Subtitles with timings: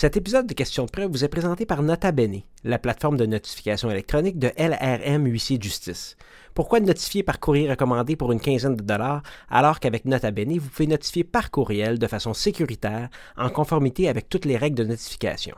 [0.00, 3.26] Cet épisode de Questions de preuve vous est présenté par Nota Bene, la plateforme de
[3.26, 6.16] notification électronique de LRM Huissier de Justice.
[6.54, 10.70] Pourquoi notifier par courrier recommandé pour une quinzaine de dollars alors qu'avec Nota Bene, vous
[10.70, 15.54] pouvez notifier par courriel de façon sécuritaire en conformité avec toutes les règles de notification?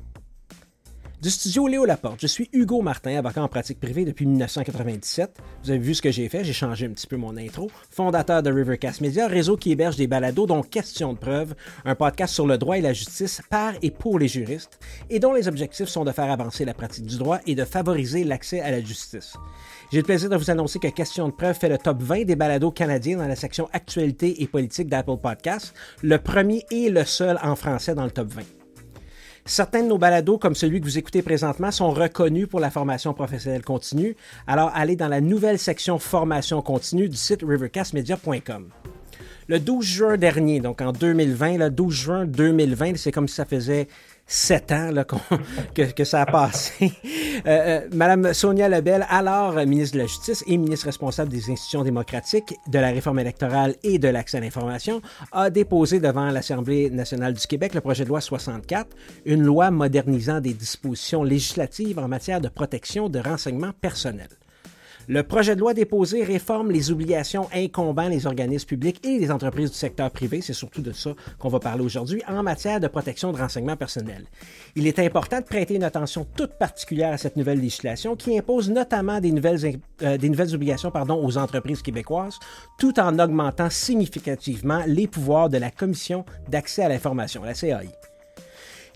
[1.22, 5.38] du studio Léo Laporte, je suis Hugo Martin, avocat en pratique privée depuis 1997.
[5.62, 7.70] Vous avez vu ce que j'ai fait, j'ai changé un petit peu mon intro.
[7.92, 12.34] Fondateur de Rivercast Media, réseau qui héberge des balados dont Question de preuve, un podcast
[12.34, 14.80] sur le droit et la justice par et pour les juristes,
[15.10, 18.24] et dont les objectifs sont de faire avancer la pratique du droit et de favoriser
[18.24, 19.34] l'accès à la justice.
[19.92, 22.34] J'ai le plaisir de vous annoncer que Question de preuve fait le top 20 des
[22.34, 27.38] balados canadiens dans la section Actualité et politique d'Apple Podcasts, le premier et le seul
[27.44, 28.42] en français dans le top 20.
[29.44, 33.12] Certains de nos balados, comme celui que vous écoutez présentement, sont reconnus pour la formation
[33.12, 34.16] professionnelle continue.
[34.46, 38.68] Alors, allez dans la nouvelle section formation continue du site rivercastmedia.com.
[39.48, 43.44] Le 12 juin dernier, donc en 2020, le 12 juin 2020, c'est comme si ça
[43.44, 43.88] faisait
[44.32, 45.04] sept ans là,
[45.74, 46.92] que, que, ça a passé.
[47.46, 51.84] Euh, euh, Madame Sonia Lebel, alors ministre de la Justice et ministre responsable des institutions
[51.84, 55.02] démocratiques, de la réforme électorale et de l'accès à l'information,
[55.32, 60.40] a déposé devant l'Assemblée nationale du Québec le projet de loi 64, une loi modernisant
[60.40, 64.28] des dispositions législatives en matière de protection de renseignements personnels.
[65.08, 69.70] Le projet de loi déposé réforme les obligations incombant les organismes publics et les entreprises
[69.70, 73.32] du secteur privé, c'est surtout de ça qu'on va parler aujourd'hui, en matière de protection
[73.32, 74.26] de renseignements personnels.
[74.76, 78.70] Il est important de prêter une attention toute particulière à cette nouvelle législation qui impose
[78.70, 82.38] notamment des nouvelles, euh, obligations aux entreprises québécoises,
[82.78, 87.88] tout en augmentant significativement les pouvoirs de la Commission d'accès à l'information, la CAI.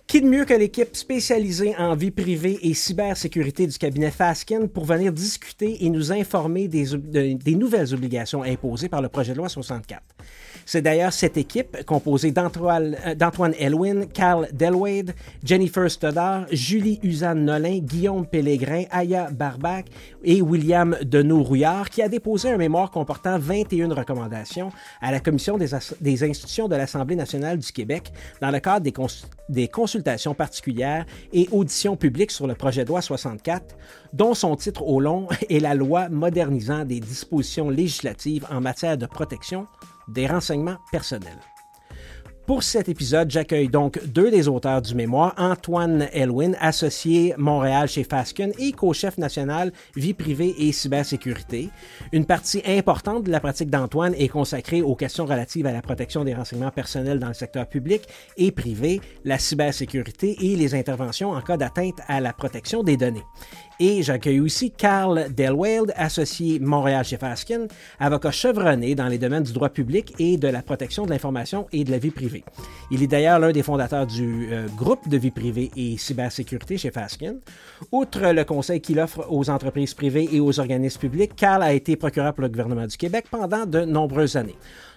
[0.07, 4.85] Qui de mieux que l'équipe spécialisée en vie privée et cybersécurité du cabinet Faskin pour
[4.85, 6.97] venir discuter et nous informer des,
[7.35, 10.01] des nouvelles obligations imposées par le projet de loi 64?
[10.69, 18.27] C'est d'ailleurs cette équipe, composée d'Antoine euh, Elwin, Carl Delwade, Jennifer Stoddard, Julie Usanne-Nolin, Guillaume
[18.27, 19.87] Pellegrin, Aya Barbac
[20.25, 25.73] et William Deneau-Rouillard, qui a déposé un mémoire comportant 21 recommandations à la Commission des,
[26.25, 28.95] institutions de l'Assemblée nationale du Québec dans le cadre des,
[29.49, 33.77] des consultations particulières et auditions publiques sur le projet de loi 64,
[34.13, 39.07] dont son titre au long est la loi modernisant des dispositions législatives en matière de
[39.07, 39.69] protection
[40.09, 41.41] des renseignements personnels.
[42.47, 48.05] Pour cet épisode, j'accueille donc deux des auteurs du mémoire, Antoine Elwin, associé Montréal chez
[48.05, 51.71] Fasken et co-chef national vie privée et cybersécurité.
[52.13, 56.23] Une partie importante de la pratique d'Antoine est consacrée aux questions relatives à la protection
[56.23, 58.03] des renseignements personnels dans le secteur public
[58.37, 63.25] et privé, la cybersécurité et les interventions en cas d'atteinte à la protection des données.
[63.79, 67.67] Et j'accueille aussi Carl Delwald, associé Montréal chez Faskin,
[68.01, 71.85] avocat chevronné dans les domaines du droit public et de la protection de l'information et
[71.85, 72.43] de la vie privée.
[72.91, 76.91] Il est d'ailleurs l'un des fondateurs du euh, groupe de vie privée et cybersécurité chez
[76.91, 77.37] Faskin.
[77.93, 81.97] Outre le conseil qu'il offre aux entreprises privées et aux organismes publics, Carl a été
[81.97, 84.57] procureur pour le gouvernement du Québec pendant de nombreuses années.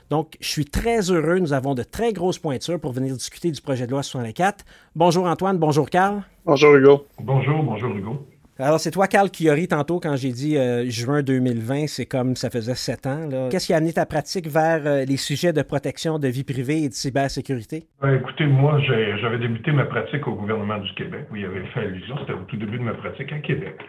[0.10, 1.40] Donc, je suis très heureux.
[1.40, 4.66] Nous avons de très grosses pointures pour venir discuter du projet de loi 64.
[4.96, 6.24] Bonjour Antoine, bonjour Carl.
[6.46, 7.06] Bonjour Hugo.
[7.20, 8.26] Bonjour, bonjour Hugo.
[8.62, 12.36] Alors, c'est toi, Carl, qui ri tantôt quand j'ai dit euh, juin 2020, c'est comme
[12.36, 13.30] ça faisait sept ans.
[13.50, 16.84] Qu'est-ce qui a amené ta pratique vers euh, les sujets de protection de vie privée
[16.84, 17.86] et de cybersécurité?
[18.02, 21.66] Ben, écoutez, moi, j'avais débuté ma pratique au gouvernement du Québec, où il y avait
[21.74, 22.18] fait allusion.
[22.20, 23.80] C'était au tout début de ma pratique à Québec.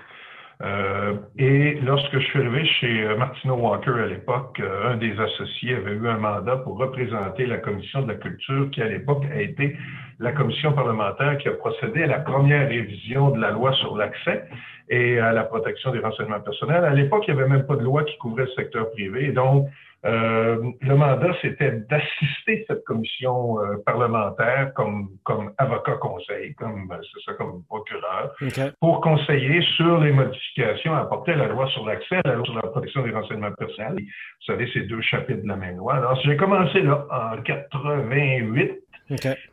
[0.63, 5.19] Euh, et lorsque je suis arrivé chez euh, Martino Walker à l'époque, euh, un des
[5.19, 9.25] associés avait eu un mandat pour représenter la commission de la culture qui à l'époque
[9.33, 9.75] a été
[10.19, 14.45] la commission parlementaire qui a procédé à la première révision de la loi sur l'accès
[14.91, 16.85] et à la protection des renseignements personnels.
[16.85, 19.33] À l'époque, il n'y avait même pas de loi qui couvrait le secteur privé.
[19.33, 19.69] Donc,
[20.07, 26.97] euh, le mandat, c'était d'assister cette commission euh, parlementaire comme, comme avocat conseil, comme euh,
[27.03, 28.35] c'est ça, comme procureur,
[28.81, 32.55] pour conseiller sur les modifications apportées à la loi sur l'accès, à la loi sur
[32.55, 33.97] la protection des renseignements personnels.
[33.99, 35.97] Vous savez, c'est deux chapitres de la même loi.
[35.97, 38.83] Alors, j'ai commencé là en 88.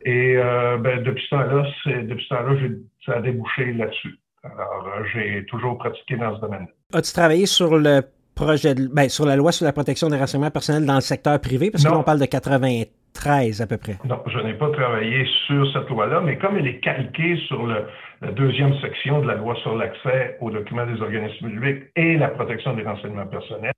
[0.04, 2.54] Et ben, depuis ce temps-là, depuis ce temps-là,
[3.04, 4.16] ça a débouché là-dessus.
[4.44, 6.68] Alors, j'ai toujours pratiqué dans ce domaine.
[6.94, 8.02] As-tu travaillé sur le
[8.38, 11.70] projet ben, sur la loi sur la protection des renseignements personnels dans le secteur privé?
[11.70, 13.96] Parce que là, on parle de 93 à peu près.
[14.04, 17.86] Non, je n'ai pas travaillé sur cette loi-là, mais comme elle est calquée sur le,
[18.22, 22.28] la deuxième section de la loi sur l'accès aux documents des organismes publics et la
[22.28, 23.72] protection des renseignements personnels,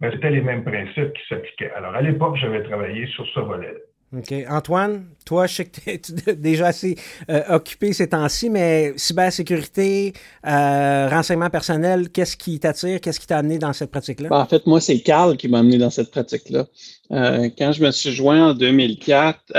[0.00, 1.72] ben, c'était les mêmes principes qui s'appliquaient.
[1.74, 3.74] Alors, à l'époque, j'avais travaillé sur ce volet.
[4.14, 4.32] OK.
[4.48, 6.96] Antoine, toi, je sais que tu es déjà assez
[7.28, 10.12] euh, occupé ces temps-ci, mais cybersécurité,
[10.46, 13.00] euh, renseignement personnel, qu'est-ce qui t'attire?
[13.00, 14.28] Qu'est-ce qui t'a amené dans cette pratique-là?
[14.28, 16.66] Ben, en fait, moi, c'est Carl qui m'a amené dans cette pratique-là.
[17.10, 19.52] Euh, quand je me suis joint en 2004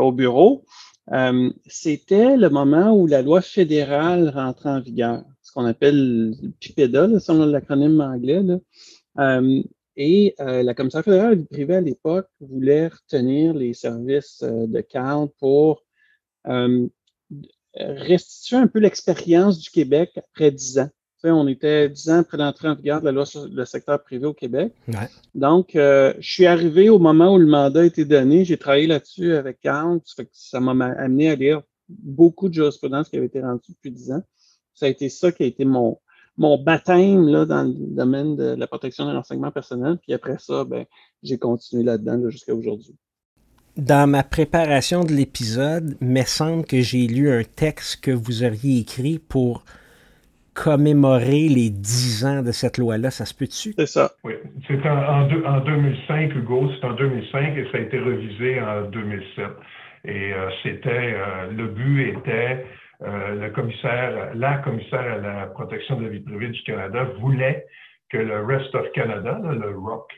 [0.00, 0.64] au bureau,
[1.66, 7.20] c'était le moment où la loi fédérale rentrait en vigueur, ce qu'on appelle le PIPEDA,
[7.20, 8.42] selon l'acronyme anglais.
[9.96, 14.80] Et euh, la commissaire fédérale du privé à l'époque voulait retenir les services euh, de
[14.82, 15.84] CAL pour
[16.48, 16.86] euh,
[17.74, 20.90] restituer un peu l'expérience du Québec après dix ans.
[21.18, 23.64] Tu sais, on était dix ans après l'entrée en vigueur de la loi sur le
[23.64, 24.74] secteur privé au Québec.
[24.88, 25.08] Ouais.
[25.34, 28.44] Donc, je suis arrivé au moment où le mandat a été donné.
[28.44, 30.00] J'ai travaillé là-dessus avec CAL.
[30.32, 34.22] Ça m'a amené à lire beaucoup de jurisprudence qui avait été rendue depuis dix ans.
[34.74, 35.98] Ça a été ça qui a été mon,
[36.38, 39.98] mon baptême là, dans le domaine de la protection de renseignements personnels.
[40.02, 40.84] Puis après ça, ben,
[41.22, 42.94] j'ai continué là-dedans jusqu'à aujourd'hui.
[43.76, 48.42] Dans ma préparation de l'épisode, il me semble que j'ai lu un texte que vous
[48.42, 49.64] auriez écrit pour
[50.54, 53.10] commémorer les 10 ans de cette loi-là.
[53.10, 53.74] Ça se peut-tu?
[53.78, 54.12] C'est ça.
[54.24, 54.32] Oui.
[54.66, 56.70] C'est en, en, 2005, Hugo.
[56.80, 59.44] C'est en 2005 et ça a été revisé en 2007.
[60.06, 62.64] Et euh, c'était, euh, le but était euh,
[63.00, 67.66] le commissaire, la commissaire à la protection de la vie privée du Canada voulait
[68.10, 70.10] que le Rest of Canada, le ROC,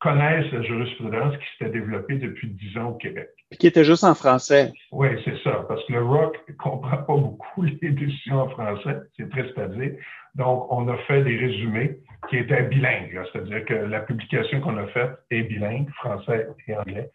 [0.00, 3.30] connaisse la jurisprudence qui s'était développée depuis dix ans au Québec.
[3.58, 4.72] Qui était juste en français.
[4.92, 8.98] Oui, c'est ça, parce que le ROC ne comprend pas beaucoup les décisions en français,
[9.16, 9.92] c'est triste à dire.
[10.34, 11.96] Donc, on a fait des résumés
[12.28, 17.10] qui étaient bilingues, c'est-à-dire que la publication qu'on a faite est bilingue, français et anglais.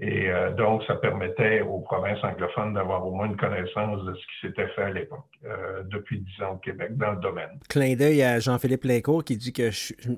[0.00, 4.20] Et euh, donc, ça permettait aux provinces anglophones d'avoir au moins une connaissance de ce
[4.20, 7.50] qui s'était fait à l'époque, euh, depuis dix ans au Québec, dans le domaine.
[7.68, 9.68] Clin d'œil à Jean-Philippe Lécourt qui dit que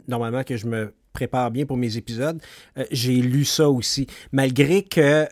[0.06, 2.40] normalement que je me prépare bien pour mes épisodes.
[2.78, 4.06] Euh, j'ai lu ça aussi.
[4.30, 5.26] Malgré que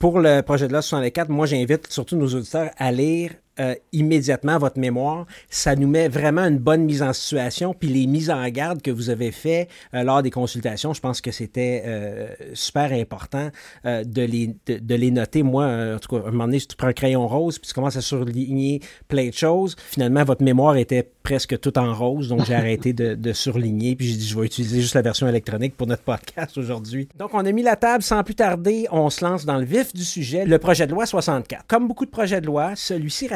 [0.00, 4.58] pour le projet de loi 64, moi j'invite surtout nos auditeurs à lire euh, immédiatement
[4.58, 5.26] votre mémoire.
[5.48, 7.72] Ça nous met vraiment une bonne mise en situation.
[7.72, 11.20] Puis les mises en garde que vous avez fait euh, lors des consultations, je pense
[11.20, 13.50] que c'était euh, super important
[13.84, 15.42] de, les, de, les noter.
[15.42, 17.74] Moi, en tout cas, à un moment donné, tu prends un crayon rose puis tu
[17.74, 22.28] commences à surligner plein de choses, finalement, votre mémoire était presque tout en rose.
[22.28, 23.96] Donc, j'ai arrêté de, de, surligner.
[23.96, 27.08] Puis j'ai dit, je vais utiliser juste la version électronique pour notre podcast aujourd'hui.
[27.16, 28.86] Donc, on a mis la table sans plus tarder.
[28.92, 31.66] On se lance dans le vif du sujet, le projet de loi 64.
[31.66, 33.28] Comme beaucoup de projets de loi, celui-ci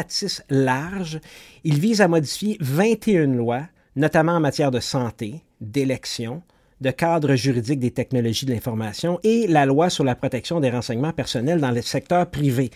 [0.49, 1.19] large.
[1.65, 3.63] Il vise à modifier 21 lois,
[3.97, 6.43] notamment en matière de santé, d'élection,
[6.81, 11.13] de cadre juridique des technologies de l'information et la loi sur la protection des renseignements
[11.13, 12.71] personnels dans le secteur privé.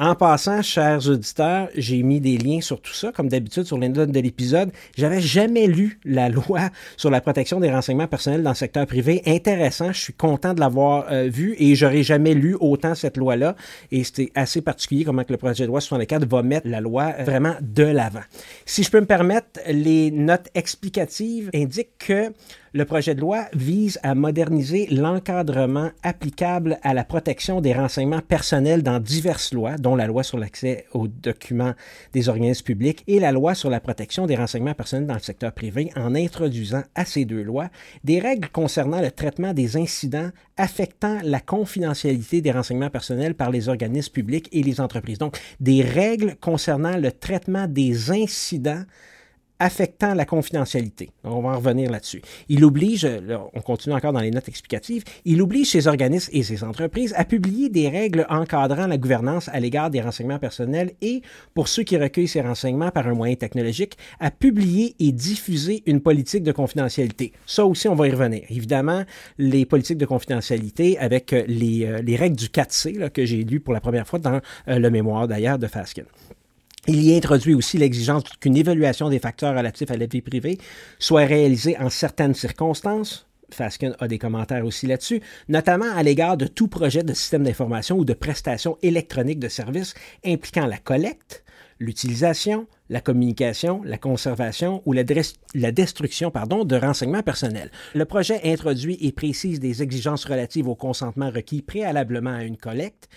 [0.00, 3.90] En passant, chers auditeurs, j'ai mis des liens sur tout ça, comme d'habitude sur les
[3.90, 4.70] notes de l'épisode.
[4.96, 9.20] J'avais jamais lu la loi sur la protection des renseignements personnels dans le secteur privé.
[9.26, 13.56] Intéressant, je suis content de l'avoir euh, vu et j'aurais jamais lu autant cette loi-là.
[13.92, 17.12] Et c'était assez particulier comment que le projet de loi 64 va mettre la loi
[17.18, 18.24] euh, vraiment de l'avant.
[18.64, 22.32] Si je peux me permettre, les notes explicatives indiquent que
[22.72, 28.82] le projet de loi vise à moderniser l'encadrement applicable à la protection des renseignements personnels
[28.82, 31.74] dans diverses lois, dont la loi sur l'accès aux documents
[32.12, 35.52] des organismes publics et la loi sur la protection des renseignements personnels dans le secteur
[35.52, 37.70] privé, en introduisant à ces deux lois
[38.04, 43.68] des règles concernant le traitement des incidents affectant la confidentialité des renseignements personnels par les
[43.68, 45.18] organismes publics et les entreprises.
[45.18, 48.84] Donc, des règles concernant le traitement des incidents
[49.60, 51.10] affectant la confidentialité.
[51.22, 52.22] On va en revenir là-dessus.
[52.48, 53.06] Il oblige,
[53.54, 57.24] on continue encore dans les notes explicatives, il oblige ces organismes et ces entreprises à
[57.24, 61.22] publier des règles encadrant la gouvernance à l'égard des renseignements personnels et,
[61.54, 66.00] pour ceux qui recueillent ces renseignements par un moyen technologique, à publier et diffuser une
[66.00, 67.32] politique de confidentialité.
[67.46, 68.42] Ça aussi, on va y revenir.
[68.48, 69.04] Évidemment,
[69.38, 73.60] les politiques de confidentialité avec les, euh, les règles du 4C là, que j'ai lues
[73.60, 76.04] pour la première fois dans euh, le mémoire d'ailleurs de Faskin.
[76.92, 80.58] Il y introduit aussi l'exigence qu'une évaluation des facteurs relatifs à la vie privée
[80.98, 83.28] soit réalisée en certaines circonstances.
[83.52, 87.96] Faskin a des commentaires aussi là-dessus, notamment à l'égard de tout projet de système d'information
[87.96, 89.94] ou de prestation électronique de services
[90.26, 91.44] impliquant la collecte,
[91.78, 95.04] l'utilisation, la communication, la conservation ou la,
[95.72, 97.70] destruction pardon, de renseignements personnels.
[97.94, 103.08] Le projet introduit et précise des exigences relatives au consentement requis préalablement à une collecte,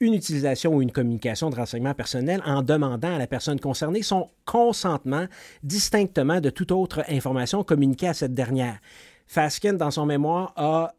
[0.00, 4.28] une utilisation ou une communication de renseignements personnels en demandant à la personne concernée son
[4.44, 5.26] consentement
[5.62, 8.78] distinctement de toute autre information communiquée à cette dernière.
[9.26, 10.92] Faskin, dans son mémoire, a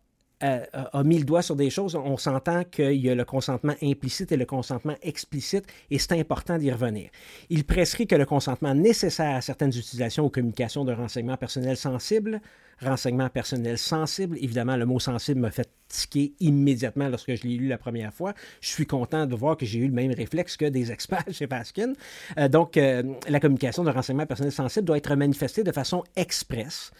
[0.43, 1.95] a mis le doigt sur des choses.
[1.95, 6.57] On s'entend qu'il y a le consentement implicite et le consentement explicite, et c'est important
[6.57, 7.09] d'y revenir.
[7.49, 12.41] Il prescrit que le consentement nécessaire à certaines utilisations ou communications de renseignements personnels sensibles
[12.81, 14.37] renseignements personnels sensibles.
[14.37, 18.33] Évidemment, le mot sensible m'a fait tiquer immédiatement lorsque je l'ai lu la première fois.
[18.61, 21.47] Je suis content de voir que j'ai eu le même réflexe que des experts chez
[21.47, 21.93] Paskin.
[22.37, 26.91] Euh, donc, euh, la communication de renseignements personnels sensibles doit être manifestée de façon expresse.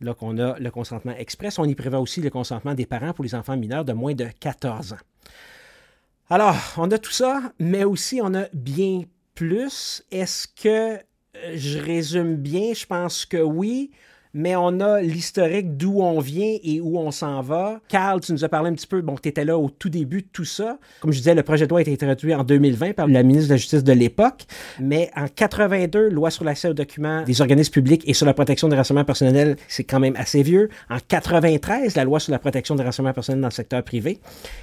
[0.00, 3.24] Là qu'on a le consentement express, on y prévoit aussi le consentement des parents pour
[3.24, 4.96] les enfants mineurs de moins de 14 ans.
[6.30, 9.02] Alors, on a tout ça, mais aussi on a bien
[9.34, 10.02] plus.
[10.10, 10.98] Est-ce que euh,
[11.54, 12.72] je résume bien?
[12.72, 13.90] Je pense que oui
[14.34, 17.80] mais on a l'historique d'où on vient et où on s'en va.
[17.88, 20.22] Carl, tu nous as parlé un petit peu, bon, tu étais là au tout début
[20.22, 20.78] de tout ça.
[21.00, 23.48] Comme je disais, le projet de loi a été introduit en 2020 par la ministre
[23.48, 24.44] de la Justice de l'époque,
[24.78, 28.68] mais en 82, loi sur l'accès aux documents des organismes publics et sur la protection
[28.68, 30.68] des renseignements personnels, c'est quand même assez vieux.
[30.88, 34.18] En 93, la loi sur la protection des renseignements personnels dans le secteur privé.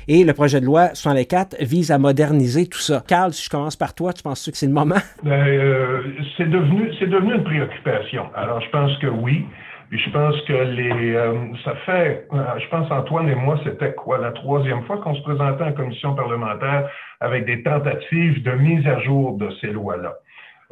[0.07, 3.03] Et le projet de loi 64 vise à moderniser tout ça.
[3.07, 4.95] Carl, si je commence par toi, tu penses que c'est le moment?
[5.23, 6.01] Ben, euh,
[6.37, 8.23] c'est devenu, devenu une préoccupation.
[8.35, 9.45] Alors, je pense que oui.
[9.91, 14.17] Je pense que les, euh, ça fait, euh, je pense Antoine et moi, c'était quoi
[14.17, 16.89] la troisième fois qu'on se présentait en commission parlementaire
[17.21, 20.15] avec des tentatives de mise à jour de ces lois-là.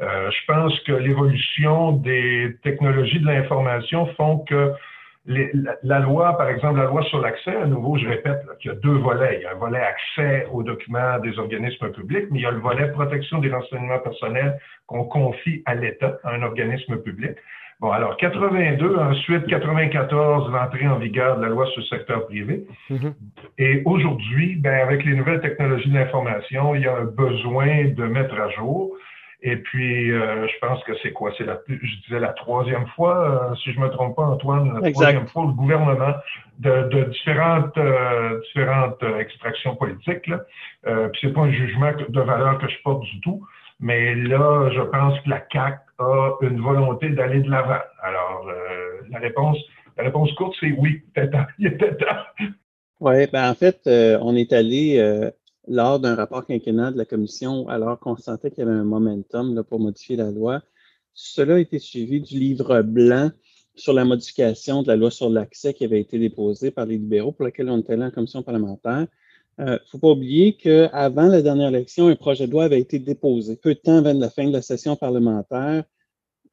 [0.01, 4.73] Euh, je pense que l'évolution des technologies de l'information font que
[5.27, 5.49] les,
[5.81, 8.77] la, loi, par exemple, la loi sur l'accès, à nouveau, je répète qu'il y a
[8.77, 9.37] deux volets.
[9.39, 12.51] Il y a un volet accès aux documents des organismes publics, mais il y a
[12.51, 17.31] le volet protection des renseignements personnels qu'on confie à l'État, à un organisme public.
[17.81, 22.65] Bon, alors 82, ensuite 94, l'entrée en vigueur de la loi sur le secteur privé.
[22.89, 23.13] Mm-hmm.
[23.57, 28.05] Et aujourd'hui, ben, avec les nouvelles technologies de l'information, il y a un besoin de
[28.05, 28.95] mettre à jour.
[29.47, 31.31] Et puis, euh, je pense que c'est quoi?
[31.37, 34.91] C'est la, je disais la troisième fois, euh, si je me trompe pas, Antoine, la
[34.91, 36.15] troisième fois, le gouvernement
[36.59, 40.25] de, de différentes, euh, différentes extractions politiques.
[40.27, 40.39] Là.
[41.09, 43.45] puis c'est pas un jugement de valeur que je porte du tout,
[43.79, 47.81] mais là, je pense que la CAC a une volonté d'aller de l'avant.
[48.01, 49.57] Alors, euh, la réponse,
[49.97, 51.03] la réponse courte, c'est oui,
[51.59, 52.15] il était temps.
[53.01, 55.29] Oui, ben en fait, euh, on est allé euh,
[55.67, 59.53] lors d'un rapport quinquennal de la commission, alors qu'on sentait qu'il y avait un momentum
[59.53, 60.61] là, pour modifier la loi.
[61.13, 63.31] Cela a été suivi du livre blanc
[63.75, 67.33] sur la modification de la loi sur l'accès qui avait été déposé par les libéraux,
[67.33, 69.07] pour lequel on était allé en commission parlementaire.
[69.57, 72.79] Il euh, ne faut pas oublier qu'avant la dernière élection, un projet de loi avait
[72.79, 75.85] été déposé peu de temps avant la fin de la session parlementaire.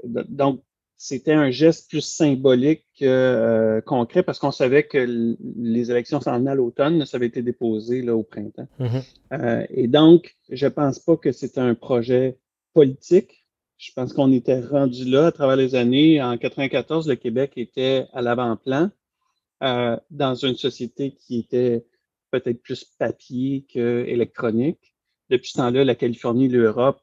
[0.04, 0.62] Donc,
[0.96, 6.38] c'était un geste plus symbolique que euh, concret parce qu'on savait que les élections s'en
[6.38, 8.68] venaient à l'automne, ça avait été déposé là, au printemps.
[8.78, 9.02] Mm-hmm.
[9.32, 12.38] Euh, et donc, je ne pense pas que c'était un projet
[12.72, 13.48] politique.
[13.78, 16.22] Je pense qu'on était rendu là à travers les années.
[16.22, 18.90] En 94, le Québec était à l'avant-plan
[20.10, 21.84] dans une société qui était
[22.32, 24.96] peut-être plus papier qu'électronique.
[25.30, 27.00] Depuis ce temps-là, la Californie et l'Europe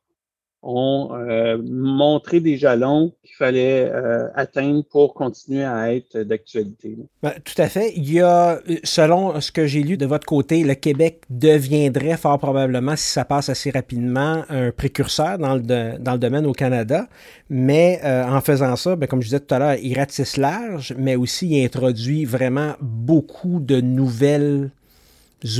[0.61, 6.97] ont euh, montré des jalons qu'il fallait euh, atteindre pour continuer à être d'actualité.
[7.23, 7.93] Ben, tout à fait.
[7.95, 12.39] Il y a, selon ce que j'ai lu de votre côté, le Québec deviendrait fort
[12.39, 17.07] probablement, si ça passe assez rapidement, un précurseur dans le, dans le domaine au Canada.
[17.49, 20.93] Mais euh, en faisant ça, ben, comme je disais tout à l'heure, il ratisse large,
[20.97, 24.71] mais aussi il introduit vraiment beaucoup de nouvelles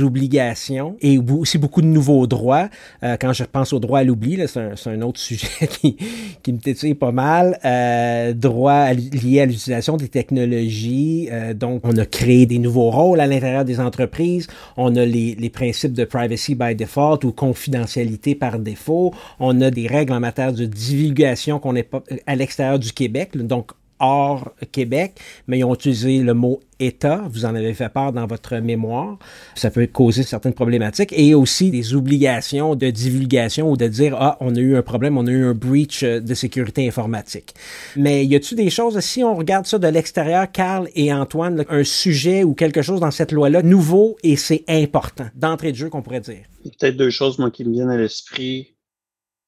[0.00, 2.68] obligations et aussi beaucoup de nouveaux droits.
[3.02, 5.96] Euh, quand je pense au droit à l'oubli, c'est un, autre sujet qui,
[6.42, 7.58] qui me tétille pas mal.
[7.64, 11.28] Euh, droits liés à l'utilisation des technologies.
[11.30, 14.46] Euh, donc, on a créé des nouveaux rôles à l'intérieur des entreprises.
[14.76, 19.12] On a les, les, principes de privacy by default ou confidentialité par défaut.
[19.38, 23.36] On a des règles en matière de divulgation qu'on n'est pas à l'extérieur du Québec.
[23.36, 25.14] Donc, hors Québec,
[25.46, 27.22] mais ils ont utilisé le mot État.
[27.30, 29.18] Vous en avez fait part dans votre mémoire.
[29.54, 34.36] Ça peut causer certaines problématiques et aussi des obligations de divulgation ou de dire ah
[34.40, 37.54] on a eu un problème, on a eu un breach de sécurité informatique.
[37.96, 41.84] Mais y a-t-il des choses si on regarde ça de l'extérieur, Carl et Antoine, un
[41.84, 46.02] sujet ou quelque chose dans cette loi-là nouveau et c'est important d'entrée de jeu qu'on
[46.02, 46.44] pourrait dire?
[46.64, 48.74] Peut-être deux choses moi qui me viennent à l'esprit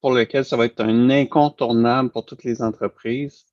[0.01, 3.45] pour lesquelles ça va être un incontournable pour toutes les entreprises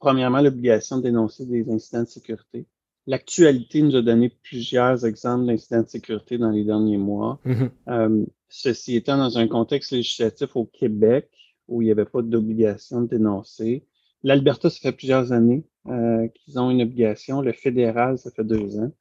[0.00, 2.66] premièrement, l'obligation de dénoncer des incidents de sécurité.
[3.06, 7.38] L'actualité nous a donné plusieurs exemples d'incidents de sécurité dans les derniers mois.
[7.46, 7.70] Mm-hmm.
[7.88, 11.30] Euh, ceci étant dans un contexte législatif au Québec
[11.68, 13.84] où il n'y avait pas d'obligation de dénoncer.
[14.22, 17.40] L'Alberta, ça fait plusieurs années euh, qu'ils ont une obligation.
[17.40, 18.92] Le fédéral, ça fait deux ans.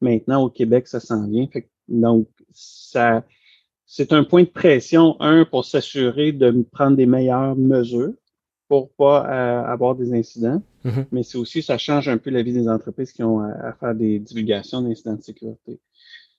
[0.00, 1.48] Maintenant, au Québec, ça s'en vient.
[1.88, 3.24] donc, ça,
[3.86, 8.12] c'est un point de pression, un, pour s'assurer de prendre des meilleures mesures
[8.68, 11.06] pour pas euh, avoir des incidents, Mhm.
[11.10, 13.72] mais c'est aussi, ça change un peu la vie des entreprises qui ont à, à
[13.72, 15.80] faire des divulgations d'incidents de sécurité.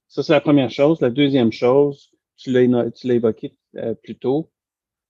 [0.07, 1.01] Ça, c'est la première chose.
[1.01, 4.49] La deuxième chose, tu l'as éno- tu l'as évoqué euh, plus tôt,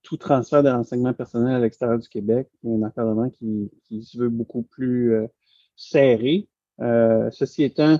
[0.02, 3.70] tout transfert de renseignements personnels à l'extérieur du Québec, il y a un encadrement qui,
[3.84, 5.26] qui se veut beaucoup plus euh,
[5.76, 6.48] serré.
[6.80, 7.98] Euh, ceci étant,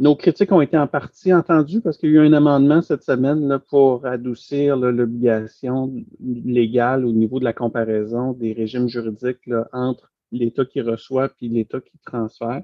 [0.00, 3.04] nos critiques ont été en partie entendues parce qu'il y a eu un amendement cette
[3.04, 9.68] semaine là, pour adoucir l'obligation légale au niveau de la comparaison des régimes juridiques là,
[9.72, 12.62] entre l'État qui reçoit puis l'État qui transfère.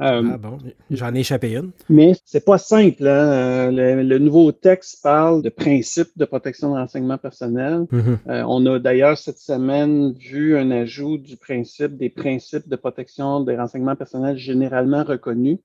[0.00, 0.56] Euh, Ah bon,
[0.90, 1.72] j'en ai échappé une.
[1.90, 3.06] mais c'est pas simple.
[3.06, 3.32] hein.
[3.32, 7.84] Euh, Le, le nouveau texte parle de principes de protection de renseignements personnels.
[7.90, 8.18] Mhm.
[8.28, 13.40] Euh, on a d'ailleurs cette semaine vu un ajout du principe des principes de protection
[13.42, 15.58] des renseignements personnels généralement reconnus,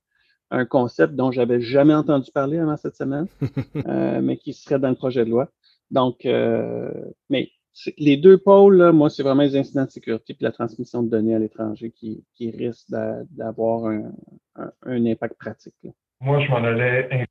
[0.50, 3.26] un concept dont j'avais jamais entendu parler avant cette semaine,
[3.86, 5.48] euh, mais qui serait dans le projet de loi.
[5.90, 6.90] Donc, euh,
[7.30, 7.50] mais
[7.98, 11.10] les deux pôles, là, moi, c'est vraiment les incidents de sécurité et la transmission de
[11.10, 14.12] données à l'étranger qui, qui risquent d'a- d'avoir un,
[14.56, 15.74] un- un impact pratique.
[15.84, 15.90] là.
[16.20, 17.26] Moi, je m'en allais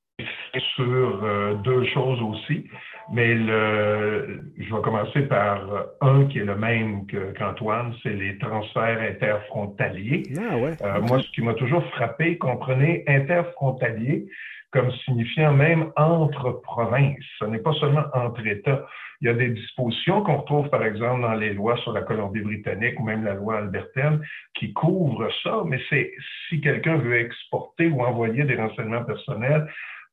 [0.75, 2.67] sur euh, deux choses aussi,
[3.11, 5.61] mais le, je vais commencer par
[6.01, 7.05] un qui est le même
[7.37, 10.23] qu'Antoine, c'est les transferts interfrontaliers.
[10.37, 10.71] Ah ouais.
[10.81, 11.01] Euh.
[11.01, 14.27] Moi, ce qui m'a toujours frappé, comprenez interfrontalier
[14.71, 17.23] comme signifiant même entre provinces.
[17.39, 18.85] Ce n'est pas seulement entre États.
[19.21, 22.99] Il y a des dispositions qu'on retrouve, par exemple, dans les lois sur la Colombie-Britannique
[22.99, 24.19] ou même la loi albertaine
[24.53, 26.11] qui couvrent ça, mais c'est
[26.49, 29.65] si quelqu'un veut exporter ou envoyer des renseignements personnels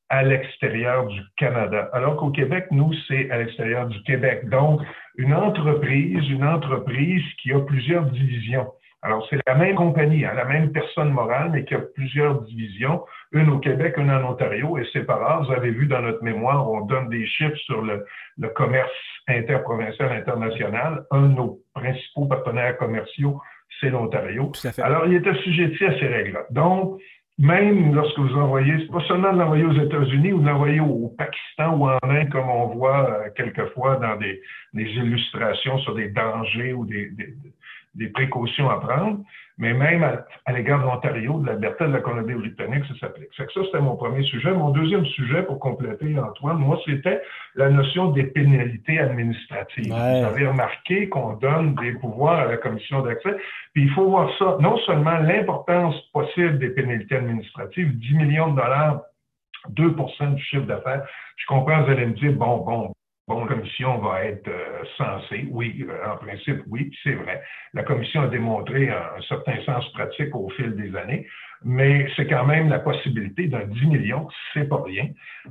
[0.08, 1.88] à l'extérieur du Canada.
[1.92, 4.48] Alors qu'au Québec, nous, c'est à l'extérieur du Québec.
[4.48, 4.80] Donc,
[5.16, 8.66] une entreprise, une entreprise qui a plusieurs divisions.
[9.04, 13.04] Alors, c'est la même compagnie, hein, la même personne morale, mais qui a plusieurs divisions,
[13.32, 15.44] une au Québec, une en Ontario, et c'est pas rare.
[15.44, 18.04] Vous avez vu dans notre mémoire, on donne des chiffres sur le,
[18.38, 18.92] le commerce
[19.26, 21.04] interprovincial international.
[21.10, 23.40] Un de nos principaux partenaires commerciaux,
[23.80, 24.52] c'est l'Ontario.
[24.78, 26.46] Alors, il est assujetti à ces règles-là.
[26.50, 27.00] Donc,
[27.38, 31.14] même lorsque vous envoyez, c'est pas seulement de l'envoyer aux États-Unis ou de l'envoyer au
[31.16, 34.40] Pakistan ou en Inde, comme on voit euh, quelquefois dans des,
[34.74, 39.20] illustrations sur des dangers ou des précautions à prendre,
[39.58, 43.28] mais même à, à l'égard de l'Ontario, de l'Alberta, de la Colombie-Britannique, ça s'applique.
[43.36, 44.52] Ça, c'était mon premier sujet.
[44.52, 47.20] Mon deuxième sujet, pour compléter, Antoine, moi, c'était
[47.54, 49.92] la notion des pénalités administratives.
[49.92, 50.20] Ouais.
[50.20, 53.36] Vous avez remarqué qu'on donne des pouvoirs à la commission d'accès,
[53.74, 58.56] puis il faut voir ça, non seulement l'importance possible des pénalités administratives, 10 millions de
[58.56, 59.02] dollars,
[59.70, 61.06] 2% du chiffre d'affaires.
[61.36, 62.92] Je comprends, vous allez me dire, bon, bon,
[63.28, 67.40] Bon, la commission va être euh, censée, oui, euh, en principe, oui, c'est vrai.
[67.72, 71.28] La commission a démontré un, certain sens pratique au fil des années,
[71.64, 75.06] mais c'est quand même la possibilité d'un 10 millions, c'est pas rien.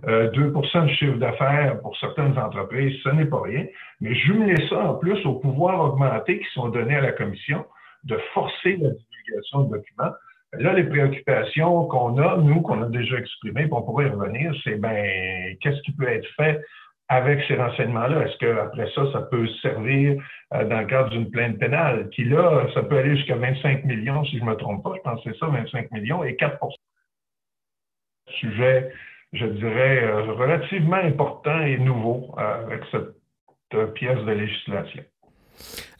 [0.05, 3.65] Euh, 2% du chiffre d'affaires pour certaines entreprises, ce n'est pas rien.
[4.01, 7.65] Mais jumelez ça en plus aux pouvoirs augmentés qui sont donnés à la commission
[8.03, 10.11] de forcer la divulgation de documents.
[10.59, 14.75] Là, les préoccupations qu'on a, nous, qu'on a déjà exprimées, on pourrait y revenir, c'est
[14.75, 16.59] ben, qu'est-ce qui peut être fait
[17.11, 18.25] avec ces renseignements-là.
[18.25, 22.65] Est-ce qu'après ça, ça peut servir euh, dans le cadre d'une plainte pénale, qui là,
[22.73, 25.35] ça peut aller jusqu'à 25 millions, si je ne me trompe pas, je pense c'est
[25.35, 26.57] ça, 25 millions, et 4%
[28.39, 28.93] Sujet,
[29.33, 35.03] je dirais, euh, relativement important et nouveau euh, avec cette pièce de législation.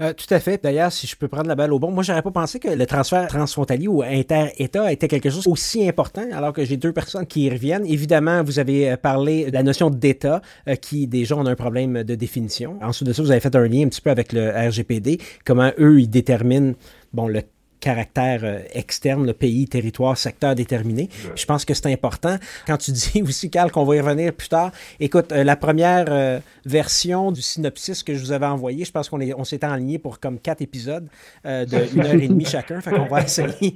[0.01, 0.61] Euh, tout à fait.
[0.63, 2.85] D'ailleurs, si je peux prendre la balle au bon, moi, j'aurais pas pensé que le
[2.85, 7.43] transfert transfrontalier ou inter-État était quelque chose aussi important, alors que j'ai deux personnes qui
[7.43, 7.85] y reviennent.
[7.85, 12.03] Évidemment, vous avez parlé de la notion d'État, euh, qui déjà on a un problème
[12.03, 12.77] de définition.
[12.81, 15.71] Ensuite de ça, vous avez fait un lien un petit peu avec le RGPD, comment
[15.79, 16.73] eux, ils déterminent
[17.13, 17.41] bon, le
[17.81, 21.09] caractère euh, externe, le pays, territoire, secteur déterminé.
[21.25, 21.31] Ouais.
[21.35, 22.37] Je pense que c'est important.
[22.65, 26.05] Quand tu dis aussi, Carl, qu'on va y revenir plus tard, écoute, euh, la première
[26.09, 29.97] euh, version du synopsis que je vous avais envoyé, je pense qu'on on s'était aligné
[29.97, 31.07] pour comme quatre épisodes
[31.43, 32.79] de une heure et demie chacun.
[32.81, 33.75] Fait qu'on va essayer,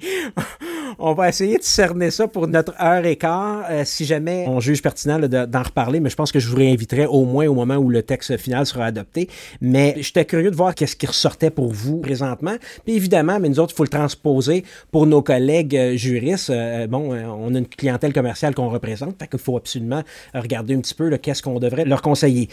[1.00, 3.66] on va essayer de cerner ça pour notre heure et quart.
[3.86, 7.26] Si jamais on juge pertinent d'en reparler, mais je pense que je vous réinviterai au
[7.26, 9.28] moins au moment où le texte final sera adopté.
[9.62, 12.56] Mais j'étais curieux de voir qu'est-ce qui ressortait pour vous présentement.
[12.86, 16.50] Puis évidemment, mais nous autres, il faut le transposer pour nos collègues euh, juristes.
[16.50, 20.04] Euh, bon, euh, on a une clientèle commerciale qu'on représente, fait qu'il faut absolument
[20.34, 22.50] regarder un petit peu qu'est-ce qu'on devrait leur conseiller.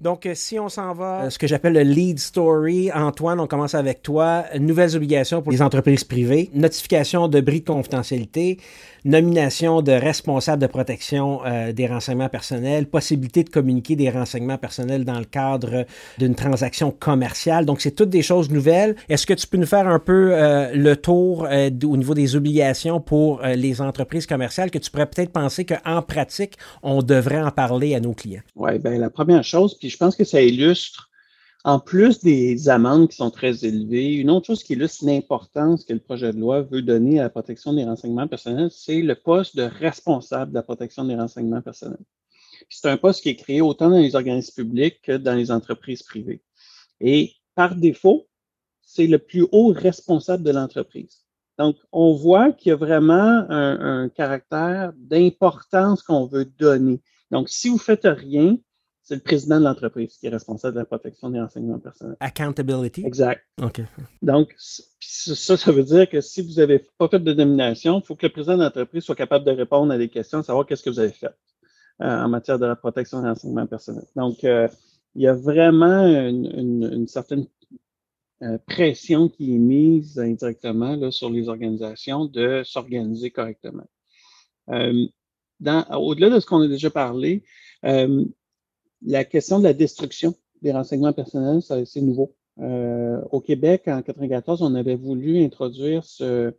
[0.00, 4.02] Donc, si on s'en va, ce que j'appelle le lead story, Antoine, on commence avec
[4.02, 4.44] toi.
[4.58, 8.58] Nouvelles obligations pour les entreprises privées, notification de bris de confidentialité,
[9.04, 15.04] nomination de responsable de protection euh, des renseignements personnels, possibilité de communiquer des renseignements personnels
[15.04, 15.86] dans le cadre
[16.18, 17.66] d'une transaction commerciale.
[17.66, 18.96] Donc, c'est toutes des choses nouvelles.
[19.08, 22.36] Est-ce que tu peux nous faire un peu euh, le tour euh, au niveau des
[22.36, 27.50] obligations pour les entreprises commerciales que tu pourrais peut-être penser qu'en pratique, on devrait en
[27.50, 28.42] parler à nos clients?
[28.56, 31.10] Oui, bien, la première chose, puis je pense que ça illustre
[31.64, 35.94] en plus des amendes qui sont très élevées, une autre chose qui illustre l'importance que
[35.94, 39.56] le projet de loi veut donner à la protection des renseignements personnels, c'est le poste
[39.56, 42.04] de responsable de la protection des renseignements personnels.
[42.68, 46.02] C'est un poste qui est créé autant dans les organismes publics que dans les entreprises
[46.02, 46.42] privées.
[47.00, 48.26] Et par défaut,
[48.82, 51.24] c'est le plus haut responsable de l'entreprise.
[51.58, 57.00] Donc, on voit qu'il y a vraiment un, un caractère d'importance qu'on veut donner.
[57.30, 58.58] Donc, si vous faites rien,
[59.04, 62.16] c'est le président de l'entreprise qui est responsable de la protection des renseignements personnels.
[62.20, 63.04] Accountability?
[63.04, 63.42] Exact.
[63.62, 63.82] OK.
[64.22, 68.16] Donc, ça, ça veut dire que si vous n'avez pas fait de dénomination, il faut
[68.16, 70.88] que le président de l'entreprise soit capable de répondre à des questions, savoir qu'est-ce que
[70.88, 71.26] vous avez fait
[72.00, 74.06] euh, en matière de la protection des renseignements personnels.
[74.16, 74.68] Donc, euh,
[75.14, 77.46] il y a vraiment une, certaine
[78.40, 83.86] euh, pression qui est mise indirectement là, sur les organisations de s'organiser correctement.
[84.66, 87.44] Au-delà de ce qu'on a déjà parlé,
[89.04, 92.34] la question de la destruction des renseignements personnels, c'est nouveau.
[92.60, 96.52] Euh, au Québec, en 1994, on avait voulu introduire ce,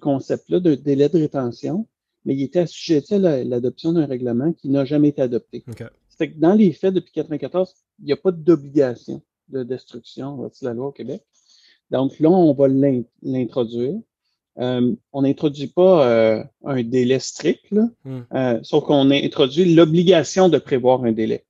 [0.00, 1.86] concept-là de délai de rétention,
[2.24, 5.64] mais il était assujetti à l'adoption d'un règlement qui n'a jamais été adopté.
[6.08, 10.50] C'est que dans les faits, depuis 1994, il n'y a pas d'obligation de destruction de
[10.62, 11.22] la loi au Québec.
[11.90, 12.66] Donc là, on va
[13.22, 13.94] l'introduire.
[14.58, 18.64] Euh, on n'introduit pas euh, un délai strict, là, hmm.
[18.64, 21.46] sauf qu'on introduit l'obligation de prévoir un délai.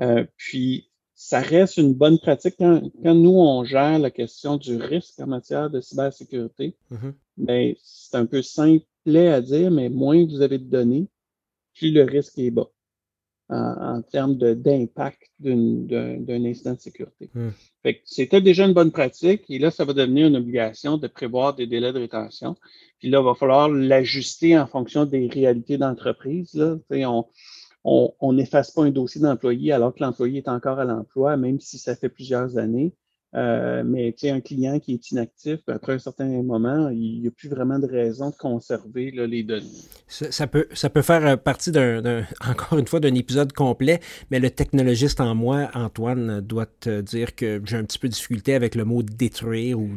[0.00, 5.20] Euh, puis, ça reste une bonne pratique quand, nous, on gère la question du risque
[5.20, 6.74] en matière de cybersécurité.
[6.90, 7.12] Mm-hmm.
[7.36, 11.08] Ben, c'est un peu simple à dire, mais moins vous avez de données,
[11.74, 12.70] plus le risque est bas
[13.48, 17.30] en, termes d'impact d'un incident de sécurité.
[17.34, 17.48] Mm.
[18.04, 21.66] c'était déjà une bonne pratique et là, ça va devenir une obligation de prévoir des
[21.66, 22.56] délais de rétention.
[22.98, 26.78] Puis là, il va falloir l'ajuster en fonction des réalités d'entreprise.
[26.90, 27.26] On,
[27.84, 31.78] on n'efface pas un dossier d'employé alors que l'employé est encore à l'emploi, même si
[31.78, 32.94] ça fait plusieurs années.
[33.34, 37.28] Euh, mais tu sais, un client qui est inactif, après un certain moment, il n'y
[37.28, 39.66] a plus vraiment de raison de conserver les données.
[40.06, 44.38] Ça, peut, ça peut faire euh, partie d'un, encore une fois, d'un épisode complet, mais
[44.38, 48.54] le technologiste en moi, Antoine, doit te dire que j'ai un petit peu de difficulté
[48.54, 49.88] avec le mot détruire ou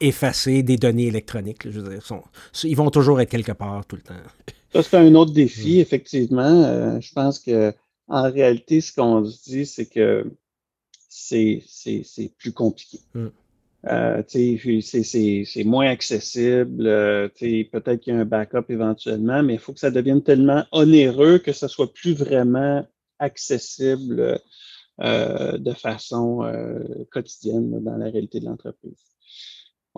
[0.00, 1.68] effacer des données électroniques.
[1.68, 2.22] Je veux dire,
[2.62, 4.14] ils vont toujours être quelque part tout le temps.
[4.72, 5.80] Ça, c'est un autre défi, mm.
[5.80, 6.64] effectivement.
[6.64, 7.72] Euh, je pense que
[8.08, 10.30] en réalité, ce qu'on se dit, c'est que
[11.08, 13.00] c'est plus compliqué.
[13.14, 13.28] Mm.
[13.86, 16.86] Euh, c'est moins accessible.
[16.86, 20.64] Euh, peut-être qu'il y a un backup éventuellement, mais il faut que ça devienne tellement
[20.72, 22.86] onéreux que ça soit plus vraiment
[23.18, 24.40] accessible
[25.00, 26.42] euh, de façon
[27.10, 29.04] quotidienne dans la réalité de l'entreprise.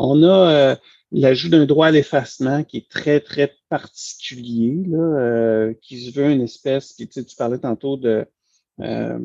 [0.03, 0.79] On a
[1.13, 6.43] l'ajout d'un droit à l'effacement qui est très, très particulier, euh, qui se veut une
[6.43, 8.27] espèce, puis tu, parlais tantôt de,
[8.81, 9.19] euh,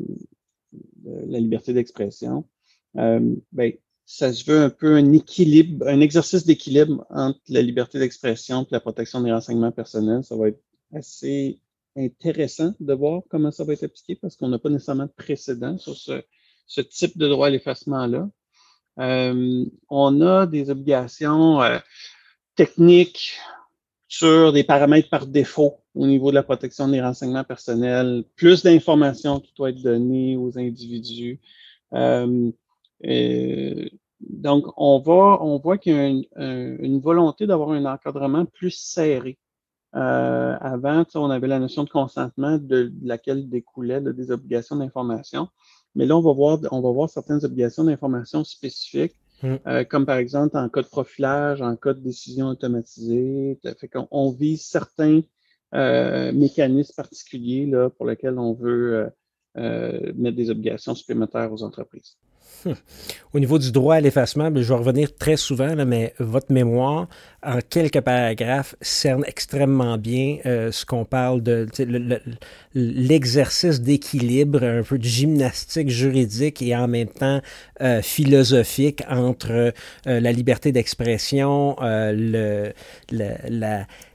[1.04, 2.48] la liberté d'expression.
[2.96, 3.72] Euh, ben,
[4.04, 8.68] ça se veut un peu un équilibre, un exercice d'équilibre entre la liberté d'expression et
[8.70, 10.24] la protection des renseignements personnels.
[10.24, 10.62] Ça va être
[10.92, 11.60] assez
[11.96, 15.78] intéressant de voir comment ça va être appliqué parce qu'on n'a pas nécessairement de précédent
[15.78, 16.22] sur ce,
[16.66, 18.28] ce type de droit à l'effacement-là.
[18.98, 21.78] Euh, on a des obligations euh,
[22.54, 23.38] techniques
[24.08, 29.40] sur des paramètres par défaut au niveau de la protection des renseignements personnels, plus d'informations
[29.40, 31.40] qui doivent être données aux individus.
[31.92, 32.50] Euh,
[34.20, 39.38] donc, on voit qu'il y a une, volonté d'avoir un encadrement plus serré.
[39.92, 45.48] avant, on avait la notion de consentement de, laquelle découlait des obligations d'information.
[45.96, 49.54] Mais là, on va voir, on va voir certaines obligations d'information spécifiques, mm.
[49.66, 53.58] euh, comme par exemple en cas de profilage, en cas de décision automatisée.
[53.80, 55.22] Fait qu'on on vise certains
[55.74, 59.10] euh, mécanismes particuliers là, pour lesquels on veut
[59.56, 62.18] euh, mettre des obligations supplémentaires aux entreprises.
[63.32, 67.06] Au niveau du droit à l'effacement, ben, je vais revenir très souvent, mais votre mémoire,
[67.42, 71.66] en quelques paragraphes, cerne extrêmement bien euh, ce qu'on parle de
[72.74, 77.40] l'exercice d'équilibre, un peu de gymnastique juridique et en même temps
[77.82, 79.72] euh, philosophique entre euh,
[80.06, 82.72] la liberté d'expression, la,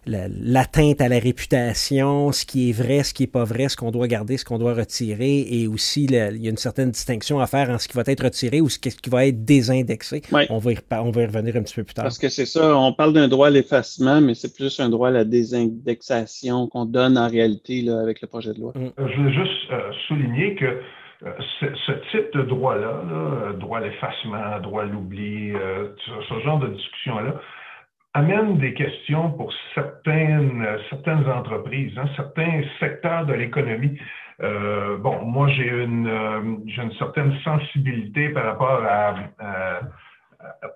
[0.06, 3.92] l'atteinte à la réputation, ce qui est vrai, ce qui n'est pas vrai, ce qu'on
[3.92, 7.48] doit garder, ce qu'on doit retirer, et aussi il y a une certaine distinction à
[7.48, 10.22] faire en ce qui va être retiré ou ce qui va être désindexé.
[10.50, 12.06] On, va y, on va revenir un petit peu plus tard.
[12.06, 15.10] Parce que c'est ça, on parle d'un droit à l'effacement, mais c'est plus un droit
[15.10, 18.74] à la désindexation qu'on donne en réalité là, avec le projet de loi.
[18.76, 18.90] Mm.
[18.98, 20.66] Je veux juste euh, souligner que
[21.24, 25.90] euh, ce, type de droit-là, droit à l'effacement, droit à l'oubli, euh,
[26.28, 27.40] ce, genre de discussion-là,
[28.14, 33.98] amène des questions pour certaines, certaines entreprises, hein, certains secteurs de l'économie.
[34.40, 39.16] bon, moi, j'ai une, j'ai une certaine sensibilité par rapport à,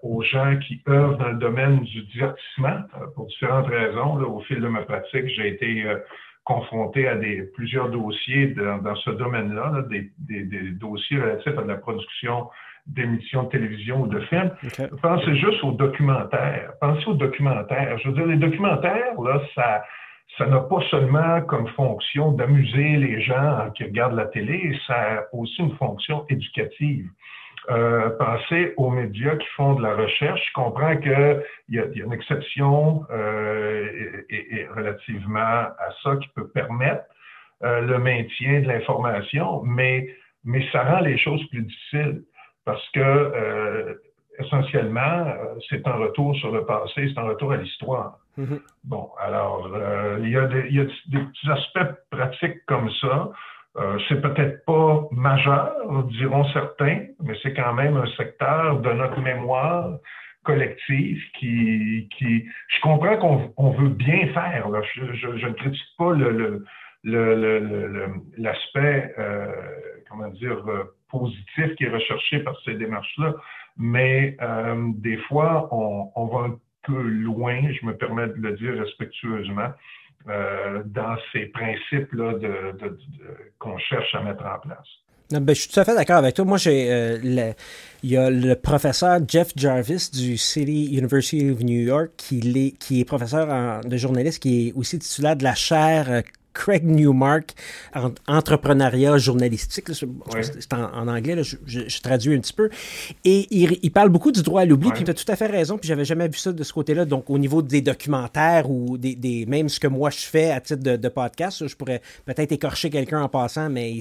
[0.03, 2.83] aux gens qui œuvrent dans le domaine du divertissement
[3.15, 4.21] pour différentes raisons.
[4.21, 5.83] au fil de ma pratique, j'ai été
[6.45, 11.75] confronté à des, plusieurs dossiers dans, ce domaine-là, des, des, des, dossiers relatifs à la
[11.75, 12.49] production
[12.85, 14.51] d'émissions de télévision ou de films.
[15.01, 16.73] Pensez juste aux documentaires.
[16.79, 17.97] Pensez aux documentaires.
[17.99, 19.83] Je veux dire, les documentaires, là, ça,
[20.37, 25.23] ça n'a pas seulement comme fonction d'amuser les gens qui regardent la télé, ça a
[25.33, 27.09] aussi une fonction éducative.
[27.71, 30.39] Euh, pensez aux médias qui font de la recherche.
[30.47, 36.27] Je comprends qu'il y, y, a une exception euh, et, et, relativement à ça qui
[36.35, 37.05] peut permettre
[37.63, 42.21] euh, le maintien de l'information, mais, mais ça rend les choses plus difficiles
[42.65, 43.93] parce que euh,
[44.39, 48.17] essentiellement, euh, c'est un retour sur le passé, c'est un retour à l'histoire.
[48.37, 48.59] Mm-hmm.
[48.83, 52.89] Bon, alors, euh, il, y a des, il y a des petits aspects pratiques comme
[53.01, 53.31] ça.
[53.77, 55.73] Euh, c'est peut-être pas majeur,
[56.05, 59.97] diront certains, mais c'est quand même un secteur de notre mémoire
[60.43, 64.69] collective qui, qui je comprends qu'on on veut bien faire.
[64.69, 64.81] Là.
[64.93, 66.63] Je, je, je, ne critique pas le, le,
[67.03, 69.47] le, l'aspect, euh,
[70.09, 70.63] comment dire,
[71.09, 73.35] positif qui est recherché par ces démarches-là.
[73.77, 78.73] Mais euh, des fois, on, va un peu loin, je me permets de le dire
[78.73, 79.69] respectueusement,
[80.27, 82.33] euh, dans ces principes-là
[83.59, 84.87] qu'on cherche à mettre en place.
[85.31, 86.45] Ben, je suis tout à fait d'accord avec toi.
[86.45, 87.53] Moi, euh,
[88.03, 93.05] il y a le professeur Jeff Jarvis du City University of New York qui, est,
[93.05, 96.21] professeur de journaliste, qui est aussi titulaire de la chaire
[96.55, 97.53] Craig Newmark,
[98.27, 99.85] entrepreneuriat journalistique.
[99.93, 102.69] C'est en, anglais, je, traduis un petit peu.
[103.23, 105.77] Et il, parle beaucoup du droit à l'oubli, puis tu as tout à fait raison,
[105.77, 107.05] puis j'avais jamais vu ça de ce côté-là.
[107.05, 110.81] Donc, au niveau des documentaires ou des, même ce que moi je fais à titre
[110.81, 113.99] de, de podcast, je pourrais peut-être écorcher quelqu'un en passant, mais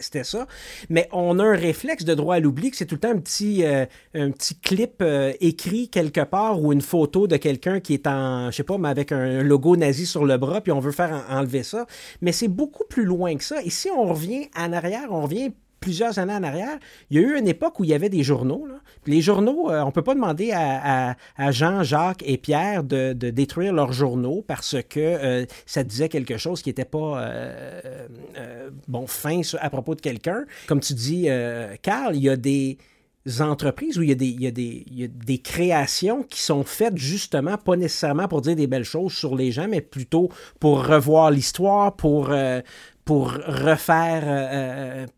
[0.00, 0.46] c'était ça.
[0.88, 3.18] Mais on a un réflexe de droit à l'oubli que c'est tout le temps un
[3.18, 7.94] petit, euh, un petit clip euh, écrit quelque part ou une photo de quelqu'un qui
[7.94, 10.80] est en, je sais pas, mais avec un logo nazi sur le bras, puis on
[10.80, 11.86] veut faire enlever ça.
[12.20, 13.62] Mais c'est beaucoup plus loin que ça.
[13.62, 16.78] Et si on revient en arrière, on revient plusieurs années en arrière,
[17.10, 18.66] il y a eu une époque où il y avait des journaux.
[19.06, 21.16] Les journaux, euh, on ne peut pas demander à,
[21.50, 26.62] Jean, Jacques et Pierre de, détruire leurs journaux parce que euh, ça disait quelque chose
[26.62, 28.06] qui n'était pas euh,
[28.88, 30.44] bon fin à propos de quelqu'un.
[30.68, 31.28] Comme tu dis,
[31.82, 32.78] Carl, il y a des
[33.40, 38.54] entreprises où il y, a des, créations qui sont faites justement, pas nécessairement pour dire
[38.54, 40.28] des belles choses sur les gens, mais plutôt
[40.60, 42.28] pour revoir l'histoire, pour
[43.08, 45.08] refaire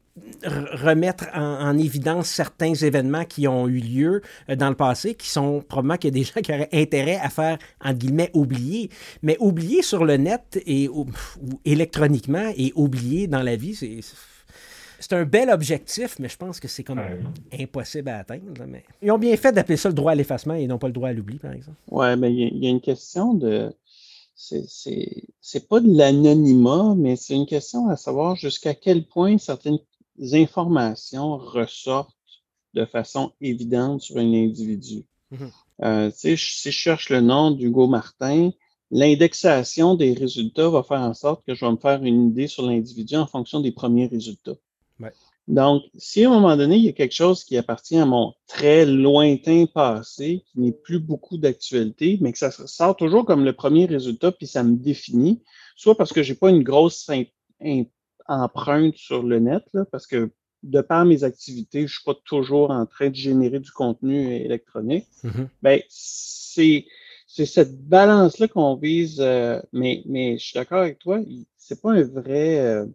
[0.46, 5.60] remettre en, évidence certains événements qui ont eu lieu euh, dans le passé, qui sont
[5.66, 8.90] probablement qu'il y a des gens qui auraient intérêt à faire, entre guillemets, oublier.
[9.22, 11.06] Mais oublier sur le net et ou,
[11.64, 14.00] électroniquement et oublier dans la vie, c'est
[15.00, 17.02] c'est un bel objectif, mais je pense que c'est comme
[17.52, 18.64] impossible à atteindre.
[18.66, 18.84] Mais...
[19.02, 21.10] Ils ont bien fait d'appeler ça le droit à l'effacement et non pas le droit
[21.10, 21.76] à l'oubli, par exemple.
[21.90, 23.70] Oui, mais il y, a une question de.
[24.34, 29.78] C'est pas de l'anonymat, mais c'est une question à savoir jusqu'à quel point certaines
[30.32, 32.14] informations ressortent
[32.74, 35.06] de façon évidente sur un individu.
[35.30, 35.50] Mhm.
[35.82, 38.50] Euh, si je cherche le nom d'Hugo Martin,
[38.90, 42.66] l'indexation des résultats va faire en sorte que je vais me faire une idée sur
[42.66, 44.56] l'individu en fonction des premiers résultats.
[45.46, 48.32] Donc, si à un moment donné, il y a quelque chose qui appartient à mon
[48.46, 53.52] très lointain passé, qui n'est plus beaucoup d'actualité, mais que ça sort toujours comme le
[53.52, 55.42] premier résultat, puis ça me définit,
[55.76, 56.96] soit parce que j'ai pas une grosse
[58.26, 60.30] empreinte sur le net, là, parce que
[60.62, 65.06] de par mes activités, je suis pas toujours en train de générer du contenu électronique.
[65.22, 65.48] Mm-hmm.
[65.62, 66.86] Ben, c'est
[67.26, 71.18] c'est cette balance-là qu'on vise, euh, mais, mais je suis d'accord avec toi,
[71.56, 72.60] c'est pas un vrai.
[72.60, 72.86] Euh,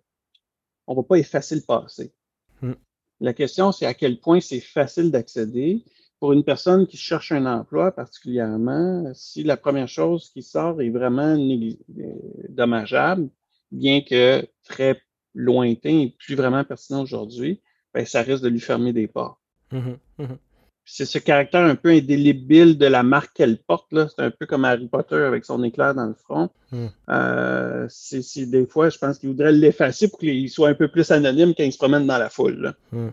[0.88, 2.14] on va pas effacer le passé.
[2.62, 2.72] Mm.
[3.20, 5.84] La question, c'est à quel point c'est facile d'accéder.
[6.22, 10.90] Pour une personne qui cherche un emploi particulièrement, si la première chose qui sort est
[10.90, 12.14] vraiment euh,
[12.48, 13.30] dommageable,
[13.72, 15.02] bien que très
[15.34, 17.62] lointain et plus vraiment pertinent aujourd'hui,
[17.94, 19.40] ben, ça risque de lui fermer des portes.
[19.72, 20.38] Mm-hmm, mm-hmm.
[20.86, 23.88] C'est ce caractère un peu indélébile de la marque qu'elle porte.
[23.92, 26.50] C'est un peu comme Harry Potter avec son éclair dans le front.
[26.72, 26.88] Mm.
[27.10, 31.12] Euh, c'est, des fois, je pense qu'il voudrait l'effacer pour qu'il soit un peu plus
[31.12, 32.74] anonyme quand il se promène dans la foule.
[32.92, 33.10] Mm.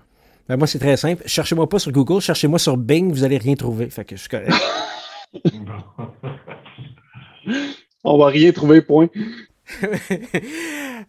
[0.49, 1.23] Ben, moi, c'est très simple.
[1.27, 3.91] Cherchez-moi pas sur Google, cherchez-moi sur Bing, vous n'allez rien trouver.
[3.91, 4.55] Fait que je suis correct.
[8.05, 9.09] On va rien trouver, point.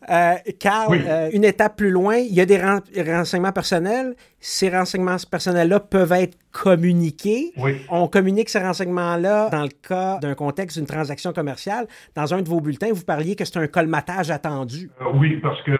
[0.10, 5.17] Euh, Carl, euh, une étape plus loin, il y a des renseignements personnels ces renseignements
[5.30, 7.52] personnels-là peuvent être communiqués.
[7.58, 7.82] Oui.
[7.89, 11.88] On communique ces renseignements-là dans le cas d'un contexte d'une transaction commerciale.
[12.15, 14.89] Dans un de vos bulletins, vous parliez que c'est un colmatage attendu.
[15.02, 15.71] Euh, oui, parce que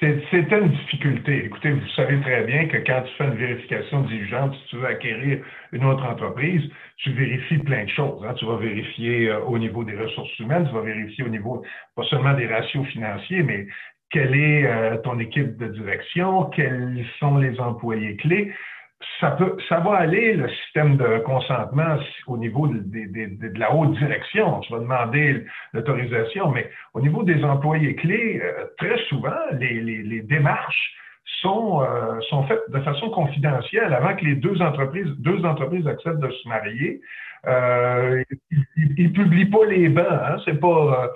[0.00, 1.44] c'était une difficulté.
[1.46, 4.86] Écoutez, vous savez très bien que quand tu fais une vérification diligente, si tu veux
[4.86, 5.38] acquérir
[5.72, 6.62] une autre entreprise,
[6.98, 8.22] tu vérifies plein de choses.
[8.26, 8.34] Hein.
[8.34, 11.62] Tu vas vérifier euh, au niveau des ressources humaines, tu vas vérifier au niveau
[11.94, 13.66] pas seulement des ratios financiers, mais
[14.10, 18.52] quelle est euh, ton équipe de direction, quels sont les employés clés?
[19.20, 19.36] Ça,
[19.70, 24.60] va aller, le système de consentement, au niveau de, la haute direction.
[24.60, 30.94] Tu vas demander l'autorisation, mais au niveau des employés clés, euh, très souvent, les, démarches
[31.42, 36.20] sont, euh, sont faites de façon confidentielle avant que les deux entreprises, deux entreprises acceptent
[36.20, 37.00] de se marier.
[38.76, 41.12] Ils, ne publient pas les bancs, hein, c'est pas,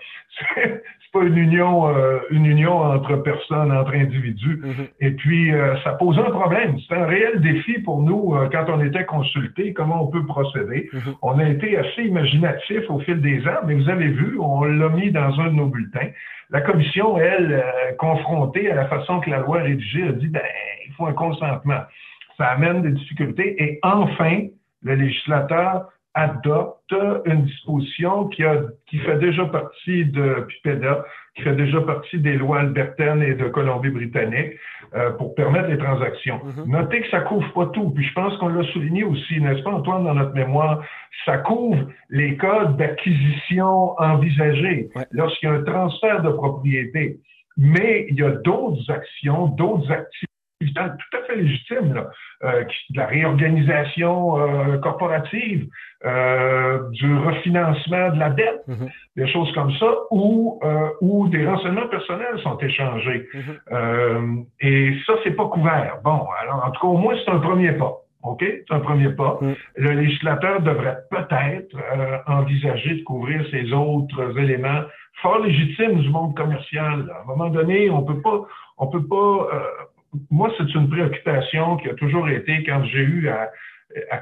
[1.13, 4.63] pas une union, euh, une union entre personnes, entre individus.
[4.63, 4.89] Mm-hmm.
[5.01, 5.53] Et puis,
[5.85, 6.77] ça pose un problème.
[6.89, 10.89] C'est un réel défi pour nous quand on était consultés, comment on peut procéder.
[10.93, 11.15] Mm-hmm.
[11.23, 14.89] On a été assez imaginatif au fil des ans, mais vous avez vu, on l'a
[14.89, 16.09] mis dans un de nos bulletins.
[16.51, 17.65] La commission, elle,
[17.99, 20.43] confrontée à la façon que la loi est rédigée, a dit, ben,
[20.87, 21.81] il faut un consentement.
[22.37, 23.63] Ça amène des difficultés.
[23.63, 24.47] Et enfin,
[24.83, 26.95] le législateur adopte
[27.25, 32.35] une disposition qui, a, qui fait déjà partie de PIPEDA, qui fait déjà partie des
[32.35, 34.53] lois albertaines et de Colombie-Britannique
[34.95, 36.39] euh, pour permettre les transactions.
[36.39, 36.71] Mm-hmm.
[36.71, 39.71] Notez que ça couvre pas tout, puis je pense qu'on l'a souligné aussi, n'est-ce pas
[39.71, 40.85] Antoine, dans notre mémoire,
[41.25, 47.21] ça couvre les cas d'acquisition envisagés lorsqu'il y a un transfert de propriété.
[47.57, 50.32] Mais il y a d'autres actions, d'autres activités
[50.67, 52.11] tout à fait légitime, là,
[52.45, 55.69] euh, de la réorganisation euh, corporative,
[56.05, 58.91] euh, du refinancement de la dette, mm-hmm.
[59.17, 60.61] des choses comme ça, où,
[61.01, 63.29] où des renseignements personnels sont échangés.
[63.33, 64.45] Mm-hmm.
[64.61, 65.99] et ça, c'est pas couvert.
[66.05, 67.99] Bon, alors en tout cas, au moins, c'est un premier pas.
[68.25, 68.45] OK?
[68.45, 69.39] C'est un premier pas.
[69.41, 69.53] Mm.
[69.77, 71.77] Le législateur devrait peut-être
[72.27, 74.83] envisager de couvrir ces autres éléments
[75.21, 77.11] fort légitimes du monde commercial.
[77.15, 78.43] À un moment donné, on peut pas,
[78.79, 79.49] on peut pas
[80.31, 83.51] moi, c'est une préoccupation qui a toujours été quand j'ai eu à,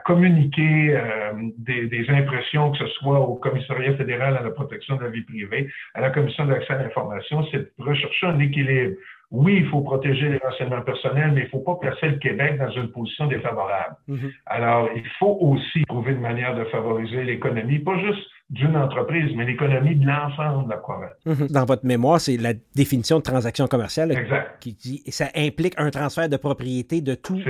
[0.05, 5.11] communiquer euh, des, impressions, que ce soit au commissariat fédéral à la protection de la
[5.11, 8.97] vie privée, à la commission d'accès à l'information, c'est de rechercher un équilibre.
[9.31, 12.59] Oui, il faut protéger les renseignements personnels, mais il ne faut pas placer le Québec
[12.59, 13.95] dans une position défavorable.
[14.09, 14.33] Mm-hmm.
[14.47, 19.47] Alors, il faut aussi trouver une manière de favoriser l'économie, pas juste d'une entreprise, mais
[19.47, 21.31] l'économie de l'ensemble de.
[21.31, 21.49] Mhm.
[21.49, 24.13] Dans votre mémoire, c'est la définition de transaction commerciale
[24.61, 27.41] qui dit ça implique un transfert de propriété de tout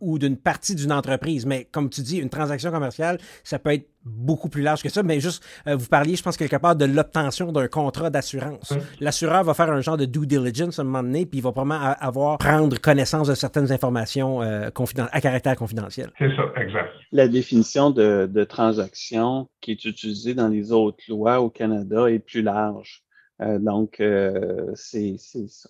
[0.00, 1.46] ou d'une partie d'une entreprise.
[1.46, 5.02] Mais comme tu dis, une transaction commerciale, ça peut être beaucoup plus large que ça,
[5.02, 8.72] mais juste, euh, vous parliez, je pense, quelque part de l'obtention d'un contrat d'assurance.
[9.00, 11.52] L'assureur va faire un genre de due diligence à un moment donné, puis il va
[11.52, 14.70] probablement avoir, prendre connaissance de certaines informations euh,
[15.12, 16.10] à caractère confidentiel.
[16.18, 16.90] C'est ça, exact.
[17.12, 22.18] La définition de, de transaction qui est utilisée dans les autres lois au Canada est
[22.18, 23.02] plus large.
[23.40, 24.74] Euh, donc, euh,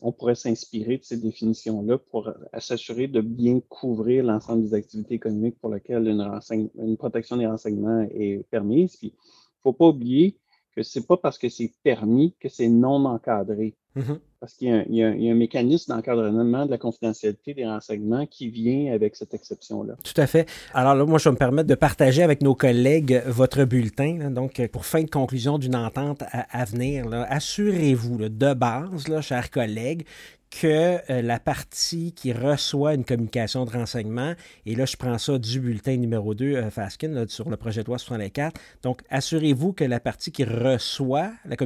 [0.02, 5.58] on pourrait s'inspirer de ces définitions-là pour s'assurer de bien couvrir l'ensemble des activités économiques
[5.60, 8.98] pour lesquelles une, protection des renseignements est permise.
[9.02, 10.36] Il ne faut pas oublier
[10.74, 13.76] que c'est pas parce que c'est permis que c'est non encadré.
[13.96, 14.18] Mm-hmm.
[14.40, 19.14] Parce qu'il y, a un mécanisme d'encadrement de la confidentialité des renseignements qui vient avec
[19.14, 19.96] cette exception-là.
[20.02, 20.48] Tout à fait.
[20.72, 24.30] Alors là, moi, je vais me permettre de partager avec nos collègues votre bulletin.
[24.30, 30.06] donc, pour fin de conclusion d'une entente à, venir, assurez-vous de base, là, chers collègues,
[30.50, 34.34] que euh, la partie qui reçoit une communication de renseignement,
[34.66, 37.86] et là je prends ça du bulletin numéro 2, euh, Faskin, sur le projet de
[37.86, 41.56] loi 64, donc assurez-vous que la partie qui reçoit la,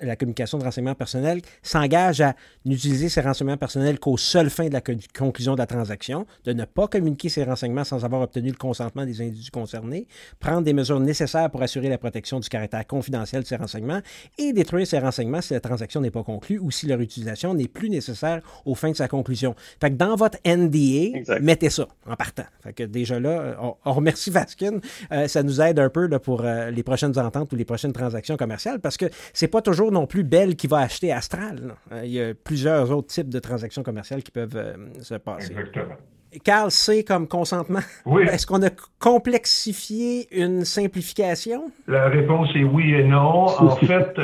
[0.00, 4.72] la communication de renseignement personnel s'engage à n'utiliser ces renseignements personnels qu'aux seules fins de
[4.72, 8.56] la conclusion de la transaction, de ne pas communiquer ces renseignements sans avoir obtenu le
[8.56, 10.06] consentement des individus concernés,
[10.40, 14.00] prendre des mesures nécessaires pour assurer la protection du caractère confidentiel de ces renseignements
[14.38, 17.68] et détruire ces renseignements si la transaction n'est pas conclue ou si leur utilisation n'est
[17.68, 19.54] plus nécessaire au fin de sa conclusion.
[19.80, 22.44] Fait que dans votre NDA, mettez ça en partant.
[22.62, 24.80] Fait que déjà là, on, remercie Vaskin.
[25.12, 27.92] Euh, ça nous aide un peu là, pour euh, les prochaines ententes ou les prochaines
[27.92, 31.53] transactions commerciales parce que c'est pas toujours non plus Bell qui va acheter Astral.
[31.92, 35.52] Euh, il y a plusieurs autres types de transactions commerciales qui peuvent se passer.
[35.52, 35.96] Exactement.
[36.42, 37.80] Carl, c'est comme consentement?
[38.06, 38.24] Oui.
[38.32, 41.70] Est-ce qu'on a complexifié une simplification?
[41.86, 43.46] La réponse est oui et non.
[43.46, 44.18] En fait,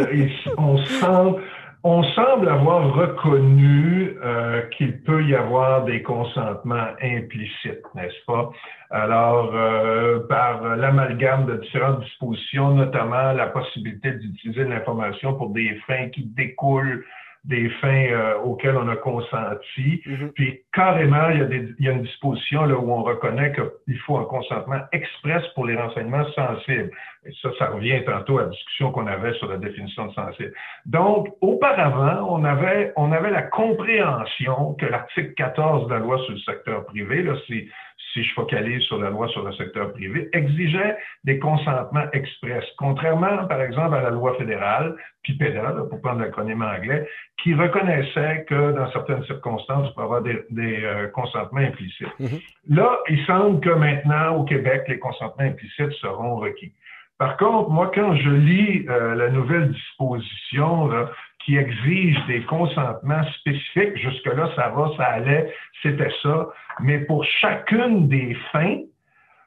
[1.83, 8.51] on semble avoir reconnu euh, qu'il peut y avoir des consentements implicites, n'est-ce pas?
[8.91, 16.09] Alors, euh, par l'amalgame de différentes dispositions, notamment la possibilité d'utiliser l'information pour des fins
[16.09, 17.05] qui découlent
[17.45, 20.03] des fins euh, auxquelles on a consenti.
[20.07, 20.33] Mm-hmm.
[20.33, 23.53] Puis carrément, il y, a des, il y a une disposition là, où on reconnaît
[23.53, 26.91] qu'il faut un consentement express pour les renseignements sensibles.
[27.27, 30.53] Et ça, ça revient tantôt à la discussion qu'on avait sur la définition de sensible.
[30.87, 36.33] Donc, auparavant, on avait, on avait la compréhension que l'article 14 de la loi sur
[36.33, 37.67] le secteur privé, là, c'est
[38.13, 43.47] si je focalise sur la loi sur le secteur privé, exigeait des consentements express, contrairement,
[43.47, 47.09] par exemple, à la loi fédérale, PIPEDA, pour prendre l'acronyme anglais,
[47.43, 52.07] qui reconnaissait que dans certaines circonstances, il peut y avoir des, euh, consentements implicites.
[52.21, 52.43] Mm-hmm.
[52.71, 56.73] Là, il semble que maintenant, au Québec, les consentements implicites seront requis.
[57.19, 61.11] Par contre, moi, quand je lis euh, la nouvelle disposition là,
[61.45, 63.97] qui exige des consentements spécifiques.
[63.97, 65.53] Jusque-là, ça va, ça allait,
[65.83, 66.49] c'était ça.
[66.81, 68.79] Mais pour chacune des fins,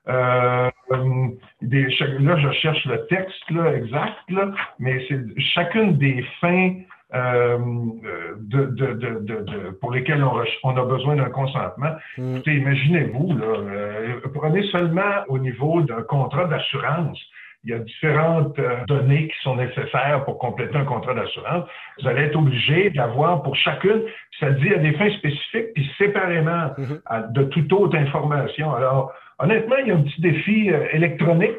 [0.09, 0.70] euh,
[1.61, 1.88] des,
[2.20, 6.74] là, je cherche le texte là, exact, là, mais c'est chacune des fins
[7.16, 7.57] euh,
[8.39, 11.91] de, de, de, pour lesquelles on, on a besoin d'un consentement.
[12.18, 12.39] Mm.
[12.45, 17.20] Imaginez-vous, là, euh, prenez seulement au niveau d'un contrat d'assurance
[17.64, 21.66] il y a différentes euh, données qui sont nécessaires pour compléter un contrat d'assurance.
[21.99, 24.01] Vous allez être obligé d'avoir pour chacune,
[24.39, 27.32] ça dit à des fins spécifiques, puis séparément mm-hmm.
[27.32, 28.74] de toute autre information.
[28.76, 31.55] Alors, honnêtement, il y a un petit défi euh, électronique.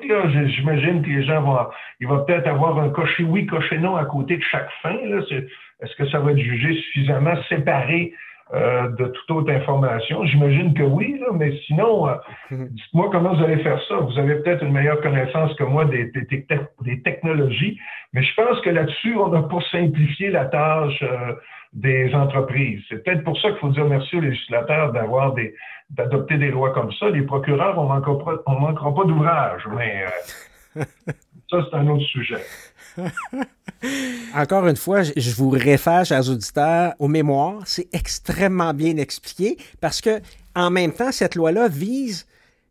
[0.46, 1.58] J'imagine que les gens vont,
[2.00, 4.94] il va peut-être avoir un cocher oui, cocher non à côté de chaque fin.
[4.94, 8.12] Est-ce que ça va être jugé suffisamment séparé
[8.52, 10.24] euh, de toute autre information?
[10.26, 12.14] J'imagine que oui, mais sinon, euh,
[12.50, 13.96] dites-moi comment vous allez faire ça.
[13.96, 17.78] Vous avez peut-être une meilleure connaissance que moi des, des, technologies,
[18.12, 21.32] mais je pense que là-dessus, on n'a pas simplifié la tâche euh,
[21.72, 22.82] des entreprises.
[22.88, 25.54] C'est peut-être pour ça qu'il faut dire merci aux législateurs d'avoir des
[25.90, 27.10] d'adopter des lois comme ça.
[27.10, 30.04] Les procureurs, on ne manquera pas d'ouvrage, mais
[31.50, 32.42] ça, c'est un autre sujet.
[34.34, 37.62] Encore une fois, je vous réfère, chers auditeurs, aux mémoires.
[37.66, 40.20] C'est extrêmement bien expliqué parce que,
[40.54, 42.26] en même temps, cette loi-là vise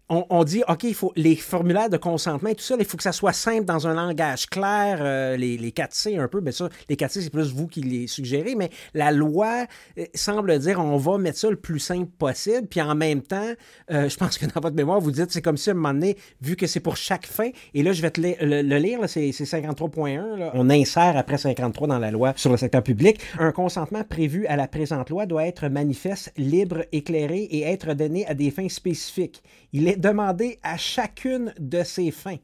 [0.09, 3.03] on, dit, OK, il faut les formulaires de consentement et tout ça, il faut que
[3.03, 6.69] ça soit simple dans un langage clair, euh, les, les 4C un peu, bien ça,
[6.89, 9.65] les 4C, c'est plus vous qui les suggérez, mais la loi
[9.97, 13.53] euh, semble dire on va mettre ça le plus simple possible, puis en même temps,
[13.91, 15.93] euh, je pense que dans votre mémoire, vous dites, c'est comme si à un moment
[15.93, 19.29] donné, vu que c'est pour chaque fin, et là, je vais te le, lire, c'est
[19.29, 24.45] 53.1, on insère après 53 dans la loi sur le secteur public, un consentement prévu
[24.47, 28.69] à la présente loi doit être manifeste, libre, éclairé et être donné à des fins
[28.69, 29.41] spécifiques.
[29.71, 32.37] Il demandé à chacune de ces fins,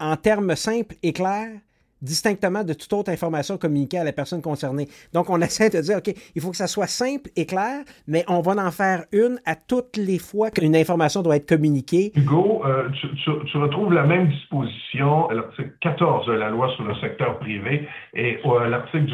[0.00, 1.58] en termes simples et clairs,
[2.02, 4.88] distinctement de toute autre information communiquée à la personne concernée.
[5.12, 8.24] Donc, on essaie de dire, OK, il faut que ça soit simple et clair, mais
[8.28, 12.12] on va en faire une à toutes les fois qu'une information doit être communiquée.
[12.14, 16.94] Hugo, euh, tu, retrouves la même disposition à l'article 14 de la loi sur le
[16.96, 19.06] secteur privé et euh, l'article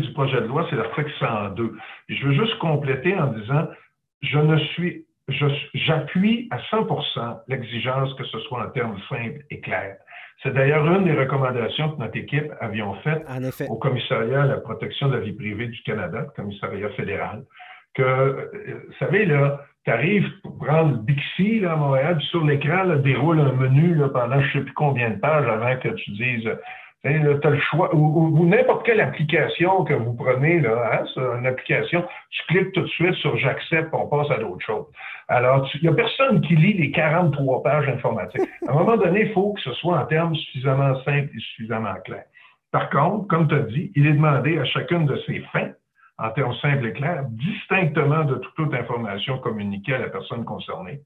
[0.00, 1.76] du projet de loi, c'est l'article 102.
[2.08, 3.66] je veux juste compléter en disant,
[4.22, 9.96] je ne suis j'appuie à 100% l'exigence que ce soit en termes simples et clairs.
[10.42, 13.24] C'est d'ailleurs une des recommandations que notre équipe avions faites
[13.68, 17.44] au commissariat à la protection de la vie privée du Canada, le commissariat fédéral,
[17.94, 22.44] que, euh, vous savez, là, tu arrives pour prendre Bixi là, à Montréal, puis sur
[22.44, 25.88] l'écran, déroule un menu là, pendant je ne sais plus combien de pages avant que
[25.88, 26.50] tu dises
[27.02, 32.04] tu as le choix, ou, n'importe quelle application que vous prenez, là, hein, une application,
[32.30, 34.86] tu cliques tout de suite sur j'accepte, on passe à d'autres choses.
[35.28, 38.48] Alors, il n'y a personne qui lit les 43 pages informatiques.
[38.68, 41.94] À un moment donné, il faut que ce soit en termes suffisamment simples et suffisamment
[42.04, 42.26] clairs.
[42.70, 45.70] Par contre, comme tu as dit, il est demandé à chacune de ces fins,
[46.18, 51.00] en termes simples et clairs, distinctement de toute autre information communiquée à la personne concernée,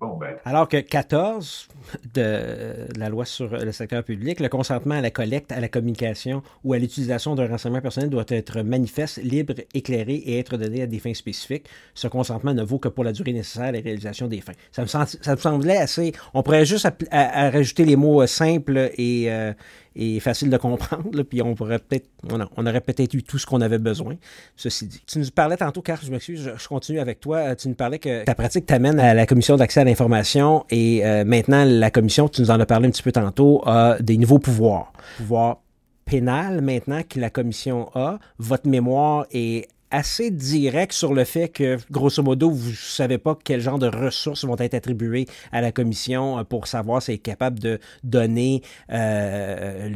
[0.00, 0.36] ben.
[0.44, 1.68] Alors que 14
[2.14, 6.42] de la loi sur le secteur public, le consentement à la collecte, à la communication
[6.64, 10.86] ou à l'utilisation d'un renseignement personnel doit être manifeste, libre, éclairé et être donné à
[10.86, 11.66] des fins spécifiques.
[11.94, 14.52] Ce consentement ne vaut que pour la durée nécessaire à la réalisation des fins.
[14.72, 16.12] Ça me, semblait assez.
[16.34, 19.52] On pourrait juste rajouter les mots simples et, euh,
[19.96, 21.22] et facile de comprendre.
[21.22, 24.16] puis on pourrait peut-être, on, aurait peut-être eu tout ce qu'on avait besoin,
[24.56, 25.02] ceci dit.
[25.06, 27.54] Tu nous parlais tantôt, car je m'excuse, je, continue avec toi.
[27.56, 31.24] Tu nous parlais que ta pratique t'amène à la commission d'accès à l'information et euh,
[31.24, 34.38] maintenant la commission, tu nous en as parlé un petit peu tantôt, a des nouveaux
[34.38, 34.92] pouvoirs.
[35.16, 35.58] Pouvoir
[36.04, 38.18] pénal maintenant que la commission a.
[38.38, 43.36] Votre mémoire est assez direct sur le fait que, grosso modo, vous ne savez pas
[43.42, 47.14] quel genre de ressources vont être attribuées à la commission euh, pour savoir si elle
[47.16, 48.62] est capable de donner,
[48.92, 49.90] euh,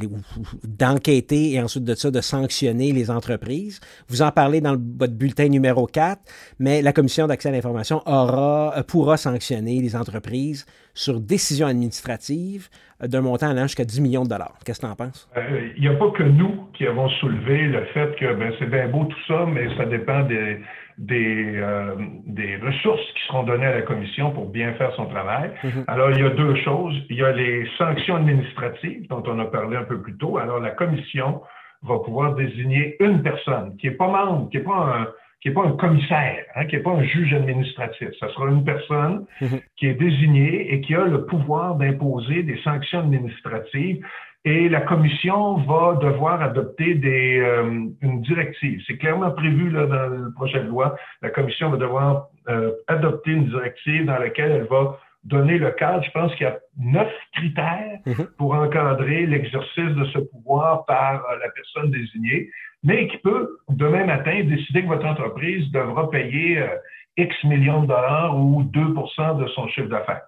[0.65, 3.81] d'enquêter et ensuite de ça, de sanctionner les entreprises.
[4.09, 6.21] Vous en parlez dans votre bulletin numéro 4,
[6.59, 12.69] mais la commission d'accès à l'information aura, pourra sanctionner les entreprises sur décision administrative
[13.01, 14.57] d'un montant allant jusqu'à 10 millions de dollars.
[14.65, 15.29] Qu'est-ce que tu en penses?
[15.37, 18.71] Euh, il n'y a pas que nous qui avons soulevé le fait que ben, c'est
[18.71, 20.61] bien beau tout ça, mais ça dépend des,
[20.99, 25.51] des, euh, des ressources qui seront données à la commission pour bien faire son travail.
[25.63, 25.85] Mm-hmm.
[25.89, 26.95] Alors, il y a deux choses.
[27.11, 30.39] Il y a les sanctions administratives dont on a parlé un peu plus tôt.
[30.39, 31.43] Alors, la commission
[31.83, 35.07] va pouvoir désigner une personne qui n'est pas membre, qui n'est pas un
[35.45, 38.09] qui n'est pas un commissaire, hein, qui n'est pas un juge administratif.
[38.19, 39.61] Ce sera une personne mhm.
[39.77, 44.03] qui est désignée et qui a le pouvoir d'imposer des sanctions administratives.
[44.47, 48.81] Et la commission va devoir adopter des, euh, une directive.
[48.87, 50.97] C'est clairement prévu là, dans le projet de loi.
[51.21, 56.05] La commission va devoir euh, adopter une directive dans laquelle elle va donner le cadre.
[56.05, 58.29] Je pense qu'il y a neuf critères mhm.
[58.39, 62.51] pour encadrer l'exercice de ce pouvoir par euh, la personne désignée
[62.85, 66.69] mais qui peut, demain matin, décider que votre entreprise devra payer euh,
[67.17, 70.23] X millions de dollars ou 2% de son chiffre d'affaires.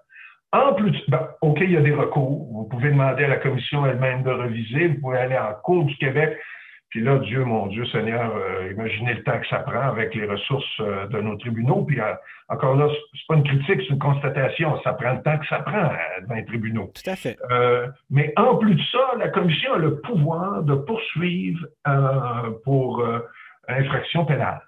[0.52, 2.48] En plus, ben, OK, il y a des recours.
[2.50, 4.88] Vous pouvez demander à la commission elle-même de reviser.
[4.88, 6.38] Vous pouvez aller en Cour du Québec
[6.90, 10.24] puis là, Dieu, mon Dieu Seigneur, euh, imaginez le temps que ça prend avec les
[10.24, 11.82] ressources euh, de nos tribunaux.
[11.82, 12.14] Puis euh,
[12.48, 14.80] encore là, c'est pas une critique, c'est une constatation.
[14.82, 15.90] Ça prend le temps que ça prend
[16.28, 16.92] dans les tribunaux.
[16.94, 17.36] Tout à fait.
[18.08, 21.66] mais en plus de ça, la commission a le pouvoir de poursuivre
[22.64, 23.04] pour
[23.68, 24.62] infraction pénale.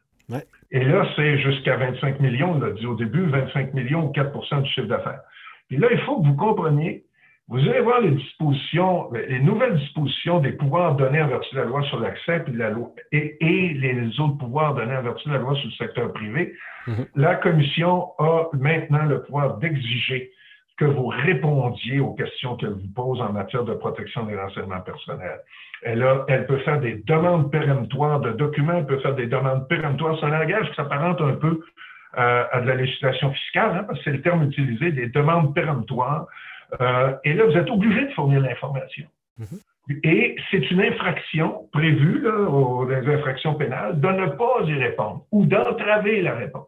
[0.70, 4.62] Et là, c'est jusqu'à 25 millions, on l'a dit au début, 25 millions ou 4%
[4.62, 5.20] du chiffre d'affaires.
[5.68, 7.04] Puis là, il faut que vous compreniez
[7.48, 11.66] vous allez voir les dispositions, les nouvelles dispositions des pouvoirs donnés en vertu de la
[11.66, 15.40] loi sur l'accès et, la loi, et, les autres pouvoirs donnés en vertu de la
[15.40, 16.54] loi sur le secteur privé.
[16.86, 17.06] Mhm.
[17.16, 20.30] La Commission a maintenant le pouvoir d'exiger
[20.76, 25.40] que vous répondiez aux questions qu'elle vous pose en matière de protection des renseignements personnels.
[25.82, 29.66] Elle, a, elle peut faire des demandes péremptoires de documents, elle peut faire des demandes
[29.68, 30.16] péremptoires.
[30.20, 31.60] C'est un langage qui s'apparente un peu
[32.16, 35.54] euh, à de la législation fiscale, hein, parce que c'est le terme utilisé, des demandes
[35.54, 36.26] péremptoires.
[36.80, 39.06] Euh, et là, vous êtes obligé de fournir l'information.
[39.38, 39.58] Mhm.
[40.04, 45.46] Et c'est une infraction prévue là, aux infractions pénales de ne pas y répondre ou
[45.46, 46.66] d'entraver la réponse.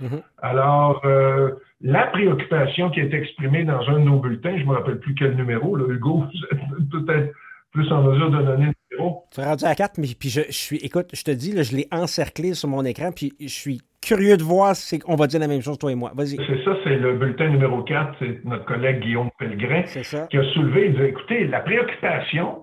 [0.00, 0.20] Mhm.
[0.42, 4.74] Alors, euh, la préoccupation qui est exprimée dans un de nos bulletins, je ne me
[4.74, 7.32] rappelle plus quel numéro, là, Hugo, vous êtes peut-être
[7.72, 9.24] plus en mesure de donner numéro.
[9.32, 11.76] Tu es rendu à 4, mais puis je, suis, écoute, je te dis, là, je
[11.76, 15.40] l'ai encerclé sur mon écran, puis je suis curieux de voir si on va dire
[15.40, 16.12] la même chose, toi et moi.
[16.14, 16.36] Vas-y.
[16.36, 20.86] C'est ça, c'est le bulletin numéro 4, c'est notre collègue Guillaume Pellegrin qui a soulevé,
[20.86, 22.62] il dit, écoutez, la préoccupation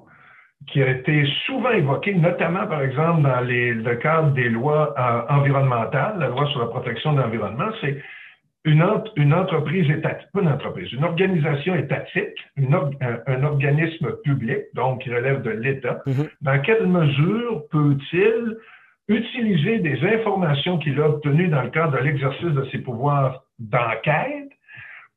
[0.71, 5.33] qui a été souvent évoquée, notamment, par exemple, dans les, le cadre des lois euh,
[5.33, 8.01] environnementales, la loi sur la protection de l'environnement, c'est
[8.65, 8.83] une,
[9.15, 15.43] une, entreprise étatique, pas une entreprise, une organisation étatique, un, organisme public, donc qui relève
[15.43, 16.29] de l'État, mm-hmm.
[16.41, 18.57] dans quelle mesure peut-il
[19.07, 24.49] utiliser des informations qu'il a obtenues dans le cadre de l'exercice de ses pouvoirs d'enquête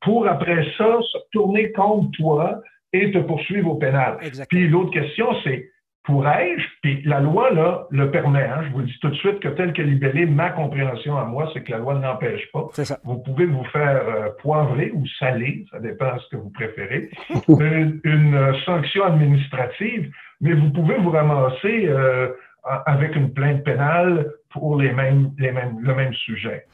[0.01, 2.61] pour après ça se tourner contre toi
[2.93, 4.19] et te poursuivre au pénal?
[4.49, 5.71] Puis l'autre question, c'est
[6.09, 9.49] pourrais-je, puis la loi là, le permet, hein, je vous dis tout de suite que
[9.49, 12.67] tel que libellé, ma compréhension à moi, c'est que la loi ne l'empêche pas.
[13.03, 17.11] Vous pouvez vous faire euh, poivrer ou saler, ça dépend de ce que vous préférez,
[17.47, 22.29] une, sanction administrative, mais vous pouvez vous ramasser euh,
[22.63, 26.65] avec une plainte pénale pour les mêmes, les mêmes, le même sujet.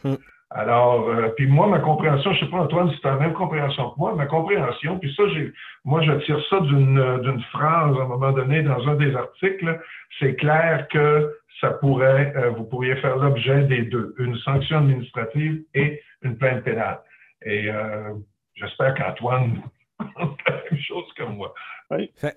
[0.52, 3.34] Alors, euh, puis moi, ma compréhension, je sais pas, Antoine, si tu as la même
[3.34, 5.52] compréhension que moi, ma compréhension, puis ça, j'ai,
[5.84, 9.80] moi, je tire ça d'une, d'une phrase à un moment donné dans un des articles,
[10.20, 15.64] c'est clair que ça pourrait, euh, vous pourriez faire l'objet des deux, une sanction administrative
[15.74, 17.00] et une plainte pénale.
[17.44, 18.14] Et euh,
[18.56, 19.62] j'espère qu'Antoine
[20.00, 21.54] même chose que moi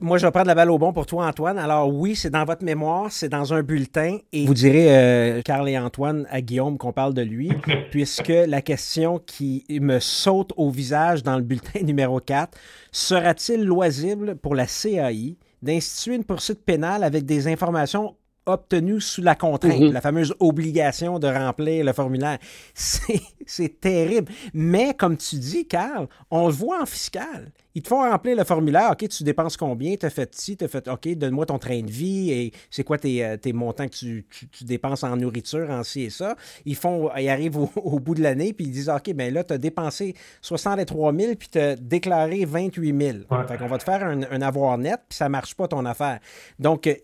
[0.00, 1.58] moi, je vais prendre la balle au bon pour toi, Antoine.
[1.58, 4.18] Alors oui, c'est dans votre mémoire, c'est dans un bulletin.
[4.32, 7.50] Et vous direz, euh, Carl et Antoine, à Guillaume qu'on parle de lui,
[7.90, 12.58] puisque la question qui me saute au visage dans le bulletin numéro 4,
[12.92, 18.16] sera-t-il loisible pour la CAI d'instituer une poursuite pénale avec des informations
[18.48, 19.92] obtenues sous la contrainte, mhm.
[19.92, 22.38] la fameuse obligation de remplir le formulaire.
[22.74, 24.32] C'est terrible.
[24.52, 28.44] Mais comme tu dis, Carl, on le voit en fiscal ils te font remplir le
[28.44, 28.90] formulaire.
[28.92, 29.94] OK, tu dépenses combien?
[29.96, 32.82] Tu as fait ci, tu as fait OK, donne-moi ton train de vie et c'est
[32.82, 34.24] quoi tes, euh, montants que tu,
[34.62, 36.36] dépenses en nourriture, en ci et ça.
[36.64, 39.52] Ils font, ils arrivent au, bout de l'année puis ils disent OK, ben là, tu
[39.52, 43.18] as dépensé 63 000 puis tu as déclaré 28 000.
[43.46, 46.20] Fait qu'on va te faire un, avoir net puis ça marche pas ton affaire.
[46.58, 46.94] Donc, euh,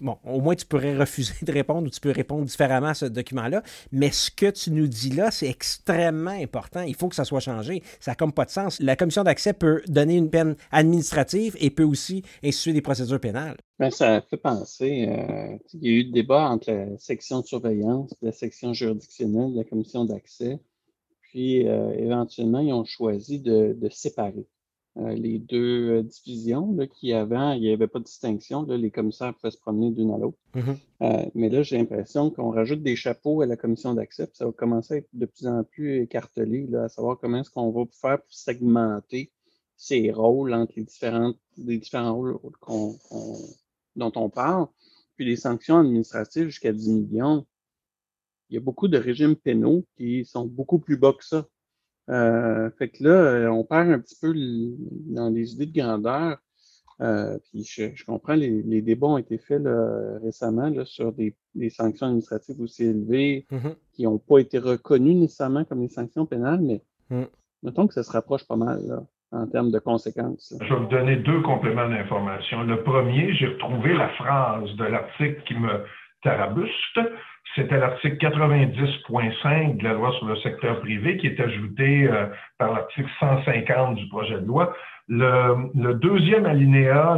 [0.00, 3.06] bon, au moins tu pourrais refuser de répondre ou tu peux répondre différemment à ce
[3.06, 3.62] document-là.
[3.92, 6.82] Mais ce que tu nous dis là, c'est extrêmement important.
[6.82, 7.82] Il faut que ça soit changé.
[7.98, 8.78] Ça n'a comme pas de sens.
[8.80, 13.56] La commission d'accès peut donner une peine administrative et peut aussi instituer des procédures pénales.
[13.78, 17.46] Ben, ça fait penser, euh, il y a eu des débat entre la section de
[17.46, 20.58] surveillance la section juridictionnelle la commission d'accès.
[21.22, 24.46] Puis, euh, éventuellement, ils ont choisi de séparer.
[24.96, 28.64] Euh, les deux euh, divisions qui avant, il n'y avait pas de distinction.
[28.64, 30.38] les commissaires pouvaient se promener d'une à l'autre.
[30.56, 31.30] Mm-hmm.
[31.34, 34.28] Mais là, j'ai l'impression qu'on rajoute des chapeaux à la commission d'accès.
[34.32, 37.70] Ça va commencer à être de plus en plus écartelé, à savoir comment est-ce qu'on
[37.70, 39.30] va faire pour segmenter
[39.80, 42.38] ces rôles entre les, différentes, les différents rôles
[43.96, 44.66] dont on parle.
[45.16, 47.46] Puis les sanctions administratives jusqu'à 10 millions.
[48.50, 51.46] Il y a beaucoup de régimes pénaux qui sont beaucoup plus bas que ça.
[52.10, 54.34] Euh, fait que là, euh, on perd un petit peu
[55.14, 56.38] dans les idées de grandeur.
[57.00, 59.62] Euh, puis je, comprends, les, débats ont été faits
[60.22, 61.34] récemment sur des,
[61.70, 63.76] sanctions administratives aussi élevées mm-hmm.
[63.92, 67.24] qui n'ont pas été reconnues nécessairement comme des sanctions pénales, mais mm.
[67.62, 70.54] mettons que ça se rapproche pas mal en termes de conséquences.
[70.60, 72.62] Je vais vous donner deux compléments d'information.
[72.64, 75.84] Le premier, j'ai retrouvé la phrase de l'article qui me
[76.22, 77.00] tarabuste.
[77.54, 82.26] C'était l'article 90.5 de la loi sur le secteur privé qui est ajouté euh,
[82.58, 84.72] par l'article 150 du projet de loi.
[85.08, 87.16] Le, deuxième alinéa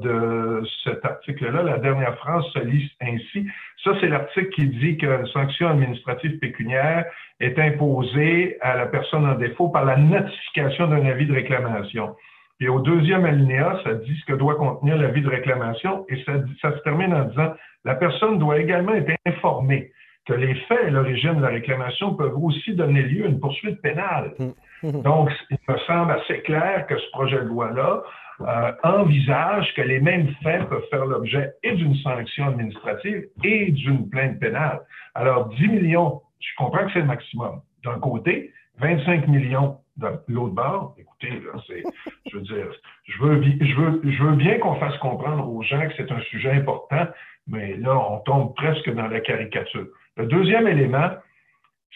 [0.00, 3.46] de cet article-là, la dernière phrase se lit ainsi.
[3.82, 7.04] Ça, c'est l'article qui dit que sanction administrative pécuniaire
[7.40, 12.16] est imposée à la personne en défaut par la notification d'un avis de réclamation.
[12.60, 16.32] Et au deuxième alinéa, ça dit ce que doit contenir l'avis de réclamation et ça,
[16.62, 17.52] ça se termine en disant
[17.84, 19.90] la personne doit également être informée
[20.26, 23.80] que les faits à l'origine de la réclamation peuvent aussi donner lieu à une poursuite
[23.82, 24.32] pénale.
[24.38, 25.02] Hum, hum.
[25.02, 28.02] Donc, il me semble assez clair que ce projet de loi-là
[28.40, 34.08] euh, envisage que les mêmes faits peuvent faire l'objet et d'une sanction administrative et d'une
[34.08, 34.80] plainte pénale.
[35.14, 40.54] Alors, 10 millions, je comprends que c'est le maximum d'un côté, 25 millions de l'autre
[40.54, 40.94] bord.
[40.98, 41.82] Écoutez, là, c'est,
[42.26, 42.66] je veux dire,
[43.04, 47.06] je veux, bien qu'on fasse comprendre aux gens que c'est un sujet important,
[47.46, 49.86] mais là, on tombe presque dans la caricature.
[50.16, 51.10] Le deuxième élément,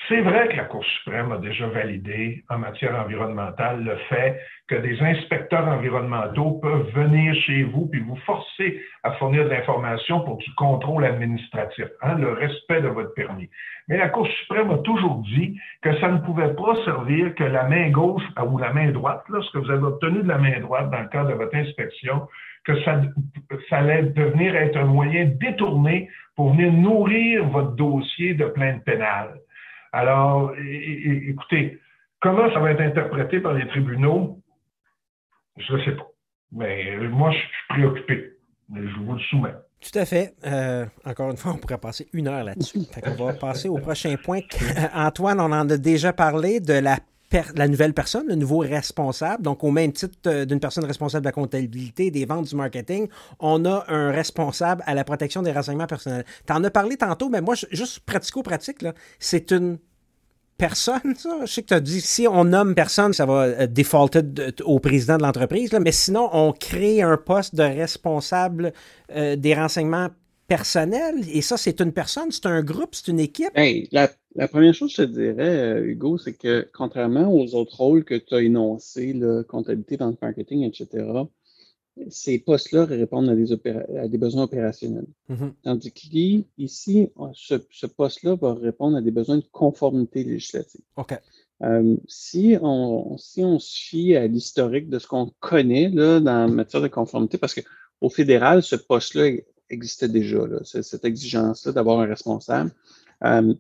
[0.07, 4.77] c'est vrai que la Cour suprême a déjà validé en matière environnementale le fait que
[4.77, 10.37] des inspecteurs environnementaux peuvent venir chez vous puis vous forcer à fournir de l'information pour
[10.37, 13.51] du contrôle administratif, hein, le respect de votre permis.
[13.89, 17.65] Mais la Cour suprême a toujours dit que ça ne pouvait pas servir que la
[17.65, 20.61] main gauche ou la main droite, là, ce que vous avez obtenu de la main
[20.61, 22.29] droite dans le cadre de votre inspection,
[22.65, 23.01] que ça,
[23.69, 29.41] ça allait devenir être un moyen détourné pour venir nourrir votre dossier de plainte pénale.
[29.93, 31.81] Alors, écoutez,
[32.21, 34.41] comment ça va être interprété par les tribunaux?
[35.57, 36.07] Je ne sais pas.
[36.53, 38.33] Mais moi, je suis préoccupé.
[38.75, 39.55] Je vous le soumets.
[39.81, 40.35] Tout à fait.
[40.45, 42.81] Euh, encore une fois, on pourrait passer une heure là-dessus.
[43.05, 44.41] on va passer au prochain point.
[44.95, 46.99] Antoine, on en a déjà parlé de la
[47.55, 49.43] la nouvelle personne, le nouveau responsable.
[49.43, 53.09] Donc, au même titre euh, d'une personne responsable de la comptabilité, des ventes, du marketing,
[53.41, 56.25] on a un responsable à la protection des renseignements personnels.
[56.47, 58.85] Tu en as parlé tantôt, mais moi, juste pratico-pratique,
[59.19, 59.79] c'est une
[60.57, 61.39] personne, ça?
[61.43, 64.21] Je sais que tu as dit, si on nomme personne, ça va euh, defaulter
[64.65, 68.73] au président de l'entreprise, mais sinon, on crée un poste de responsable
[69.15, 70.09] euh, des renseignements
[70.49, 71.25] personnels.
[71.33, 73.51] Et ça, c'est une personne, c'est un groupe, c'est une équipe?
[73.93, 74.09] la,
[74.47, 78.15] première chose que je te dirais, euh, Hugo, c'est que contrairement aux autres rôles que
[78.15, 79.19] tu as énoncés,
[79.49, 81.05] comptabilité, vente marketing, etc.,
[82.11, 83.53] ces postes-là répondent à des,
[83.99, 85.09] à des besoins opérationnels.
[85.31, 85.53] Mm-hmm.
[85.65, 90.83] Tandis qu'ici, ce, poste-là va répondre à des besoins de conformité législative.
[91.65, 96.49] Euh, si, on, si on se fie à l'historique de ce qu'on connaît là, dans
[96.49, 99.31] matière de conformité, parce qu'au fédéral, ce poste-là
[99.69, 102.71] existait déjà, là, cette exigence-là d'avoir un responsable,
[103.25, 103.55] euh,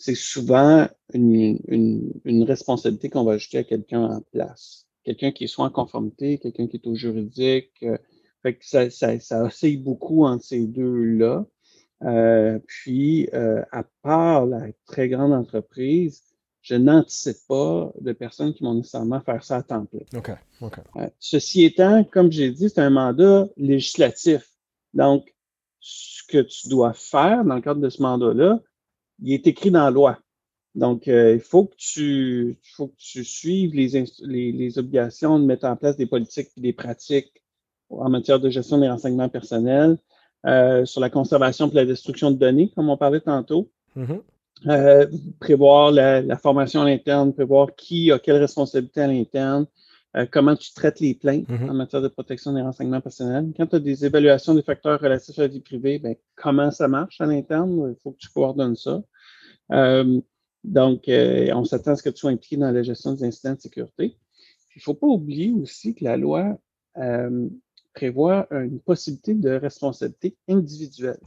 [0.00, 5.44] c'est souvent une, une, une responsabilité qu'on va ajouter à quelqu'un en place quelqu'un qui
[5.44, 7.72] est soit en conformité, quelqu'un qui est au juridique.
[7.82, 7.96] Euh,
[8.42, 11.46] fait que ça, ça, ça oscille beaucoup entre ces deux-là.
[12.02, 16.22] Euh, puis, euh, à part la très grande entreprise,
[16.62, 20.00] je n'anticipe pas de personnes qui vont nécessairement faire ça à temps plein.
[20.14, 20.30] OK.
[20.62, 20.78] OK.
[21.18, 24.46] ceci étant, comme j'ai dit, c'est un mandat législatif.
[24.94, 25.34] Donc,
[25.80, 28.60] ce que tu dois faire dans le cadre de ce mandat-là,
[29.22, 30.18] il est écrit dans la loi.
[30.74, 35.66] Donc, euh, il faut que tu, faut que tu suives les, les, obligations de mettre
[35.66, 37.42] en place des politiques et des pratiques
[37.90, 39.98] en matière de gestion des renseignements personnels,
[40.46, 43.68] euh, sur la conservation et la destruction de données, comme on parlait tantôt.
[43.96, 44.20] Mm-hmm.
[44.68, 45.06] Euh,
[45.40, 49.66] prévoir la, formation à l'interne, prévoir qui a quelle responsabilité à l'interne,
[50.30, 51.70] comment tu traites les plaintes mm-hmm.
[51.70, 53.52] en matière de protection des renseignements personnels.
[53.56, 56.86] Quand tu as des évaluations des facteurs relatifs à la vie privée, ben, comment ça
[56.86, 57.94] marche à l'interne?
[57.96, 59.02] Il faut que tu coordonnes ça.
[60.64, 63.54] Donc, euh, on s'attend à ce que tu sois impliqué dans la gestion des incidents
[63.54, 64.16] de sécurité.
[64.74, 66.58] il ne faut pas oublier aussi que la loi
[66.98, 67.48] euh,
[67.94, 71.18] prévoit une possibilité de responsabilité individuelle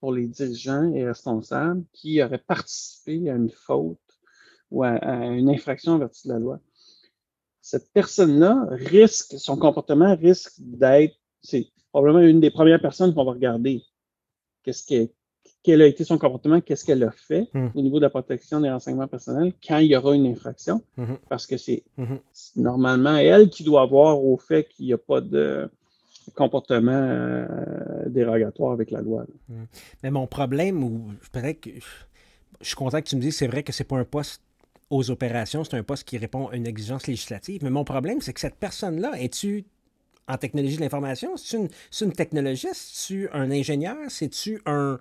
[0.00, 3.98] pour les dirigeants et responsables qui auraient participé à une faute
[4.70, 6.60] ou à, une infraction en vertu de la loi.
[7.60, 13.32] Cette personne-là risque, son comportement risque d'être, c'est probablement une des premières personnes qu'on va
[13.32, 13.82] regarder.
[14.62, 15.14] Qu'est-ce qui est,
[15.62, 17.68] quel a été son comportement, qu'est-ce qu'elle a fait hmm.
[17.74, 21.14] au niveau de la protection des renseignements personnels quand il y aura une infraction, hmm.
[21.28, 22.18] parce que hmm.
[22.32, 25.68] c'est normalement elle qui doit voir au fait qu'il n'y a pas de
[26.34, 27.46] comportement euh,
[28.06, 29.24] dérogatoire avec la loi.
[30.02, 31.70] Mais mon problème, ou peut-être que
[32.60, 34.42] je suis content que tu me dises, c'est vrai que c'est pas un poste
[34.90, 37.64] aux opérations, c'est un poste qui répond à une exigence législative.
[37.64, 39.64] Mais mon problème, c'est que cette personne-là, es-tu
[40.28, 41.36] en technologie de l'information?
[41.36, 41.68] C'est une,
[42.00, 42.74] une, technologiste?
[42.74, 43.96] C'est-tu un ingénieur?
[44.08, 44.98] C'est-tu un,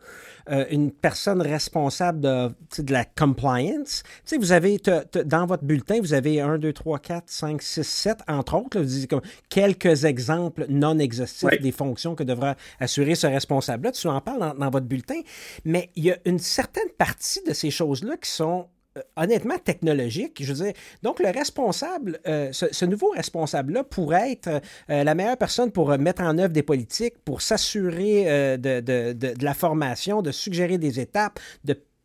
[0.50, 2.48] euh, une personne responsable de,
[2.82, 4.04] de la compliance?
[4.26, 4.80] sais, vous avez,
[5.26, 8.80] dans votre bulletin, vous avez 1, 2, 3, 4, 5, 6, 7, entre autres.
[8.80, 13.92] vous dites comme quelques exemples non exhaustifs des fonctions que devra assurer ce responsable-là.
[13.92, 15.22] Tu en parles dans, dans votre bulletin,
[15.66, 18.68] mais il y a une certaine partie de ces choses-là qui sont
[19.16, 20.44] honnêtement technologique.
[20.44, 25.38] Je veux dire, donc le responsable, euh, ce, nouveau responsable-là pourrait être euh, la meilleure
[25.38, 31.00] personne pour mettre en œuvre des politiques, pour s'assurer de, la formation, de suggérer des
[31.00, 31.40] étapes,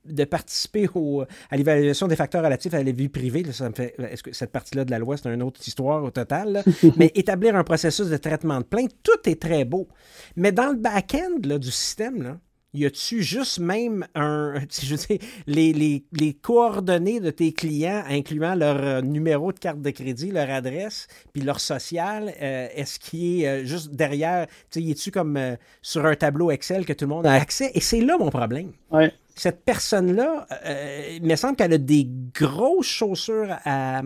[0.09, 3.45] de participer au, à l'évaluation des facteurs relatifs à la vie privée.
[3.53, 6.11] ça me fait, est-ce que cette partie-là de la loi, c'est une autre histoire au
[6.11, 6.63] total?
[6.97, 9.89] Mais établir un processus de traitement de plainte, tout est très beau.
[10.37, 12.39] Mais dans le back-end du système, là,
[12.75, 18.55] y a-tu juste même un, je sais, les, les, les, coordonnées de tes clients, incluant
[18.55, 23.43] leur euh, numéro de carte de crédit, leur adresse, puis leur social, euh, est-ce qu'il
[23.43, 25.39] est euh, juste derrière, tu sais, y tu comme
[25.83, 27.71] sur un tableau Excel que tout le monde a accès?
[27.75, 28.73] Et c'est là mon problème.
[29.35, 30.47] Cette personne-là,
[31.13, 34.01] il me semble qu'elle a des grosses chaussures à,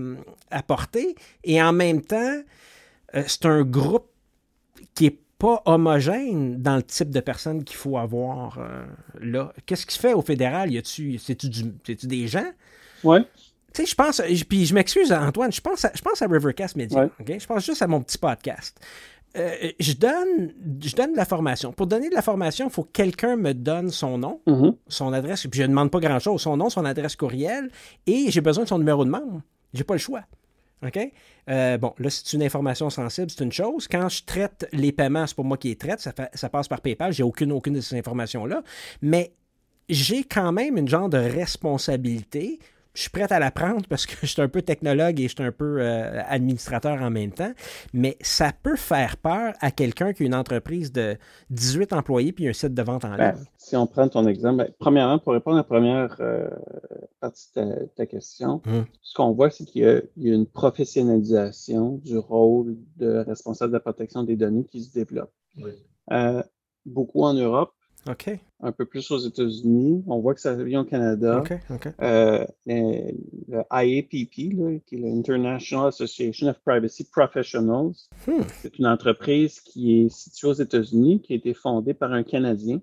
[0.51, 2.41] à porter et en même temps,
[3.15, 4.09] c'est un groupe
[4.95, 8.85] qui est pas homogène dans le type de personnes qu'il faut avoir euh,
[9.21, 9.53] là.
[9.65, 10.71] Qu'est-ce qui se fait au fédéral?
[10.71, 11.49] Y a-tu, c'est-tu,
[12.07, 12.47] des gens?
[13.03, 13.21] Oui.
[13.73, 16.77] Tu sais, je pense, puis je m'excuse Antoine, je pense à, je pense à Rivercast
[16.77, 18.79] Media, Je pense juste à mon petit podcast.
[19.37, 21.73] Euh, je, donne, je donne de la formation.
[21.73, 24.75] Pour donner de la formation, il faut que quelqu'un me donne son nom, mm-hmm.
[24.89, 27.71] son adresse, puis je ne demande pas grand-chose, son nom, son adresse courriel,
[28.07, 29.41] et j'ai besoin de son numéro de membre.
[29.73, 30.23] J'ai pas le choix.
[30.87, 30.99] OK?
[31.49, 33.87] Euh, bon, là, c'est une information sensible, c'est une chose.
[33.89, 36.81] Quand je traite les paiements, c'est pas moi qui les traite, ça, ça passe par
[36.81, 38.63] PayPal, j'ai aucune, aucune de ces informations-là.
[39.03, 39.33] Mais
[39.89, 42.59] j'ai quand même une genre de responsabilité
[42.95, 45.35] je suis prêt à la prendre parce que je suis un peu technologue et je
[45.35, 47.53] suis un peu euh, administrateur en même temps,
[47.93, 51.17] mais ça peut faire peur à quelqu'un qui a une entreprise de
[51.51, 53.45] 18 employés puis un site de vente en ben, ligne.
[53.71, 56.51] Si on prend ton exemple, ben, premièrement, pour répondre à la première euh,
[57.21, 58.85] partie de ta, question, hum.
[59.01, 63.81] ce qu'on voit, c'est qu'il y, a une professionnalisation du rôle de responsable de la
[63.81, 65.33] protection des données qui se développe.
[66.11, 66.43] Euh,
[66.85, 67.73] beaucoup en Europe,
[68.61, 70.03] un peu plus aux États-Unis.
[70.07, 71.43] On voit que ça vient au Canada.
[72.01, 77.93] Euh, le, IAPP, qui est l'International Association of Privacy Professionals,
[78.27, 78.43] hmm.
[78.63, 82.81] c'est une entreprise qui est située aux États-Unis, qui a été fondée par un Canadien.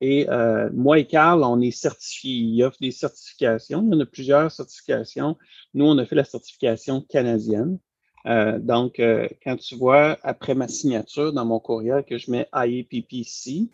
[0.00, 2.32] Et euh, moi et Carl, on est certifiés.
[2.32, 3.82] Il offre des certifications.
[3.86, 5.36] Il y en a plusieurs certifications.
[5.74, 7.78] Nous, on a fait la certification canadienne.
[8.26, 12.48] Euh, donc, euh, quand tu vois après ma signature dans mon courriel que je mets
[12.54, 13.70] IAPPC,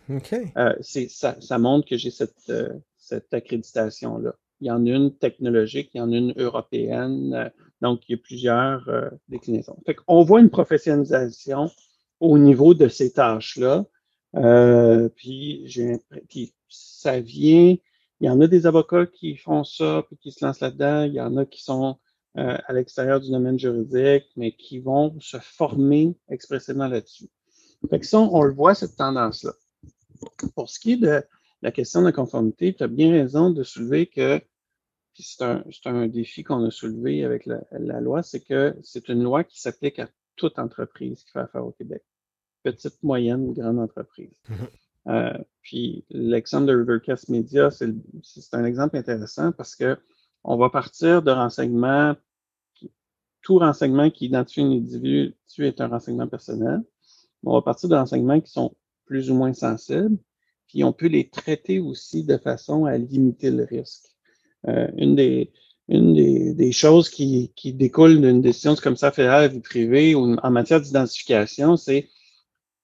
[0.57, 2.53] euh, ça, ça, montre que j'ai cette,
[2.97, 4.35] cette accréditation-là.
[4.61, 7.51] Il y en a une technologique, il y en a une européenne,
[7.83, 8.89] donc il y a plusieurs
[9.29, 9.77] déclinaisons.
[9.85, 11.71] Fait On voit une professionnalisation
[12.21, 13.85] au niveau de ces tâches-là.
[14.35, 15.67] Puis,
[16.29, 17.77] puis ça vient,
[18.21, 21.03] il y en a des avocats qui font ça, puis qui se lancent là-dedans.
[21.05, 21.99] Il y en a qui sont
[22.39, 27.29] euh, à l'extérieur du domaine juridique, mais qui vont se former expressément là-dessus.
[27.91, 29.53] Fait que ça, on, le voit, cette tendance-là.
[30.55, 31.23] Pour ce qui est de
[31.63, 34.41] la question de conformité, tu as bien raison de soulever que,
[35.19, 39.45] c'est un, un, défi qu'on a soulevé avec la, loi, c'est que c'est une loi
[39.45, 42.03] qui s'applique à toute entreprise qui fait affaire au Québec.
[42.67, 44.33] Petite, moyenne grande entreprise.
[44.51, 45.09] Mm-hmm.
[45.09, 49.97] Euh, puis l'exemple de Rivercast Media, c'est un exemple intéressant parce que
[50.43, 52.17] on va partir de renseignements,
[53.43, 56.83] tout renseignement qui identifie un individu est un renseignement personnel.
[57.45, 60.19] On va partir de renseignements qui sont plus ou moins sensibles,
[60.67, 64.07] puis on peut les traiter aussi de façon à limiter le risque.
[64.67, 65.53] Euh, une des,
[65.89, 66.15] une
[66.55, 70.51] des, choses qui, qui découle d'une décision comme ça fédérale à vie privée ou en
[70.51, 72.09] matière d'identification, c'est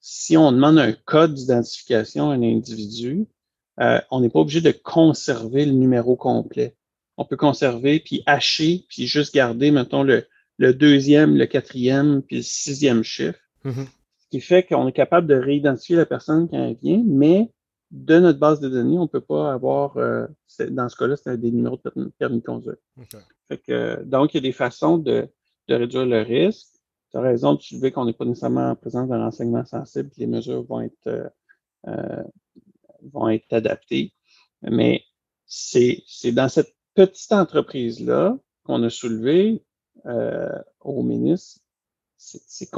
[0.02, 3.26] si on demande un code d'identification à un individu,
[3.80, 6.76] euh, on n'est pas obligé de conserver le numéro complet.
[7.16, 10.26] On peut conserver, puis hacher, puis juste garder, mettons, le,
[10.58, 13.38] le deuxième, le quatrième, puis le sixième chiffre.
[13.64, 13.86] Mm-hmm.
[13.86, 17.50] Ce qui fait qu'on est capable de réidentifier la personne quand elle vient, mais
[17.92, 20.26] de notre base de données, on ne peut pas avoir, euh,
[20.70, 22.76] dans ce cas-là, c'est des numéros de permis de conduire.
[23.50, 25.28] donc, il y a des façons de,
[25.68, 26.71] réduire le risque.
[27.12, 30.26] Tu as raison de soulever qu'on n'est pas nécessairement en présence d'un renseignement sensible, les
[30.26, 31.28] mesures vont être, euh,
[31.86, 32.22] euh,
[33.12, 34.12] vont être adaptées.
[34.62, 35.02] Mais
[35.46, 39.62] c'est dans cette petite entreprise-là qu'on a soulevé
[40.80, 41.60] au ministre,
[42.16, 42.70] c'est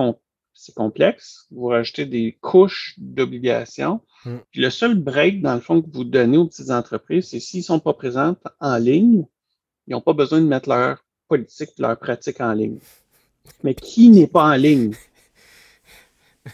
[0.54, 1.46] c'est complexe.
[1.50, 4.00] Vous rajoutez des couches d'obligations.
[4.24, 4.38] Hmm.
[4.50, 7.60] Puis le seul break, dans le fond, que vous donnez aux petites entreprises, c'est s'ils
[7.60, 9.26] ne sont pas présents en ligne,
[9.86, 12.78] ils n'ont pas besoin de mettre leur politique leur pratique en ligne.
[13.62, 14.94] Mais qui n'est pas en ligne?
[16.44, 16.50] tu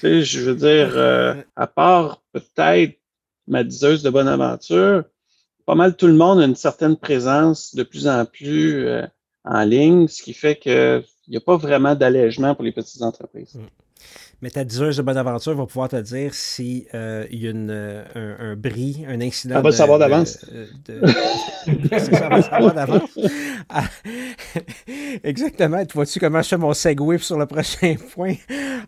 [0.00, 2.98] sais, je veux dire, euh, à part peut-être
[3.46, 5.04] ma diseuse de bonne aventure,
[5.66, 9.06] pas mal tout le monde a une certaine présence de plus en plus euh,
[9.44, 13.02] en ligne, ce qui fait que il n'y a pas vraiment d'allègement pour les petites
[13.02, 13.58] entreprises.
[14.42, 17.70] Mais ta diseuse de bonne aventure va pouvoir te dire s'il euh, y a une,
[17.70, 19.54] euh, un, bris, un incident.
[19.54, 20.38] Elle va le savoir d'avance.
[20.40, 23.18] ça va le savoir d'avance.
[23.68, 23.84] Ah,
[25.22, 25.86] exactement.
[25.86, 28.34] Tu vois-tu comment je fais mon segue sur le prochain point,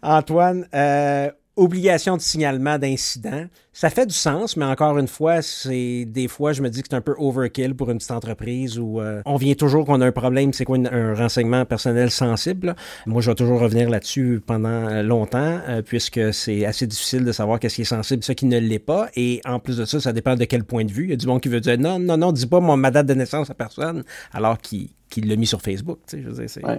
[0.02, 0.66] Antoine?
[0.74, 3.46] Euh, obligation de signalement d'incident.
[3.72, 6.88] Ça fait du sens, mais encore une fois, c'est des fois, je me dis que
[6.90, 10.06] c'est un peu overkill pour une petite entreprise où euh, on vient toujours qu'on a
[10.06, 12.76] un problème, c'est quoi un renseignement personnel sensible.
[13.06, 17.32] Moi, je vais toujours revenir là-dessus pendant euh, longtemps, euh, puisque c'est assez difficile de
[17.32, 19.08] savoir qu'est-ce qui est sensible, ce qui ne l'est pas.
[19.16, 21.04] Et en plus de ça, ça dépend de quel point de vue.
[21.04, 23.06] Il y a du monde qui veut dire non, non, non, dis pas ma date
[23.06, 25.98] de naissance à personne, alors qu'il l'a mis sur Facebook.
[26.06, 26.78] Tu sais, je veux dire.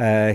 [0.00, 0.34] Euh,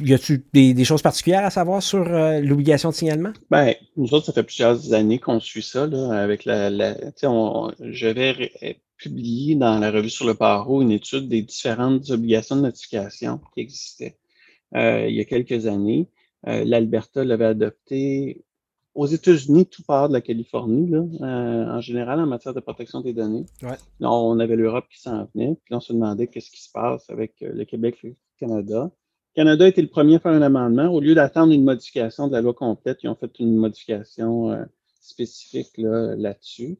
[0.00, 3.32] y a-tu des, choses particulières à savoir sur euh, l'obligation de signalement?
[3.50, 7.72] Ben, nous autres, ça fait plusieurs années qu'on suit ça, là, avec la, la on,
[7.80, 12.62] je vais publier dans la revue sur le barreau une étude des différentes obligations de
[12.62, 14.16] notification qui existaient
[14.74, 16.08] euh, il y a quelques années.
[16.46, 18.44] Euh, L'Alberta l'avait adopté
[18.94, 23.12] aux États-Unis, tout part de la Californie, là, en général, en matière de protection des
[23.12, 23.44] données.
[23.60, 23.74] Ouais.
[24.00, 27.34] on avait l'Europe qui s'en venait, puis on se demandait qu'est-ce qui se passe avec
[27.40, 27.98] le Québec,
[28.38, 28.90] Canada.
[29.34, 30.88] Canada était le premier à faire un amendement.
[30.88, 34.64] Au lieu d'attendre une modification de la loi complète, ils ont fait une modification euh,
[35.00, 36.78] spécifique là-dessus.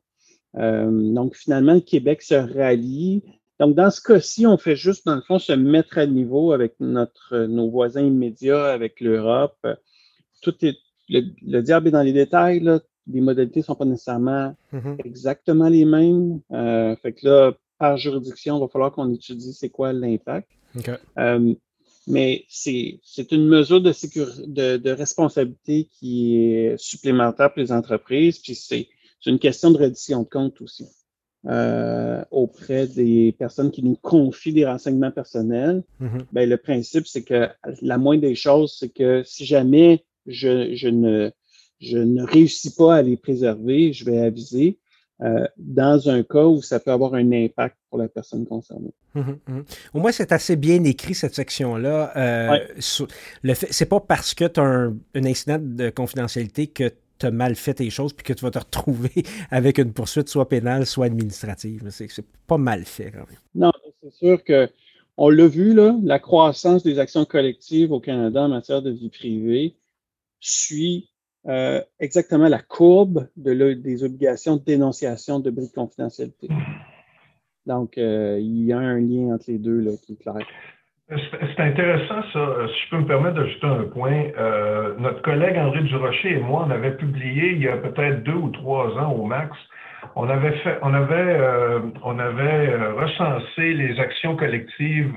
[0.57, 3.23] euh, donc, finalement, le Québec se rallie.
[3.59, 6.75] Donc, dans ce cas-ci, on fait juste, dans le fond, se mettre à niveau avec
[6.81, 9.67] notre, nos voisins immédiats, avec l'Europe.
[10.43, 10.77] Tout est,
[11.09, 12.61] le, diable est dans les détails.
[12.61, 12.81] Là.
[13.07, 14.97] Les modalités ne sont pas nécessairement mm-hmm.
[15.05, 16.41] exactement les mêmes.
[16.53, 17.53] Euh, fait que là,
[17.85, 20.49] par juridiction, il va falloir qu'on étudie c'est quoi l'impact.
[21.19, 21.55] Euh,
[22.07, 23.93] mais c'est une mesure de,
[24.47, 28.89] de, de, responsabilité qui est supplémentaire pour les entreprises, puis c'est
[29.27, 30.87] une question de reddition de compte aussi
[31.47, 35.83] euh, auprès des personnes qui nous confient des renseignements personnels.
[36.01, 36.25] Mm-hmm.
[36.33, 37.49] ben, le principe, c'est que
[37.83, 41.31] la moindre des choses, c'est que si jamais je, je, ne,
[41.81, 44.79] je ne réussis pas à les préserver, je vais aviser.
[45.23, 48.93] Euh, dans un cas où ça peut avoir un impact pour la personne concernée.
[49.15, 49.65] Hum, hum, hum.
[49.95, 52.13] Au moins, c'est assez bien écrit, cette section-là.
[52.17, 57.55] Euh, c'est pas parce que tu as un, incident de confidentialité que tu as mal
[57.55, 59.13] fait tes choses puis que tu vas te retrouver
[59.53, 61.89] avec une poursuite soit pénale, soit administrative.
[61.91, 63.39] C'est pas mal fait quand même.
[63.55, 64.69] Non, c'est sûr que
[65.17, 69.11] on l'a vu, là, la croissance des actions collectives au Canada en matière de vie
[69.11, 69.77] privée
[70.41, 71.09] suit
[71.47, 76.49] euh, exactement la courbe de des obligations de dénonciation de bris de confidentialité.
[77.67, 80.37] Donc, euh, il y a un lien entre les deux là, qui est clair.
[81.09, 82.57] C'est intéressant, ça.
[82.67, 86.65] Si je peux me permettre d'ajouter un point, euh, notre collègue André Durocher et moi,
[86.67, 89.55] on avait publié il y a peut-être deux ou trois ans au max,
[90.17, 90.95] on avait fait, on
[92.19, 95.13] avait recensé les actions collectives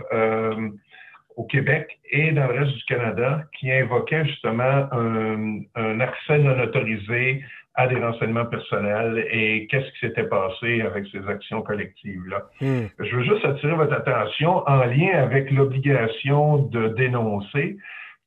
[1.38, 7.44] au Québec et dans le reste du Canada qui invoquaient justement un, accès non autorisé
[7.76, 12.42] à des renseignements personnels et qu'est-ce qui s'était passé avec ces actions collectives-là.
[12.60, 12.88] Hmm.
[13.00, 17.78] Je veux juste attirer votre attention en lien avec l'obligation de dénoncer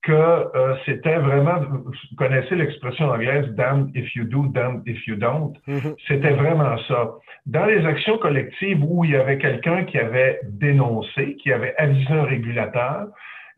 [0.03, 5.17] que euh, c'était vraiment, vous connaissez l'expression anglaise damn if you do, damn if you
[5.17, 5.53] don't.
[5.69, 5.95] Mm-hmm.
[6.09, 7.15] C'était vraiment ça.
[7.47, 12.13] Dans les actions collectives où il y avait quelqu'un qui avait dénoncé, qui avait avisé
[12.13, 13.09] un régulateur,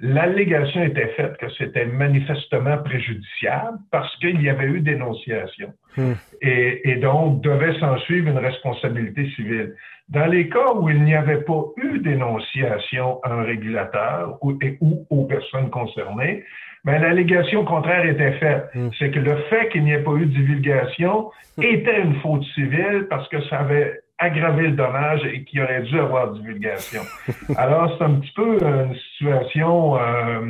[0.03, 5.73] l'allégation était faite que c'était manifestement préjudiciable parce qu'il y avait eu dénonciation.
[5.97, 6.13] Mm.
[6.43, 9.75] Et, et, donc, devait s'en suivre une responsabilité civile.
[10.09, 15.07] Dans les cas où il n'y avait pas eu dénonciation à un régulateur ou, ou
[15.09, 16.45] aux personnes concernées,
[16.85, 18.65] ben, l'allégation contraire était faite.
[18.75, 18.89] Hmm.
[18.99, 21.63] C'est que le fait qu'il n'y ait pas eu de divulgation hmm.
[21.63, 25.99] était une faute civile parce que ça avait aggravé le dommage et qu'il aurait dû
[25.99, 27.03] avoir divulgation.
[27.57, 29.99] Alors, c'est un petit peu une situation...
[29.99, 30.41] Euh,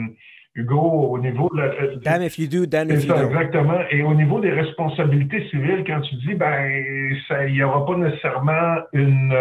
[0.54, 1.96] Hugo, au niveau de la.
[2.02, 3.24] Damn if you do, damn if you do.
[3.24, 3.80] Exactement.
[3.90, 6.68] Et au niveau des responsabilités civiles, quand tu dis, ben,
[7.46, 9.34] il n'y aura pas nécessairement une,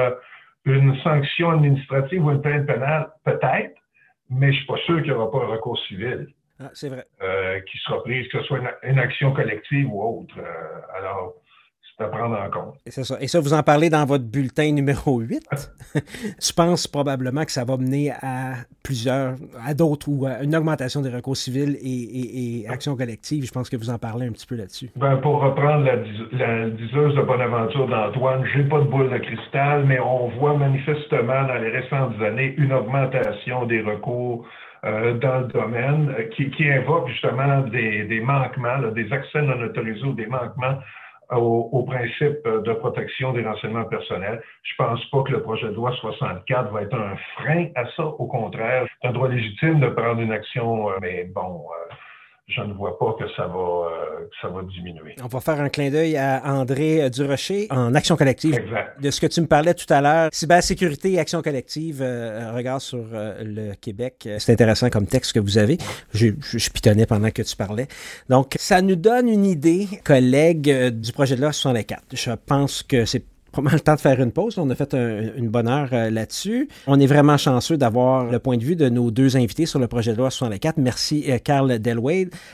[0.66, 3.76] une sanction administrative ou une peine pénale, peut-être,
[4.30, 6.28] mais je ne suis pas sûr qu'il n'y aura pas un recours civil.
[6.60, 7.06] Ah, c'est vrai.
[7.22, 10.36] Euh, qui sera prise, que ce soit une, action collective ou autre.
[10.38, 11.34] Euh, alors,
[12.02, 12.76] à prendre en compte.
[12.86, 13.18] Et ça.
[13.20, 15.44] Et ça, vous en parlez dans votre bulletin numéro 8.
[16.42, 19.36] Je pense probablement que ça va mener à plusieurs,
[19.66, 23.46] à d'autres ou à une augmentation des recours civils et, actions collectives.
[23.46, 24.90] Je pense que vous en parlez un petit peu là-dessus.
[24.96, 25.96] Ben, pour reprendre la,
[26.32, 31.48] la diseuse de Bonaventure d'Antoine, j'ai pas de boule de cristal, mais on voit manifestement
[31.48, 34.46] dans les récentes années une augmentation des recours
[34.84, 39.62] euh, dans le domaine euh, qui, qui invoque justement des, des manquements, des accès non
[39.62, 40.80] autorisés ou des manquements
[41.38, 44.42] au, principe de protection des renseignements personnels.
[44.64, 48.06] Je pense pas que le projet de loi 64 va être un frein à ça.
[48.06, 51.94] Au contraire, un droit légitime de prendre une action, euh, mais bon, euh,
[52.56, 55.16] je ne vois pas que ça va, euh, ça va diminuer.
[55.24, 58.56] On va faire un clin d'œil à André Durocher en action collective.
[58.56, 59.02] Exact.
[59.02, 62.82] De ce que tu me parlais tout à l'heure, cybersécurité et action collective, euh, regard
[62.82, 64.28] sur euh, le Québec.
[64.38, 65.78] C'est intéressant comme texte que vous avez.
[66.14, 67.88] Je, je, pitonnais pendant que tu parlais.
[68.30, 72.04] Donc, ça nous donne une idée, collègues, du projet de loi 64.
[72.14, 74.58] Je pense que c'est probablement le temps de faire une pause.
[74.58, 76.70] On a fait une bonne heure euh, là-dessus.
[76.88, 79.88] On est vraiment chanceux d'avoir le point de vue de nos deux invités sur le
[79.88, 80.78] projet de loi 64.
[80.78, 81.80] Merci euh, Carl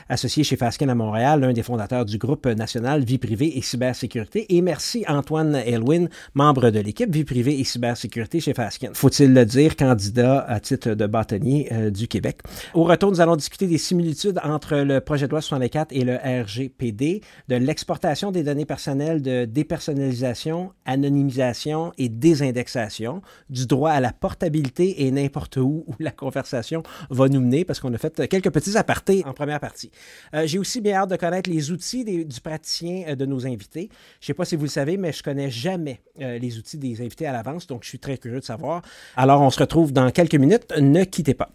[0.08, 4.56] associé chez Fasken à Montréal, l'un des fondateurs du groupe national Vie privée et cybersécurité.
[4.56, 8.90] Et merci Antoine Elwin, membre de l'équipe Vie privée et cybersécurité chez Fasken.
[8.94, 12.38] Faut-il le dire, candidat à titre de bâtonnier euh, du Québec.
[12.74, 16.16] Au retour, nous allons discuter des similitudes entre le projet de loi 64 et le
[16.16, 24.12] RGPD, de l'exportation des données personnelles, de dépersonnalisation anonymisation et désindexation, du droit à la
[24.12, 28.50] portabilité et n'importe où où la conversation va nous mener, parce qu'on a fait quelques
[28.50, 29.90] petits apartés en première partie.
[30.34, 33.90] Euh, j'ai aussi bien hâte de connaître les outils du praticien euh, de nos invités.
[34.20, 36.78] Je ne sais pas si vous le savez, mais je connais jamais euh, les outils
[36.78, 38.82] des invités à l'avance, donc je suis très curieux de savoir.
[39.16, 40.72] Alors, on se retrouve dans quelques minutes.
[40.80, 41.50] Ne quittez pas.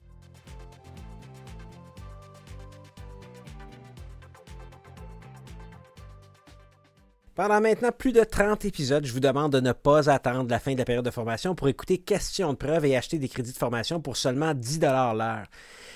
[7.35, 10.73] Pendant maintenant plus de 30 épisodes, je vous demande de ne pas attendre la fin
[10.73, 13.57] de la période de formation pour écouter questions de preuve et acheter des crédits de
[13.57, 15.47] formation pour seulement 10 l'heure.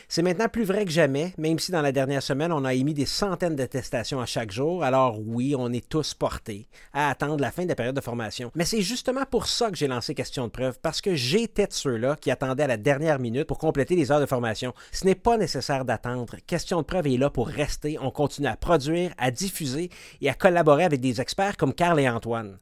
[0.10, 2.94] C'est maintenant plus vrai que jamais, même si dans la dernière semaine, on a émis
[2.94, 4.86] des centaines d'attestations à chaque jour.
[4.86, 8.50] Alors oui, on est tous portés à attendre la fin de la période de formation.
[8.56, 11.74] Mais c'est justement pour ça que j'ai lancé Question de preuve, parce que j'étais de
[11.74, 14.74] ceux-là qui attendaient à la dernière minute pour compléter les heures de formation.
[14.94, 16.38] Ce n'est pas nécessaire d'attendre.
[16.48, 18.00] Question de preuve est là pour rester.
[18.00, 19.90] On continue à produire, à diffuser
[20.22, 22.58] et à collaborer avec des experts comme Carl et Antoine.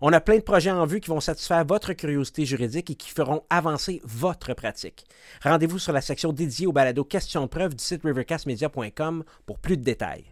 [0.00, 3.10] On a plein de projets en vue qui vont satisfaire votre curiosité juridique et qui
[3.10, 5.06] feront avancer votre pratique.
[5.42, 9.76] Rendez-vous sur la section dédiée au balado questions de preuve du site rivercastmedia.com pour plus
[9.76, 10.24] de détails.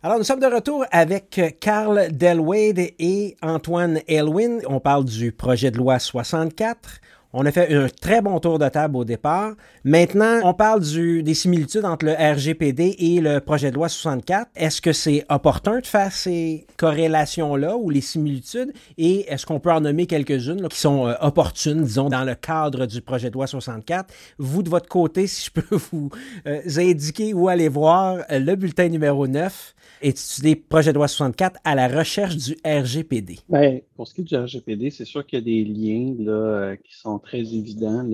[0.00, 4.60] Alors, nous sommes de retour avec Carl Delwade et Antoine Elwin.
[4.68, 7.00] On parle du projet de loi 64.
[7.34, 9.52] On a fait un très bon tour de table au départ.
[9.84, 14.48] Maintenant, on parle du, des similitudes entre le RGPD et le projet de loi 64.
[14.56, 18.72] Est-ce que c'est opportun de faire ces corrélations-là ou les similitudes?
[18.96, 22.86] Et est-ce qu'on peut en nommer quelques-unes qui sont euh, opportunes, disons, dans le cadre
[22.86, 24.12] du projet de loi 64?
[24.38, 26.08] Vous, de votre côté, si je peux vous
[26.46, 31.60] euh, indiquer où aller voir euh, le bulletin numéro 9 étudier projet de loi 64
[31.62, 33.40] à la recherche du RGPD?
[33.50, 36.32] Bien, pour ce qui est du RGPD, c'est sûr qu'il y a des liens là,
[36.32, 38.08] euh, qui sont très évidents.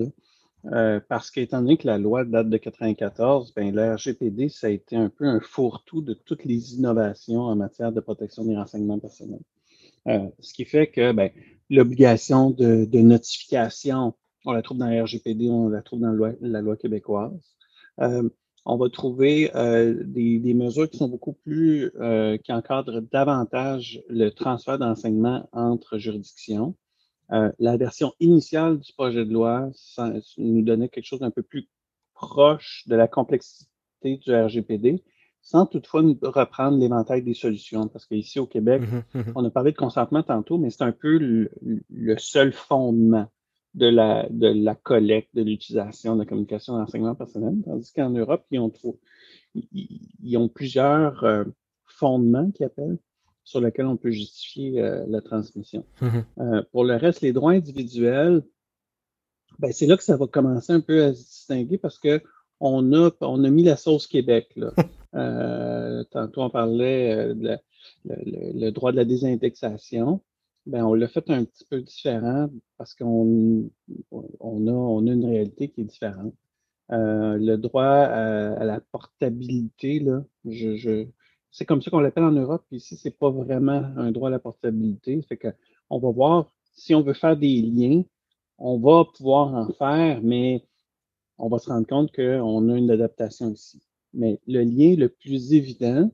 [0.73, 4.71] Euh, parce qu'étant donné que la loi date de 94, ben, le RGPD, ça a
[4.71, 8.97] été un peu un fourre-tout de toutes les innovations en matière de protection des renseignements
[8.97, 9.43] personnels.
[10.07, 11.29] Euh, ce qui fait que ben,
[11.69, 16.77] l'obligation de, notification, on la trouve dans le RGPD, on la trouve dans la loi,
[16.77, 17.55] québécoise.
[18.65, 24.01] On va trouver euh, des, des, mesures qui sont beaucoup plus, euh, qui encadrent davantage
[24.09, 26.75] le transfert d'enseignement entre juridictions.
[27.31, 31.43] Euh, la version initiale du projet de loi ça, nous donnait quelque chose d'un peu
[31.43, 31.69] plus
[32.13, 33.67] proche de la complexité
[34.03, 35.03] du RGPD,
[35.41, 37.87] sans toutefois reprendre l'éventail des solutions.
[37.87, 40.91] Parce qu'ici au Québec, mmh mmh on a parlé de consentement tantôt, mais c'est un
[40.91, 43.27] peu le, seul fondement
[43.75, 48.45] de la, de la collecte, de l'utilisation de la communication d'enseignement personnel, tandis qu'en Europe,
[48.49, 48.99] ils ont, trop,
[49.53, 51.43] ils, ont plusieurs euh,
[51.85, 52.97] fondements qu'ils appellent
[53.43, 55.85] sur lesquels on peut justifier euh, la transmission.
[56.01, 56.07] Mmh
[56.39, 58.43] euh, pour le reste, les droits individuels,
[59.59, 62.23] ben, c'est là que ça va commencer un peu à se distinguer parce que
[62.61, 64.55] on a, on a mis la sauce Québec.
[64.55, 64.71] Là.
[66.11, 67.57] Tantôt, on parlait de
[68.05, 70.21] le, droit de la désindexation.
[70.65, 73.69] Ben, on l'a fait un petit peu différent parce qu'on
[74.39, 76.33] on a, on a une réalité qui est différente.
[76.89, 81.07] le droit à, à, la portabilité, là, je, je,
[81.51, 82.65] c'est comme ça qu'on l'appelle en Europe.
[82.71, 85.21] Ici, c'est pas vraiment un droit à la portabilité.
[85.21, 85.49] Fait que
[85.89, 88.03] on va voir si on veut faire des liens,
[88.57, 90.65] on va pouvoir en faire, mais
[91.37, 93.81] on va se rendre compte qu'on a une adaptation ici.
[94.13, 96.11] Mais le lien le plus évident,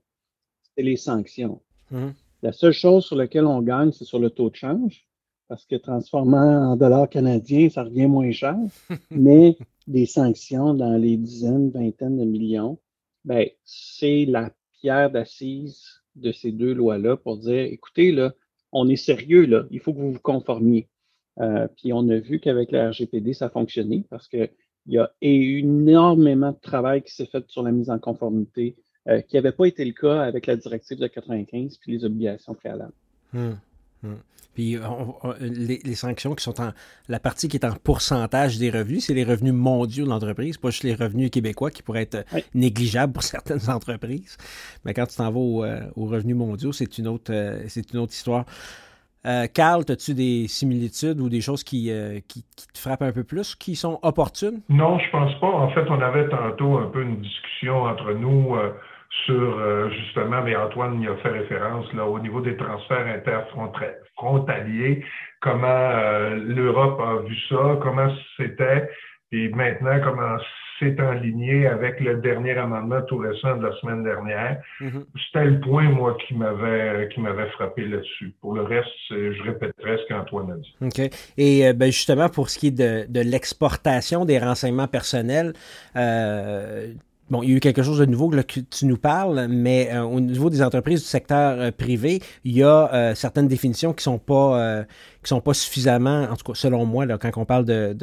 [0.76, 1.62] c'est les sanctions.
[1.90, 2.10] Mmh.
[2.44, 5.08] La seule chose sur laquelle on gagne, c'est sur le taux de change,
[5.48, 8.58] parce que transformant en dollars canadiens, ça revient moins cher.
[9.12, 12.80] mais des sanctions dans les dizaines, vingtaines de millions,
[13.26, 15.86] ben, c'est la pierre d'assise
[16.16, 18.34] de ces deux lois-là pour dire, écoutez, là,
[18.72, 20.88] on est sérieux, là, il faut que vous vous conformiez.
[21.40, 24.50] Euh, puis on a vu qu'avec la RGPD, ça a fonctionné parce qu'il
[24.88, 28.76] y a énormément de travail qui s'est fait sur la mise en conformité,
[29.08, 32.54] euh, qui n'avait pas été le cas avec la directive de 95 puis les obligations
[32.54, 32.94] préalables.
[33.34, 33.58] Hum,
[34.04, 34.18] hum.
[34.54, 34.78] Puis
[35.40, 36.72] les, sanctions qui sont en.
[37.08, 40.72] La partie qui est en pourcentage des revenus, c'est les revenus mondiaux de l'entreprise, pas
[40.72, 44.38] juste les revenus québécois qui pourraient être négligeables pour certaines entreprises.
[44.84, 48.00] Mais quand tu t'en vas euh, aux, revenus mondiaux, c'est une, autre, euh, c'est une
[48.00, 48.46] autre histoire.
[49.26, 51.92] Euh, Carl, as-tu des similitudes ou des choses qui,
[52.28, 52.44] qui,
[52.74, 54.62] te frappent un peu plus, qui sont opportunes?
[54.68, 55.48] Non, je pense pas.
[55.48, 58.56] En fait, on avait tantôt un peu une discussion entre nous
[59.26, 65.04] sur euh, justement, mais Antoine y a fait référence là, au niveau des transferts interfrontaliers,
[65.42, 68.90] comment euh, l'Europe a vu ça, comment c'était,
[69.32, 70.38] et maintenant comment
[70.80, 74.60] c'est aligné avec le dernier amendement tout récent de la semaine dernière.
[74.80, 75.06] Mm-hmm.
[75.28, 78.34] C'était le point, moi, qui m'avait qui m'avait frappé là-dessus.
[78.42, 80.76] Pour le reste, je répéterai ce qu'Antoine a dit.
[80.82, 81.12] OK.
[81.38, 85.54] Et euh, ben, justement, pour ce qui est de, de l'exportation des renseignements personnels,
[87.32, 90.02] Bon, il y a eu quelque chose de nouveau que tu nous parles, mais euh,
[90.02, 94.04] au niveau des entreprises du secteur euh, privé, il y a euh, certaines définitions qui
[94.04, 94.86] sont pas
[95.24, 97.96] qui sont pas suffisamment, en tout cas selon moi, là, quand on parle de,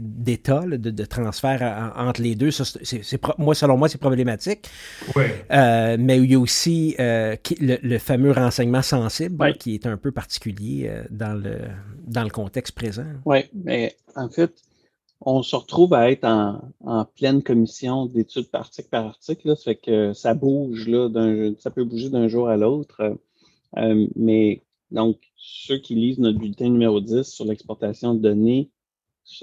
[0.00, 4.68] d'État, de, de, transfert entre les deux, ça, c'est, moi selon moi c'est problématique.
[5.16, 5.24] Oui.
[5.50, 11.32] mais il y a aussi le, fameux renseignement sensible qui est un peu particulier dans
[11.32, 11.56] le
[12.06, 13.06] dans le contexte présent.
[13.24, 14.52] Oui, mais en fait
[15.20, 19.48] on se retrouve à être en, pleine commission d'études par article par article.
[19.48, 21.08] Là, ça fait que ça bouge, là,
[21.58, 23.18] ça peut bouger d'un jour à l'autre.
[23.76, 28.70] Euh, mais donc, ceux qui lisent notre bulletin numéro 10 sur l'exportation de données,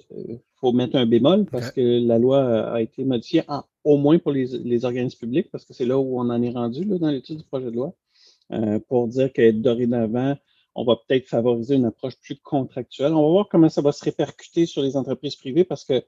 [0.09, 3.43] il euh, faut mettre un bémol parce que la loi a été modifiée
[3.84, 6.84] au moins pour les, organismes publics, parce que c'est là où on en est rendu
[6.84, 7.93] là, dans l'étude du projet de loi,
[8.51, 10.36] euh, pour dire que dorénavant,
[10.78, 13.13] on va peut-être favoriser une approche plus contractuelle.
[13.13, 16.03] On va voir comment ça va se répercuter sur les entreprises privées parce que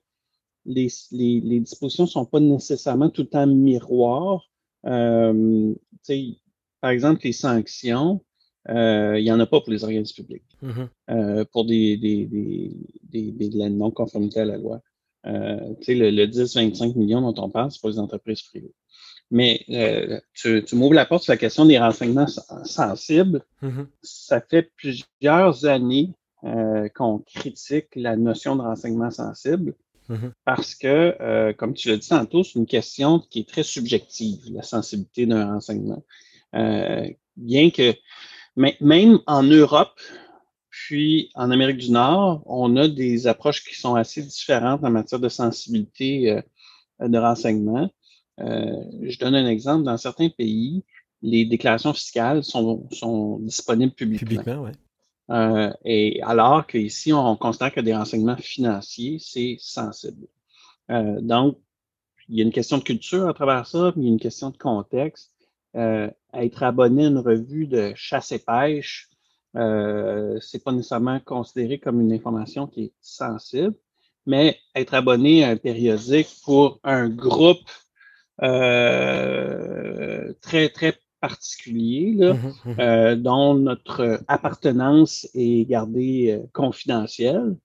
[0.65, 0.89] les,
[1.59, 4.47] dispositions ne sont pas nécessairement tout le temps miroirs.
[4.85, 5.73] Euh,
[6.81, 8.23] par exemple, les sanctions,
[8.69, 10.89] euh, il n'y en a pas pour les organismes publics, mm-hmm.
[11.09, 14.81] euh, pour des, des, des, des, non-conformité à la loi.
[15.23, 18.75] le, le 10-25 millions dont on parle, c'est pour les entreprises privées.
[19.31, 22.27] Mais euh, tu, tu m'ouvres la porte sur la question des renseignements
[22.63, 23.43] sensibles.
[23.61, 23.85] Mm-hmm.
[24.01, 26.13] Ça fait plusieurs années
[26.43, 29.75] euh, qu'on critique la notion de renseignement sensible
[30.09, 30.31] mm-hmm.
[30.45, 34.39] parce que, euh, comme tu l'as dit tantôt, c'est une question qui est très subjective,
[34.51, 36.03] la sensibilité d'un renseignement.
[36.51, 37.93] bien que,
[38.55, 39.99] même en Europe,
[40.71, 45.19] puis en Amérique du Nord, on a des approches qui sont assez différentes en matière
[45.19, 46.41] de sensibilité
[46.99, 47.91] de renseignement.
[48.39, 49.83] Euh, je donne un exemple.
[49.83, 50.83] Dans certains pays,
[51.21, 54.27] les déclarations fiscales sont, sont disponibles publiquement.
[54.27, 54.71] Publiquement, oui.
[55.31, 60.27] Euh, et alors qu'ici, on considère que des renseignements financiers, c'est sensible.
[60.89, 61.57] Euh, donc,
[62.27, 64.19] il y a une question de culture à travers ça, mais il y a une
[64.19, 65.31] question de contexte.
[65.75, 69.09] Être abonné à une revue de chasse et pêche,
[69.53, 73.75] c'est pas nécessairement considéré comme une information qui est sensible,
[74.25, 77.67] mais être abonné à un périodique pour un groupe
[78.41, 82.75] euh, très, très particuliers, là, mhm, mhm.
[82.79, 87.55] Euh, dont notre appartenance est gardée euh, confidentielle,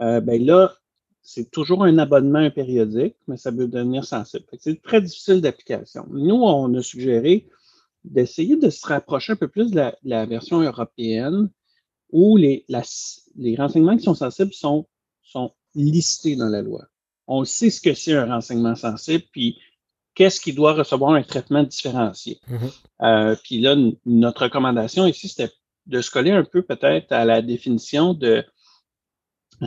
[0.00, 0.72] euh, ben là,
[1.22, 4.44] c'est toujours un abonnement périodique, mais ça peut devenir sensible.
[4.58, 6.06] C'est très difficile d'application.
[6.10, 7.48] Nous, on a suggéré
[8.04, 11.48] d'essayer de se rapprocher un peu plus de la, version européenne
[12.10, 12.66] où les,
[13.36, 14.86] les renseignements qui sont sensibles sont,
[15.22, 16.86] sont listés dans la loi.
[17.28, 19.58] On sait ce que c'est un renseignement sensible, puis
[20.14, 22.40] qu'est-ce qui doit recevoir un traitement différencié?
[22.50, 22.70] Mm-hmm.
[23.02, 23.76] Euh, puis là,
[24.06, 25.52] notre recommandation ici, c'était
[25.86, 28.44] de se coller un peu peut-être à la définition de,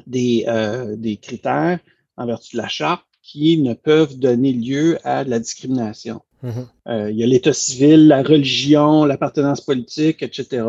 [0.08, 1.80] des, euh, des critères
[2.18, 6.22] en vertu de la charte qui ne peuvent donner lieu à de la discrimination.
[6.44, 6.68] Mm-hmm.
[6.88, 10.66] Euh, il y a l'état civil, la religion, l'appartenance politique, etc.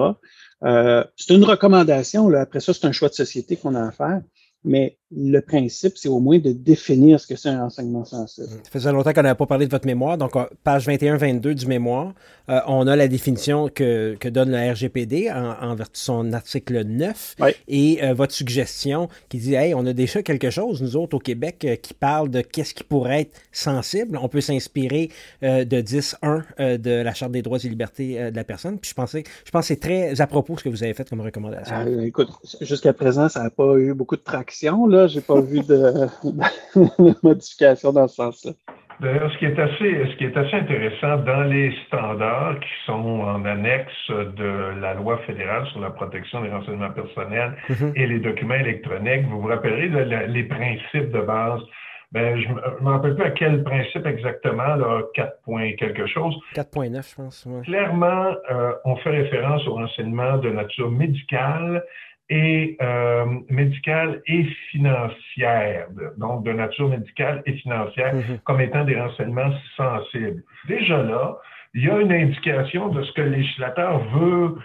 [0.63, 2.29] c'est une recommandation.
[2.29, 2.41] Là.
[2.41, 4.23] Après ça, c'est un choix de société qu'on a à faire
[4.67, 8.49] mais le principe, c'est au moins de définir ce que c'est un renseignement sensible.
[8.49, 10.19] Ça faisait longtemps qu'on n'avait pas parlé de votre mémoire.
[10.19, 10.33] Donc,
[10.65, 12.13] page 21-22 du mémoire,
[12.49, 17.37] euh, on a la définition que, donne le RGPD en, vertu de son article 9
[17.69, 21.21] et euh, votre suggestion qui dit Hey, on a déjà quelque chose, nous autres au
[21.21, 24.19] Québec, euh, qui parle de qu'est-ce qui pourrait être sensible.
[24.21, 25.11] On peut s'inspirer
[25.43, 28.79] de 10.1 de la Charte des droits et libertés de la personne.
[28.79, 31.09] Puis je, pensais, je pense que c'est très à propos ce que vous avez fait
[31.09, 32.03] comme recommandation.
[32.03, 32.31] écoute,
[32.61, 34.87] jusqu'à présent, ça n'a pas eu beaucoup de traction.
[34.87, 36.07] Là, j'ai pas vu de,
[37.23, 38.53] modification dans ce sens-là.
[39.01, 43.21] D'ailleurs, ce qui est assez, ce qui est assez intéressant dans les standards qui sont
[43.21, 47.93] en annexe de la loi fédérale sur la protection des renseignements personnels mm-hmm.
[47.95, 49.89] et les documents électroniques, vous vous rappellerez
[50.29, 51.61] les principes de base.
[52.13, 52.55] Ben, je ne
[52.85, 56.35] me rappelle plus à quel principe exactement, là, 4 points quelque chose.
[56.55, 57.49] 4.9, je pense.
[57.65, 61.83] Clairement, euh, on fait référence aux renseignements de nature médicale
[62.29, 65.87] et euh, médicale et financière,
[66.19, 68.39] donc de nature médicale et financière, mhm.
[68.45, 70.43] comme étant des renseignements sensibles.
[70.67, 71.39] Déjà là,
[71.75, 74.57] il y a une indication de ce que le législateur veut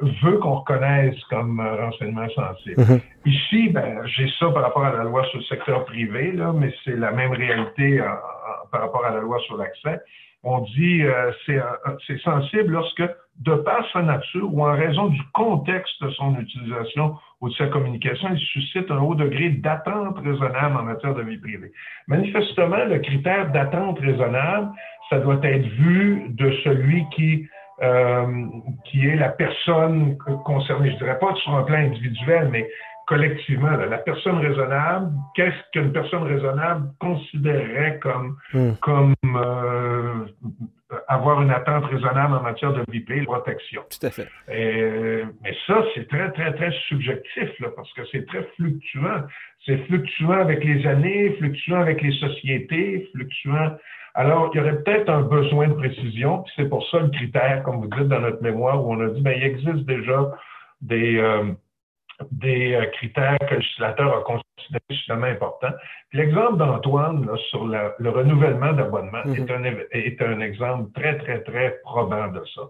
[0.00, 2.80] euh, veut qu'on reconnaisse comme euh, renseignement sensible.
[2.80, 3.00] Mhm.
[3.26, 6.72] Ici, ben, j'ai ça par rapport à la loi sur le secteur privé, là, mais
[6.84, 8.02] c'est la même réalité
[8.72, 10.00] par rapport à la loi sur l'accès.
[10.42, 11.30] On dit euh,
[12.06, 13.02] c'est sensible lorsque
[13.40, 17.66] de par sa nature ou en raison du contexte de son utilisation ou de sa
[17.66, 21.72] communication, il suscite un haut degré d'attente raisonnable en matière de vie privée.
[22.06, 24.70] Manifestement, le critère d'attente raisonnable,
[25.08, 27.48] ça doit être vu de celui qui
[27.82, 28.46] euh,
[28.84, 30.90] qui est la personne concernée.
[30.90, 32.68] Je dirais pas sur un plan individuel, mais
[33.06, 38.72] collectivement, la personne raisonnable, qu'est-ce qu'une personne raisonnable considérerait comme, hmm.
[38.82, 39.89] comme euh,
[41.08, 43.82] avoir une attente raisonnable en matière de vie privée, de protection.
[43.90, 44.28] Tout à fait.
[44.48, 49.22] mais ça, c'est très, très, très subjectif, là, parce que c'est très fluctuant.
[49.66, 53.76] C'est fluctuant avec les années, fluctuant avec les sociétés, fluctuant.
[54.14, 57.62] Alors, il y aurait peut-être un besoin de précision, puis c'est pour ça le critère,
[57.62, 60.32] comme vous dites dans notre mémoire, où on a dit, ben, il existe déjà
[60.80, 61.52] des, euh,
[62.30, 65.72] des euh, critères que le législateur a considérés suffisamment importants.
[66.12, 69.34] L'exemple d'Antoine sur le renouvellement d'abonnement mhm.
[69.34, 72.62] est, un, est un exemple très, très, très probant de ça.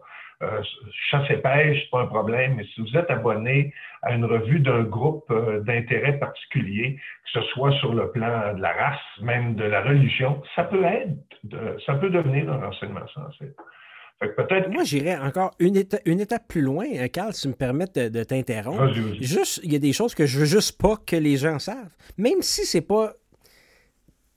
[0.42, 0.62] Euh,
[1.10, 4.60] chasse et pêche, c'est pas un problème, mais si vous êtes abonné à une revue
[4.60, 9.54] d'un groupe euh, d'intérêt particulier, que ce soit sur le plan de la race, même
[9.54, 11.12] de la religion, ça peut être,
[11.84, 13.52] ça peut devenir un renseignement sensible.
[14.70, 17.86] Moi, j'irais encore une, étape, une étape plus loin, euh, Carl, si tu me permets
[17.94, 18.92] de, t'interrompre.
[19.20, 21.88] Juste, il y a des choses que je veux juste pas que les gens savent.
[22.18, 23.14] Même si c'est pas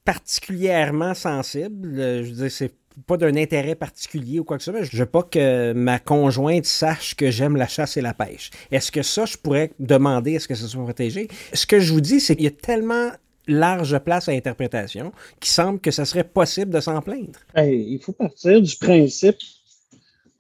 [0.05, 2.73] particulièrement sensible, euh, je veux dire, c'est
[3.07, 4.83] pas d'un intérêt particulier ou quoi que ce soit.
[4.83, 8.51] Je veux pas que ma conjointe sache que j'aime la chasse et la pêche.
[8.71, 11.27] Est-ce que ça, je pourrais demander est-ce que ça soit protégé?
[11.53, 13.09] Ce que je vous dis, c'est qu'il y a tellement
[13.47, 15.11] large place à interprétation
[15.41, 17.39] qu'il semble que ça serait possible de s'en plaindre.
[17.57, 19.35] il faut partir du principe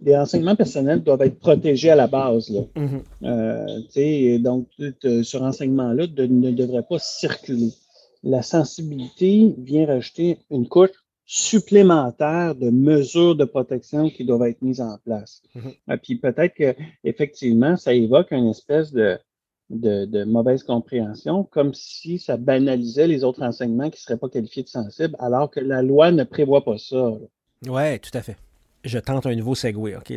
[0.03, 2.49] les renseignements personnels doivent être protégés à la base.
[2.49, 2.61] Là.
[2.75, 3.01] Mm-hmm.
[3.23, 7.71] Euh, donc, ce renseignement-là ne devrait pas circuler.
[8.23, 10.91] La sensibilité vient rajouter une couche
[11.25, 15.41] supplémentaire de mesures de protection qui doivent être mises en place.
[15.55, 15.97] Mm-hmm.
[15.99, 19.17] Puis peut-être qu'effectivement, ça évoque une espèce de,
[19.69, 24.63] de, mauvaise compréhension, comme si ça banalisait les autres renseignements qui ne seraient pas qualifiés
[24.63, 27.13] de sensibles, alors que la loi ne prévoit pas ça.
[27.67, 28.35] Oui, tout à fait
[28.83, 30.13] je tente un nouveau segway, OK?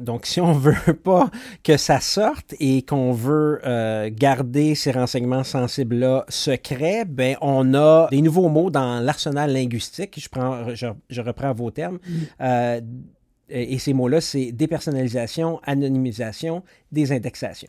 [0.00, 1.30] donc, si on veut pas
[1.62, 8.08] que ça sorte et qu'on veut euh, garder ces renseignements sensibles-là secrets, ben on a
[8.10, 10.18] des nouveaux mots dans l'arsenal linguistique.
[10.18, 11.98] Je, prends, je, reprends vos termes.
[12.06, 12.14] Mm.
[12.40, 12.80] Euh,
[13.48, 17.68] et ces mots-là, c'est dépersonnalisation, anonymisation, désindexation.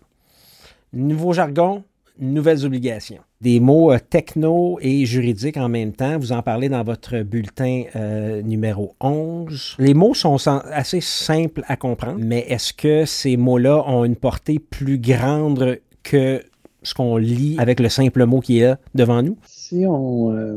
[0.93, 1.83] Nouveau jargon,
[2.19, 3.19] nouvelles obligations.
[3.41, 6.17] Des mots euh, techno et juridiques en même temps.
[6.17, 9.75] Vous en parlez dans votre bulletin euh, numéro 11.
[9.79, 14.59] Les mots sont assez simples à comprendre, mais est-ce que ces mots-là ont une portée
[14.59, 16.43] plus grande que
[16.83, 19.37] ce qu'on lit avec le simple mot qui est devant nous?
[19.45, 20.55] Si on, euh,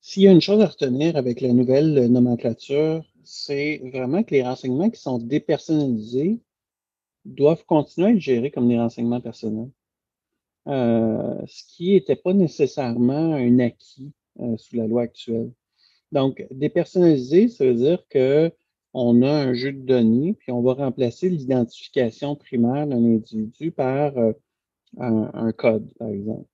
[0.00, 4.42] s'il y a une chose à retenir avec la nouvelle nomenclature, c'est vraiment que les
[4.42, 6.40] renseignements qui sont dépersonnalisés
[7.24, 9.70] doivent continuer à être gérés comme des renseignements personnels.
[10.66, 15.50] Euh, ce qui n'était pas nécessairement un acquis euh, sous la loi actuelle.
[16.10, 21.28] Donc, dépersonnaliser, ça veut dire qu'on a un jeu de données, puis on va remplacer
[21.28, 24.32] l'identification primaire d'un individu par euh,
[24.98, 26.46] un, code, par exemple.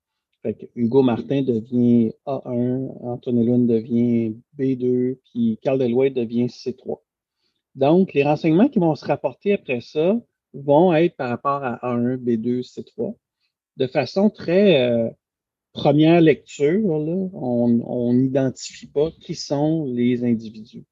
[0.42, 6.98] Fait que Hugo Martin devient A1, Antonio devient B2, puis Carl Deloitte devient C3.
[7.76, 10.18] Donc, les renseignements qui vont se rapporter après ça
[10.54, 13.14] vont être par rapport à A1, B2, C3.
[13.76, 15.08] De façon très euh,
[15.72, 20.84] première lecture, on n'identifie pas qui sont les individus.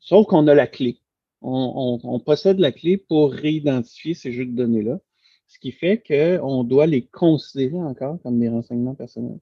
[0.00, 1.00] Sauf qu'on a la clé.
[1.40, 4.98] On, possède la clé pour réidentifier ces jeux de données-là,
[5.46, 9.38] ce qui fait qu'on doit les considérer encore comme des renseignements personnels.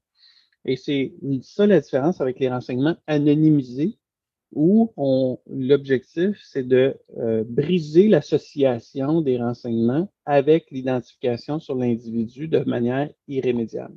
[0.65, 3.99] Et c'est ça la différence avec les renseignements anonymisés,
[4.57, 4.91] où
[5.47, 13.95] l'objectif, c'est de euh, briser l'association des renseignements avec l'identification sur l'individu de manière irrémédiable.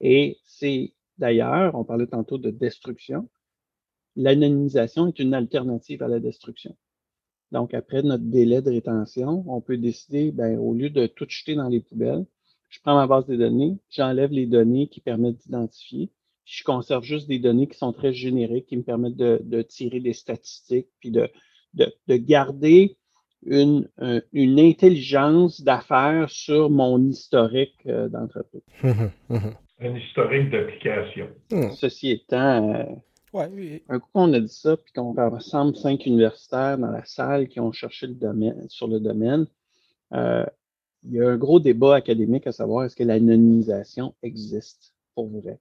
[0.00, 3.30] Et c'est d'ailleurs, on parlait tantôt de destruction,
[4.14, 6.76] l'anonymisation est une alternative à la destruction.
[7.50, 11.54] Donc, après notre délai de rétention, on peut décider, ben, au lieu de tout jeter
[11.54, 12.26] dans les poubelles,
[12.68, 16.10] je prends ma base de données, j'enlève les données qui permettent d'identifier,
[16.48, 20.14] je conserve juste des données qui sont très génériques, qui me permettent de, tirer des
[20.14, 21.28] statistiques, puis de,
[21.74, 22.96] de, garder
[23.44, 23.88] une,
[24.32, 28.62] une intelligence d'affaires sur mon historique euh, d'entreprise.
[29.80, 31.28] Un historique d'application.
[31.52, 31.70] Hmm.
[31.70, 32.84] Ceci étant, euh,
[33.88, 37.60] un coup qu'on a dit ça, puis qu'on rassemble cinq universitaires dans la salle qui
[37.60, 39.46] ont cherché le domaine, sur le domaine,
[40.14, 40.44] euh,
[41.04, 45.60] il y a un gros débat académique à savoir est-ce que l'anonymisation existe pour vrai?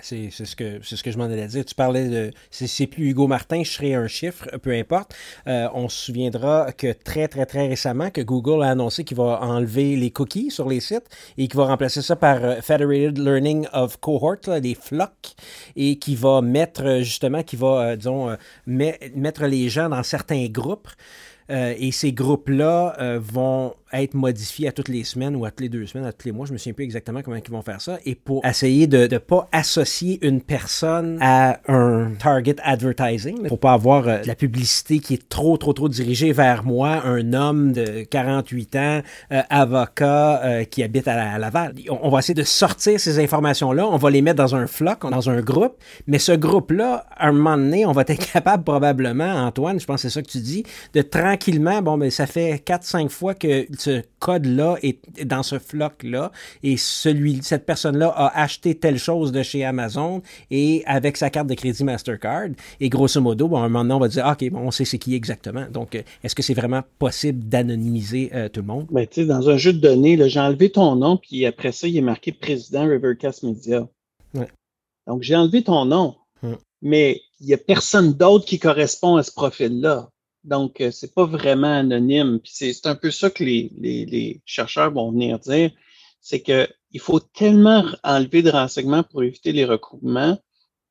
[0.00, 1.64] C'est ce que c'est ce que je m'en allais dire.
[1.64, 5.14] Tu parlais de c'est plus Hugo Martin, je serais un chiffre, peu importe.
[5.46, 9.40] Euh, on se souviendra que très très très récemment que Google a annoncé qu'il va
[9.42, 13.66] enlever les cookies sur les sites et qu'il va remplacer ça par euh, Federated Learning
[13.72, 15.34] of Cohort, là, des flocs,
[15.76, 18.36] et qui va mettre justement qui va euh, disons
[18.66, 20.88] mettre les gens dans certains groupes.
[21.48, 25.86] et ces groupes-là vont être modifié à toutes les semaines ou à toutes les deux
[25.86, 26.46] semaines, à tous les mois.
[26.46, 27.98] Je me souviens plus exactement comment ils vont faire ça.
[28.04, 33.72] Et pour essayer de ne pas associer une personne à un target advertising, pour pas
[33.72, 37.72] avoir euh, de la publicité qui est trop, trop, trop dirigée vers moi, un homme
[37.72, 39.02] de 48 ans,
[39.32, 41.74] euh, avocat euh, qui habite à, Laval.
[41.88, 45.30] On, va essayer de sortir ces informations-là, on va les mettre dans un floc, dans
[45.30, 45.76] un groupe,
[46.06, 50.02] mais ce groupe-là, à un moment donné, on va être capable probablement, Antoine, je pense
[50.02, 53.34] que c'est ça que tu dis, de tranquillement, bon, mais ben, ça fait 4-5 fois
[53.34, 56.32] que ce code-là est dans ce floc-là
[56.62, 61.48] et celui, cette personne-là a acheté telle chose de chez Amazon et avec sa carte
[61.48, 62.48] de crédit Mastercard.
[62.80, 64.98] Et grosso modo, bon, un moment donné, on va dire, OK, bon, on sait c'est
[64.98, 65.66] qui exactement.
[65.70, 68.86] Donc, euh, est-ce que c'est vraiment possible d'anonymiser euh, tout le monde?
[68.90, 71.88] Ben, tu sais, dans un jeu de données, j'ai enlevé ton nom, puis après ça,
[71.88, 73.86] il est marqué président Rivercast Media.
[75.06, 76.56] Donc, j'ai enlevé ton nom, hum.
[76.82, 80.08] mais il n'y a personne d'autre qui correspond à ce profil-là.
[80.46, 82.38] Donc, euh, c'est pas vraiment anonyme.
[82.44, 85.72] C'est un peu ça que les, les, chercheurs vont venir dire,
[86.20, 90.38] c'est qu'il faut tellement enlever de renseignements pour éviter les recoupements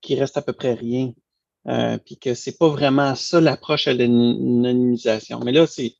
[0.02, 1.14] qu'il reste à peu près rien.
[1.68, 5.40] Euh, puis que c'est pas vraiment ça l'approche à l'anonymisation.
[5.40, 5.94] Mais là, c'est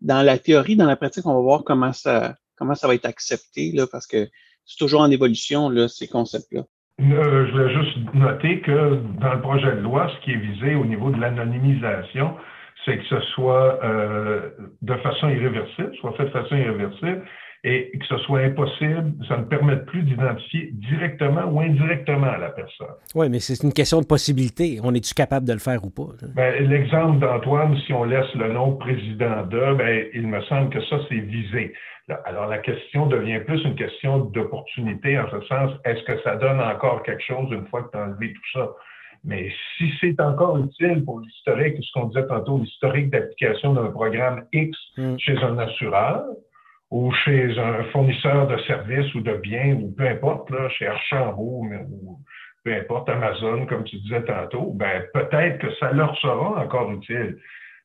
[0.00, 3.06] dans la théorie, dans la pratique, on va voir comment ça comment ça va être
[3.06, 4.28] accepté là, parce que
[4.64, 6.62] c'est toujours en évolution là, ces concepts-là.
[7.00, 10.74] Euh, je voulais juste noter que dans le projet de loi, ce qui est visé
[10.74, 12.34] au niveau de l'anonymisation,
[12.84, 14.50] c'est que ce soit euh,
[14.82, 17.22] de façon irréversible, soit fait de façon irréversible,
[17.64, 22.86] et que ce soit impossible, ça ne permette plus d'identifier directement ou indirectement la personne.
[23.16, 24.78] Oui, mais c'est une question de possibilité.
[24.82, 26.12] On est-tu capable de le faire ou pas?
[26.36, 30.80] Ben, L'exemple d'Antoine, si on laisse le nom président de, ben, il me semble que
[30.84, 31.74] ça, c'est visé.
[32.24, 36.60] Alors, la question devient plus une question d'opportunité, en ce sens, est-ce que ça donne
[36.60, 38.70] encore quelque chose une fois que tu as enlevé tout ça?
[39.24, 44.44] Mais si c'est encore utile pour l'historique, ce qu'on disait tantôt, l'historique d'application d'un programme
[44.52, 45.16] X mm.
[45.18, 46.24] chez un assureur
[46.90, 51.66] ou chez un fournisseur de services ou de biens, ou peu importe, là, chez Archambault
[51.90, 52.18] ou
[52.64, 57.36] peu importe, Amazon, comme tu disais tantôt, ben peut-être que ça leur sera encore utile.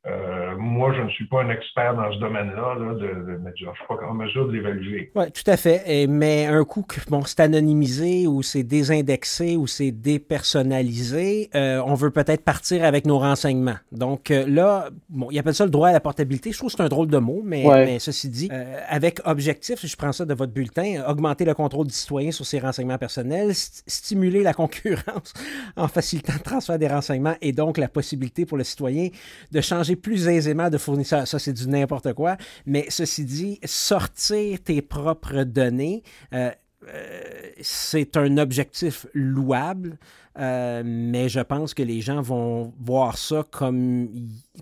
[0.05, 3.65] Euh, moi, je ne suis pas un expert dans ce domaine-là, là, de, mais je
[3.65, 5.11] ne suis pas en mesure de l'évaluer.
[5.15, 6.07] Oui, tout à fait.
[6.07, 11.93] mais un coup que bon, c'est anonymisé ou c'est désindexé ou c'est dépersonnalisé, euh, on
[11.93, 13.77] veut peut-être partir avec nos renseignements.
[13.93, 16.51] Donc euh, là, bon, il appelle ça le droit à la portabilité.
[16.51, 18.49] Je trouve que c'est un drôle de mot, mais, ceci dit,
[18.89, 22.59] avec objectif, je prends ça de votre bulletin, augmenter le contrôle du citoyen sur ses
[22.59, 25.33] renseignements personnels, stimuler la concurrence
[25.77, 29.07] en facilitant le transfert des renseignements et donc la possibilité pour le citoyen
[29.51, 31.27] de changer plus aisément de fournisseurs.
[31.27, 32.37] Ça, c'est du n'importe quoi.
[32.65, 36.03] Mais ceci dit, sortir tes propres données,
[36.33, 36.51] euh,
[36.87, 37.21] euh,
[37.61, 39.97] c'est un objectif louable,
[40.39, 44.09] euh, mais je pense que les gens vont voir ça comme,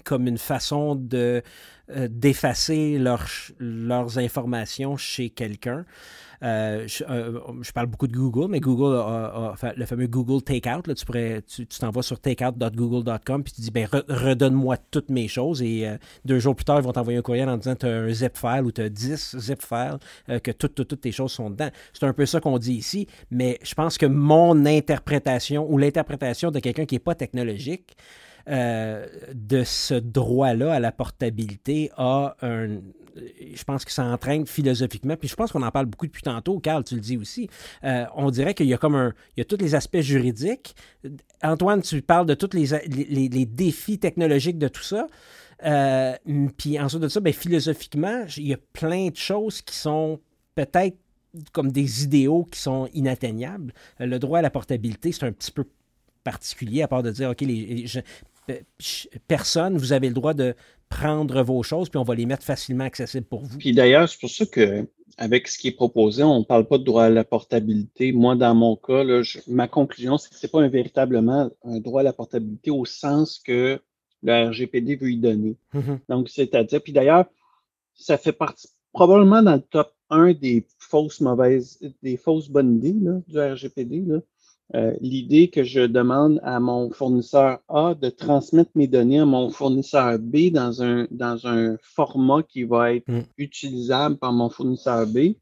[0.03, 1.41] comme une façon de
[2.07, 5.83] d'effacer leurs informations chez quelqu'un.
[6.43, 10.87] Euh, euh, je, parle beaucoup de Google, mais Google a, le fameux Google Takeout.
[10.87, 15.61] Là, tu pourrais, tu t'envoies sur takeout.google.com puis tu dis ben, redonne-moi toutes mes choses.
[15.61, 17.89] Et euh, deux jours plus tard, ils vont t'envoyer un courriel en disant tu as
[17.89, 19.99] un zip file ou tu as 10 zip files,
[20.41, 21.69] que toutes, toutes, toutes tes choses sont dedans.
[21.93, 26.49] C'est un peu ça qu'on dit ici, mais je pense que mon interprétation ou l'interprétation
[26.49, 27.95] de quelqu'un qui n'est pas technologique,
[28.47, 32.79] de ce droit-là à la portabilité a un,
[33.15, 36.59] je pense que ça entraîne philosophiquement, puis je pense qu'on en parle beaucoup depuis tantôt,
[36.59, 37.49] Carl, tu le dis aussi,
[37.83, 40.75] euh, on dirait qu'il y a comme un, il y a tous les aspects juridiques.
[41.43, 45.07] Antoine, tu parles de tous les, les, défis technologiques de tout ça.
[45.63, 46.15] Euh,
[46.57, 50.19] puis ensuite de ça, ben, philosophiquement, il y a plein de choses qui sont
[50.55, 50.97] peut-être
[51.51, 53.73] comme des idéaux qui sont inatteignables.
[53.99, 55.65] Le droit à la portabilité, c'est un petit peu
[56.23, 57.85] particulier, à part de dire, OK, les,
[59.27, 60.55] personne, vous avez le droit de
[60.91, 63.57] prendre vos choses, puis on va les mettre facilement accessibles pour vous.
[63.57, 64.85] Puis d'ailleurs, c'est pour ça que
[65.17, 68.11] avec ce qui est proposé, on ne parle pas de droit à la portabilité.
[68.11, 69.03] Moi, dans mon cas,
[69.47, 72.85] ma conclusion, c'est que ce n'est pas un, véritablement un droit à la portabilité au
[72.85, 73.79] sens que
[74.23, 75.55] le RGPD veut y donner.
[75.73, 75.99] Mm-hmm.
[76.09, 77.25] Donc, c'est-à-dire, puis d'ailleurs,
[77.95, 82.95] ça fait partie probablement dans le top 1 des fausses mauvaises, des fausses bonnes idées
[83.27, 84.03] du RGPD.
[84.07, 84.19] Là.
[84.73, 89.49] Euh, l'idée que je demande à mon fournisseur A de transmettre mes données à mon
[89.49, 93.23] fournisseur B dans un, dans un format qui va être mm.
[93.37, 95.33] utilisable par mon fournisseur B,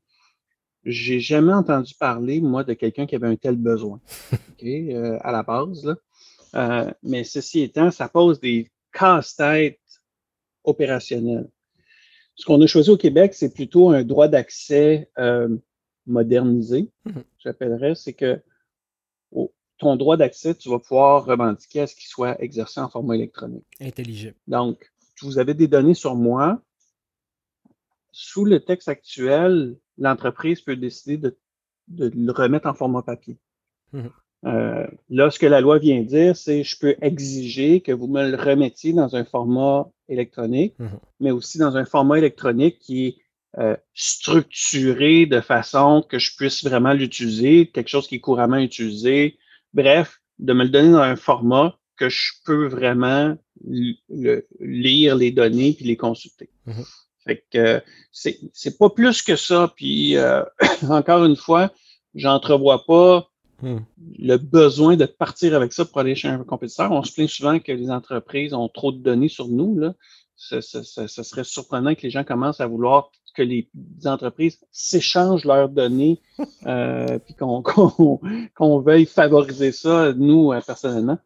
[0.84, 3.99] j'ai jamais entendu parler, moi, de quelqu'un qui avait un tel besoin
[4.64, 5.85] euh, à la base.
[5.85, 5.95] Là.
[6.56, 9.77] Euh, mais ceci étant, ça pose des casse-têtes
[10.64, 11.47] opérationnels.
[12.34, 15.11] Ce qu'on a choisi au Québec, c'est plutôt un droit d'accès
[16.07, 17.23] modernisé, mm-hmm.
[17.38, 17.93] j'appellerais.
[17.95, 18.41] C'est que
[19.80, 23.65] ton droit d'accès, tu vas pouvoir revendiquer à ce qu'il soit exercé en format électronique.
[23.80, 24.35] Intelligible.
[24.47, 24.91] Donc,
[25.22, 26.61] vous avez des données sur moi.
[28.11, 31.38] Sous le texte actuel, l'entreprise peut décider de,
[31.88, 33.38] le remettre en format papier.
[33.93, 34.11] Mhm.
[34.45, 38.30] Euh, là, ce que la loi vient dire, c'est je peux exiger que vous me
[38.30, 40.99] le remettiez dans un format électronique, mhm.
[41.19, 43.18] mais aussi dans un format électronique qui est
[43.57, 49.38] euh, structuré de façon que je puisse vraiment l'utiliser, quelque chose qui est couramment utilisé,
[49.73, 55.73] Bref, de me le donner dans un format que je peux vraiment lire les données
[55.73, 56.49] puis les consulter.
[56.67, 56.85] Mm-hmm.
[57.25, 59.71] Fait que c'est pas plus que ça.
[59.75, 60.43] Puis euh,
[60.89, 61.71] encore une fois,
[62.15, 63.29] j'entrevois pas
[63.61, 63.77] mm.
[64.19, 66.91] le besoin de partir avec ça pour aller chez un compétiteur.
[66.91, 69.77] On se plaint souvent que les entreprises ont trop de données sur nous.
[69.77, 69.93] Là.
[70.35, 73.68] Ce, serait surprenant que les gens commencent à vouloir que les
[74.06, 76.22] entreprises s'échangent leurs données,
[76.65, 81.18] euh, puis qu'on veuille favoriser ça, nous, euh, personnellement.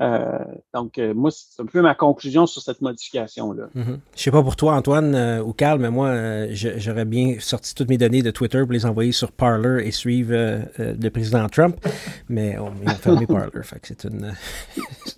[0.00, 0.38] Euh,
[0.72, 3.64] donc, moi, c'est un peu ma conclusion sur cette modification-là.
[3.74, 3.84] Mm-hmm.
[3.84, 7.88] Je ne sais pas pour toi, Antoine ou Carl, mais moi, j'aurais bien sorti toutes
[7.88, 10.32] mes données de Twitter pour les envoyer sur Parler et suivre
[10.78, 11.84] le président Trump,
[12.28, 14.34] mais on a fermé Parler, fait que c'est une...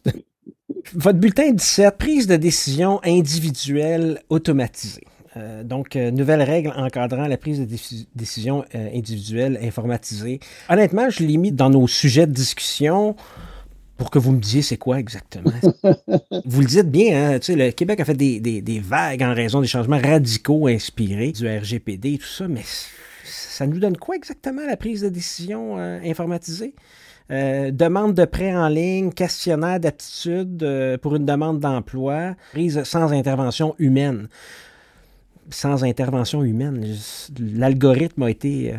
[0.95, 5.05] Votre bulletin 17, prise de décision individuelle automatisée.
[5.37, 7.67] Euh, donc, euh, nouvelle règle encadrant la prise de
[8.15, 10.41] décision euh, individuelle informatisée.
[10.69, 13.15] Honnêtement, je l'ai mis dans nos sujets de discussion
[13.97, 15.53] pour que vous me disiez c'est quoi exactement.
[16.45, 20.01] vous le dites bien, hein, le Québec a fait des, vagues en raison des changements
[20.01, 22.63] radicaux inspirés du RGPD et tout ça, mais
[23.25, 26.75] ça nous donne quoi exactement la prise de décision informatisée?
[27.29, 34.29] demande de prêt en ligne, questionnaire d'aptitude pour une demande d'emploi, prise sans intervention humaine
[35.51, 36.85] sans intervention humaine.
[37.39, 38.79] L'algorithme a été, euh,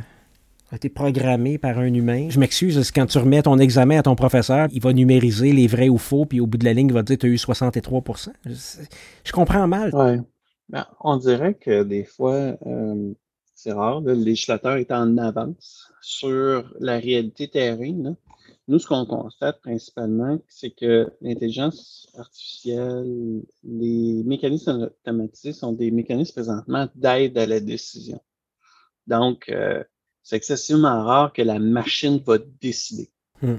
[0.71, 2.27] a été programmé par un humain.
[2.29, 5.89] Je m'excuse, quand tu remets ton examen à ton professeur, il va numériser les vrais
[5.89, 7.35] ou faux, puis au bout de la ligne, il va te dire tu as eu
[7.35, 9.91] 63% je, comprends mal.
[9.93, 10.23] Oui.
[10.69, 13.13] Ben, on dirait que des fois, euh,
[13.53, 18.15] c'est rare, le législateur est en avance sur la réalité terrain.
[18.67, 26.33] Nous, ce qu'on constate principalement, c'est que l'intelligence artificielle, les mécanismes automatisés sont des mécanismes
[26.33, 28.21] présentement d'aide à la décision.
[29.07, 29.83] Donc, euh,
[30.23, 33.11] c'est excessivement rare que la machine va décider.
[33.41, 33.57] Hmm.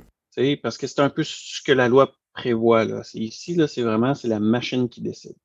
[0.62, 2.84] Parce que c'est un peu ce que la loi prévoit.
[2.84, 3.02] Là.
[3.14, 5.36] Ici, là, c'est vraiment c'est la machine qui décide.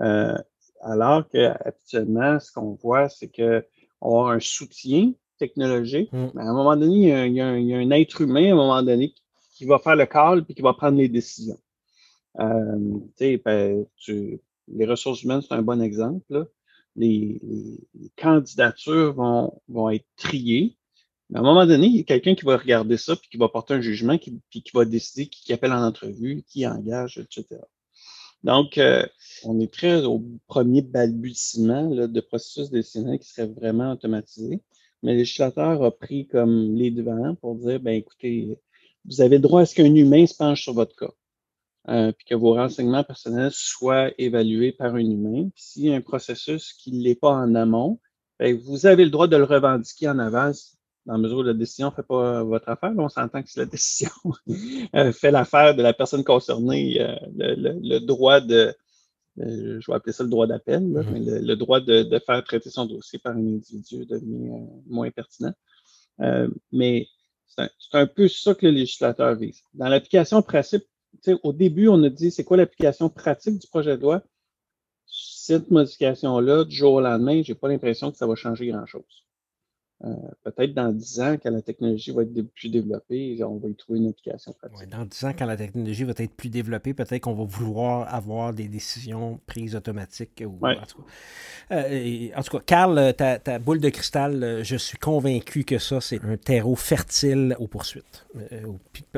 [0.00, 0.38] Euh,
[0.80, 6.54] alors que actuellement, ce qu'on voit, c'est qu'on a un soutien technologique, mais à un
[6.54, 9.14] moment donné, il y, a un, être humain, à un moment donné,
[9.54, 11.58] qui va faire le call puis qui va prendre les décisions.
[12.38, 13.00] Euh,
[13.44, 13.86] ben,
[14.68, 16.48] les ressources humaines, c'est un bon exemple.
[16.96, 17.40] Les,
[18.16, 20.76] candidatures vont, vont être triées.
[21.30, 23.36] Mais à un moment donné, il y a quelqu'un qui va regarder ça, puis qui
[23.36, 27.18] va porter un jugement, qui, puis qui va décider qui, appelle en entrevue, qui engage,
[27.18, 27.60] etc.
[28.44, 29.04] Donc, euh,
[29.44, 34.60] on est très au premier balbutiement de processus décisionnel qui serait vraiment automatisé.
[35.02, 38.58] Mais le législateur a pris comme les devants pour dire, ben écoutez,
[39.04, 41.12] vous avez le droit à ce qu'un humain se penche sur votre cas,
[41.88, 45.48] euh, puis que vos renseignements personnels soient évalués par un humain.
[45.54, 48.00] S'il y a un processus qui ne l'est pas en amont,
[48.38, 51.54] ben, vous avez le droit de le revendiquer en avance dans la mesure où la
[51.54, 52.92] décision ne fait pas votre affaire.
[52.98, 54.10] On s'entend que si la décision
[54.94, 58.74] euh, fait l'affaire de la personne concernée, euh, le, droit de,
[59.38, 63.18] je vais appeler ça le droit d'appel, mais le, droit de, faire traiter son dossier
[63.18, 65.54] par un individu devient moins pertinent.
[66.72, 67.06] mais
[67.46, 69.62] c'est un, peu ça que le législateur vise.
[69.74, 70.84] Dans l'application pratique,
[71.42, 74.22] au début, on a dit c'est quoi l'application pratique du projet de loi?
[75.06, 79.24] Cette modification-là, du jour au lendemain, je n'ai pas l'impression que ça va changer grand-chose.
[80.04, 80.14] Euh,
[80.44, 83.98] peut-être dans 10 ans, quand la technologie va être plus développée, on va y trouver
[83.98, 84.88] une application pratique.
[84.88, 88.52] dans 10 ans, quand la technologie va être plus développée, peut-être qu'on va vouloir avoir
[88.54, 90.44] des décisions prises automatiques.
[90.46, 91.74] Ou, en, tout cas.
[91.74, 92.62] Euh, en, tout cas.
[92.64, 97.56] Carl, ta, boule de cristal, euh, je suis convaincu que ça, c'est un terreau fertile
[97.58, 98.26] aux poursuites.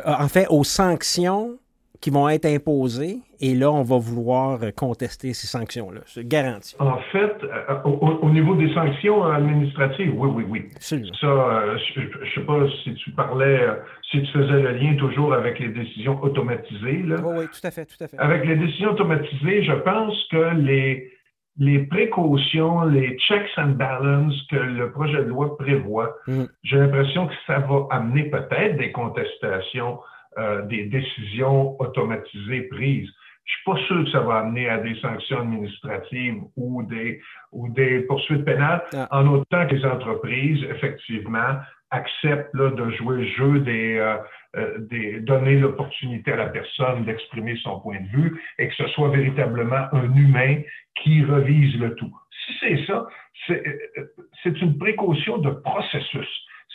[0.03, 1.59] en fait, aux sanctions
[2.01, 6.01] qui vont être imposées et là, on va vouloir contester ces sanctions-là.
[6.07, 6.77] Je garantis.
[6.79, 10.69] En fait, euh, au, niveau des sanctions administratives, oui, oui, oui.
[10.79, 13.75] Ça, euh, je ne sais pas si tu parlais, euh,
[14.11, 17.03] si tu faisais le lien toujours avec les décisions automatisées.
[17.03, 17.17] Là.
[17.23, 18.19] Oui, oui, tout à fait, tout à fait.
[18.19, 21.11] Avec les décisions automatisées, je pense que les,
[21.59, 26.45] les précautions, les checks and balances que le projet de loi prévoit, mm.
[26.63, 29.99] j'ai l'impression que ça va amener peut-être des contestations
[30.39, 33.09] euh, des décisions automatisées prises.
[33.45, 37.21] Je suis pas sûr que ça va amener à des sanctions administratives ou des,
[37.51, 39.09] ou des poursuites pénales, ah.
[39.11, 41.57] en autant que les entreprises, effectivement,
[41.91, 44.17] acceptent là, de jouer le jeu des, euh,
[44.57, 48.87] euh, des donner l'opportunité à la personne d'exprimer son point de vue et que ce
[48.89, 50.61] soit véritablement un humain
[51.03, 52.13] qui revise le tout.
[52.47, 53.07] Si c'est ça,
[53.47, 56.29] c'est une précaution de processus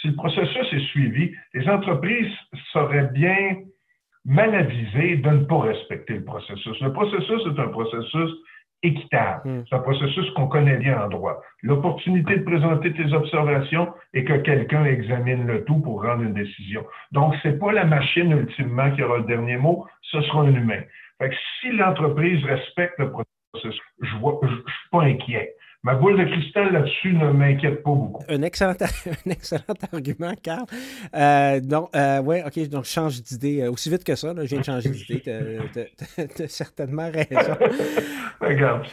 [0.05, 2.31] si le processus est suivi, les entreprises
[2.71, 3.57] seraient bien
[4.23, 6.79] mal avisées de ne pas respecter le processus.
[6.81, 8.31] Le processus est un processus
[8.83, 9.41] équitable.
[9.45, 9.63] Hmm.
[9.67, 11.41] C'est un processus qu'on connaît bien en droit.
[11.63, 16.85] L'opportunité de présenter tes observations et que quelqu'un examine le tout pour rendre une décision.
[17.11, 20.81] Donc, c'est pas la machine ultimement qui aura le dernier mot, ce sera un humain.
[21.17, 25.55] Fait que si l'entreprise respecte le processus, je ne suis pas inquiet.
[25.85, 28.23] Ma boule de cristal là-dessus ne m'inquiète pas beaucoup.
[28.27, 30.65] Un excellent, un excellent argument, Carl.
[31.13, 34.33] Euh, donc, euh, ouais, OK, donc je change d'idée euh, aussi vite que ça.
[34.33, 35.21] Là, je viens de changer d'idée.
[35.21, 37.55] Tu as, certainement raison.
[38.41, 38.87] Regarde,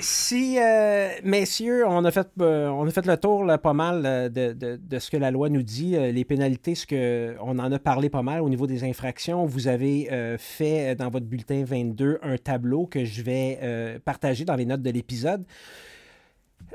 [0.00, 4.28] si, euh, messieurs, on a, fait, euh, on a fait le tour pas mal euh,
[4.28, 8.08] de, ce que la loi nous dit, les pénalités, ce que, on en a parlé
[8.08, 9.44] pas mal au niveau des infractions.
[9.46, 10.08] Vous avez
[10.38, 14.90] fait dans votre bulletin 22 un tableau que je vais partager dans les notes de
[14.90, 15.44] l'épisode.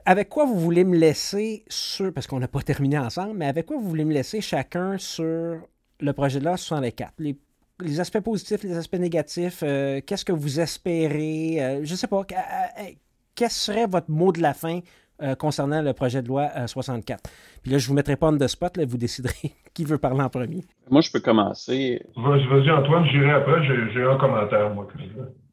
[0.05, 3.65] Avec quoi vous voulez me laisser sur, parce qu'on n'a pas terminé ensemble, mais avec
[3.65, 5.57] quoi vous voulez me laisser chacun sur
[5.99, 7.13] le projet de loi 64?
[7.19, 7.35] Les
[7.81, 11.61] les aspects positifs, les aspects négatifs, euh, qu'est-ce que vous espérez?
[11.61, 12.21] Euh, je ne sais pas.
[12.21, 12.83] Euh,
[13.35, 14.79] quel serait votre mot de la fin
[15.39, 17.27] concernant le projet de loi 64?
[17.63, 19.97] Puis là, je ne vous mettrai pas en de spot, là, vous déciderez qui veut
[19.97, 20.63] parler en premier.
[20.89, 22.01] Moi, je peux commencer.
[22.15, 23.63] Vas-y, Antoine, j'irai après,
[23.93, 24.87] j'ai un commentaire, moi.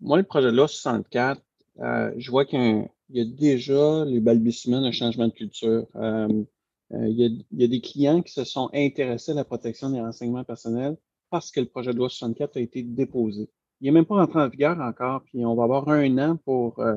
[0.01, 1.41] Moi, le projet de loi 64,
[1.79, 5.87] je vois qu'il y, a déjà les balbutiements d'un changement de culture.
[5.95, 6.47] il,
[6.91, 10.97] il y a des clients qui se sont intéressés à la protection des renseignements personnels
[11.35, 13.51] parce que le projet de loi 64 a été déposé.
[13.81, 16.79] Il n'est même pas entré en vigueur encore, puis on va avoir un an pour
[16.79, 16.97] euh,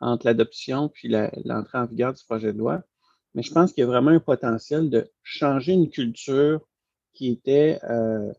[0.00, 2.82] entre l'adoption puis l'entrée en vigueur du projet de loi.
[3.34, 6.66] Mais je pense qu'il y a vraiment un potentiel de changer une culture
[7.12, 8.32] qui était euh,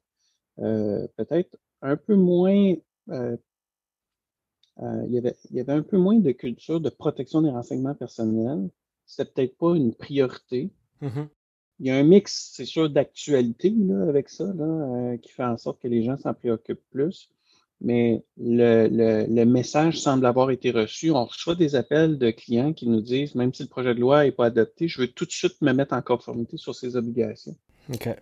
[0.60, 2.76] euh, peut-être un peu moins
[3.08, 3.40] il,
[5.08, 8.70] y avait, un peu moins de culture de protection des renseignements personnels.
[9.06, 10.74] C'est peut-être pas une priorité.
[11.02, 11.30] Mm-hmm.
[11.80, 13.74] Il y a un mix, c'est sûr, d'actualité
[14.10, 17.30] avec ça, là, qui fait en sorte que les gens s'en préoccupent plus
[17.82, 18.88] mais le,
[19.28, 21.12] le, message semble avoir été reçu.
[21.12, 24.24] On reçoit des appels de clients qui nous disent, même si le projet de loi
[24.24, 27.56] n'est pas adopté, je veux tout de suite me mettre en conformité sur ces obligations.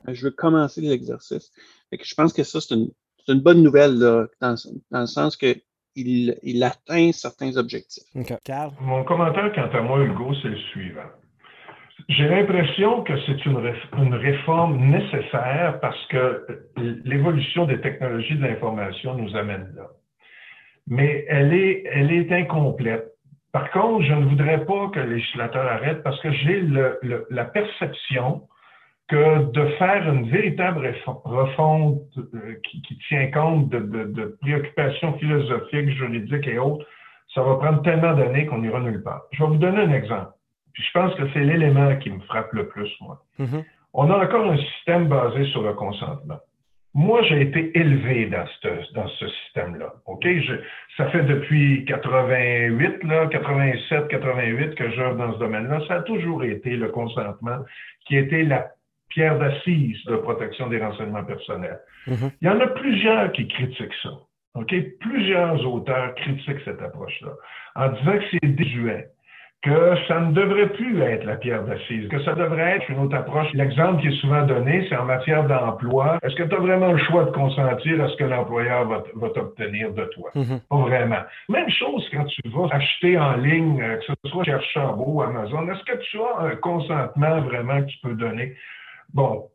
[0.07, 1.51] Je veux commencer l'exercice.
[1.91, 2.91] Je pense que ça, c'est une,
[3.27, 4.55] une, bonne nouvelle là, dans,
[4.91, 5.55] dans, le sens que
[5.95, 8.03] il, il atteint certains objectifs.
[8.81, 11.09] Mon commentaire quant à moi, Hugo, c'est le suivant.
[12.07, 16.45] J'ai l'impression que c'est une, réforme nécessaire parce que
[17.03, 19.87] l'évolution des technologies de l'information nous amène là.
[20.87, 23.11] Mais elle est, elle est incomplète.
[23.51, 26.63] Par contre, je ne voudrais pas que le législateur arrête parce que j'ai
[27.31, 28.43] la perception
[29.07, 35.89] que de faire une véritable refonte euh, qui, qui, tient compte de, de, préoccupations philosophiques,
[35.91, 36.85] juridiques et autres,
[37.33, 39.23] ça va prendre tellement d'années qu'on n'ira nulle part.
[39.31, 40.31] Je vais vous donner un exemple.
[40.75, 43.21] Puis je pense que c'est l'élément qui me frappe le plus, moi.
[43.39, 43.63] Mm-hmm.
[43.93, 46.37] On a encore un système basé sur le consentement.
[46.93, 49.93] Moi, j'ai été élevé dans ce, dans ce système-là.
[50.05, 50.27] OK?
[50.97, 55.81] ça fait depuis 88, là, 87, 88 que j'œuvre dans ce domaine-là.
[55.87, 57.59] Ça a toujours été le consentement
[58.05, 58.67] qui était la
[59.09, 61.79] pierre d'assise de protection des renseignements personnels.
[62.07, 62.31] Mm-hmm.
[62.41, 64.11] Il y en a plusieurs qui critiquent ça.
[64.55, 64.73] OK?
[64.99, 67.31] Plusieurs auteurs critiquent cette approche-là
[67.75, 69.09] en disant que c'est désuet,
[69.65, 73.15] que ça ne devrait plus être la pierre d'assise, que ça devrait être une autre
[73.15, 73.47] approche.
[73.53, 76.19] L'exemple qui est souvent donné, c'est en matière d'emploi.
[76.21, 79.91] Est-ce que tu as vraiment le choix de consentir à ce que l'employeur va, t'obtenir
[79.91, 80.29] de toi?
[80.35, 80.59] Mm-hmm.
[80.69, 81.21] Pas vraiment.
[81.49, 85.67] Même chose quand tu vas acheter en ligne, euh, que ce soit Chercheur ou Amazon,
[85.71, 88.53] est-ce que tu as un consentement vraiment que tu peux donner?
[89.15, 89.45] Bon,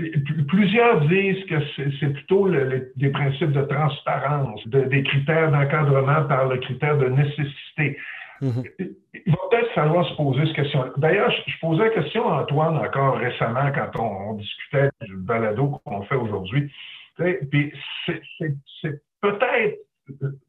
[0.00, 0.08] euh,
[0.48, 1.54] Plusieurs disent que
[2.00, 7.96] c'est plutôt des principes de transparence, des critères d'encadrement par le critère de nécessité.
[8.42, 8.94] Mm-hmm.
[9.24, 10.84] Il va peut-être falloir se poser cette question.
[10.96, 16.02] D'ailleurs, je, posais la question à Antoine encore récemment quand on, discutait du balado qu'on
[16.02, 16.72] fait aujourd'hui.
[17.16, 17.72] Puis
[18.06, 19.78] c'est peut-être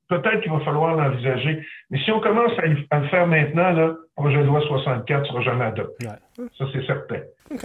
[0.10, 1.64] peut-être qu'il va falloir l'envisager.
[1.92, 2.66] Mais si on commence à,
[3.00, 6.08] le faire maintenant, le projet de loi 64 ne sera jamais adopté.
[6.58, 7.20] Ça, c'est certain.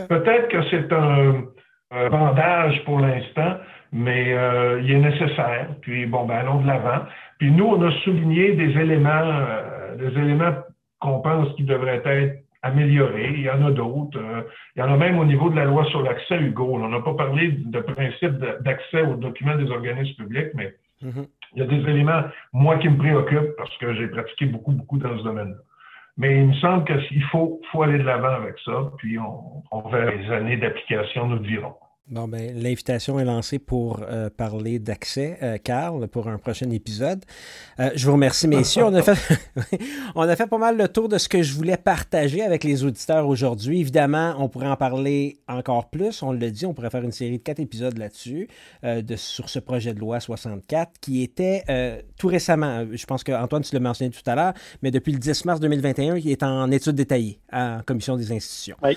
[0.08, 1.44] Peut-être que c'est un,
[1.90, 3.56] bandage pour l'instant,
[3.92, 5.68] mais euh, il est nécessaire.
[5.80, 7.04] Puis bon, ben allons de l'avant.
[7.38, 10.54] Puis nous, on a souligné des éléments, euh, des éléments
[11.00, 13.30] qu'on pense qu'ils devraient être améliorés.
[13.34, 14.18] Il y en a d'autres.
[14.18, 14.42] Euh,
[14.76, 16.74] il y en a même au niveau de la loi sur l'accès, Hugo.
[16.74, 21.26] On n'a pas parlé de principe d'accès aux documents des organismes publics, mais mm-hmm.
[21.54, 24.98] il y a des éléments, moi, qui me préoccupent parce que j'ai pratiqué beaucoup, beaucoup
[24.98, 25.56] dans ce domaine-là.
[26.18, 29.88] Mais il me semble qu'il faut, faut aller de l'avant avec ça, puis on, on
[29.88, 31.74] verra les années d'application nous diront.
[32.10, 37.22] Bon, ben, l'invitation est lancée pour euh, parler d'accès, euh, Carl, pour un prochain épisode.
[37.80, 38.84] Euh, je vous remercie, messieurs.
[38.84, 39.38] On a, fait,
[40.14, 42.82] on a fait pas mal le tour de ce que je voulais partager avec les
[42.82, 43.80] auditeurs aujourd'hui.
[43.80, 46.22] Évidemment, on pourrait en parler encore plus.
[46.22, 48.48] On l'a dit, on pourrait faire une série de quatre épisodes là-dessus,
[48.82, 51.62] de, sur ce projet de loi 64, qui était
[52.16, 55.18] tout récemment, je pense que Antoine, tu l'as mentionné tout à l'heure, mais depuis le
[55.18, 58.76] 10 mars 2021, qui est en étude détaillée en commission des institutions.
[58.82, 58.96] Oui,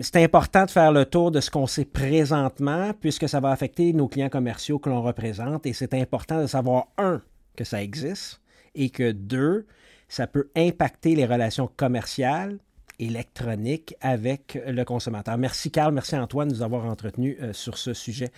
[0.00, 3.92] C'est important de faire le tour de ce qu'on sait présentement, puisque ça va affecter
[3.92, 5.66] nos clients commerciaux que l'on représente.
[5.66, 7.22] Et c'est important de savoir, un,
[7.56, 8.40] que ça existe,
[8.74, 9.66] et que deux,
[10.08, 12.58] ça peut impacter les relations commerciales
[12.98, 15.36] électroniques avec le consommateur.
[15.38, 18.30] Merci Carl, merci Antoine de nous avoir entretenu euh, sur ce sujet.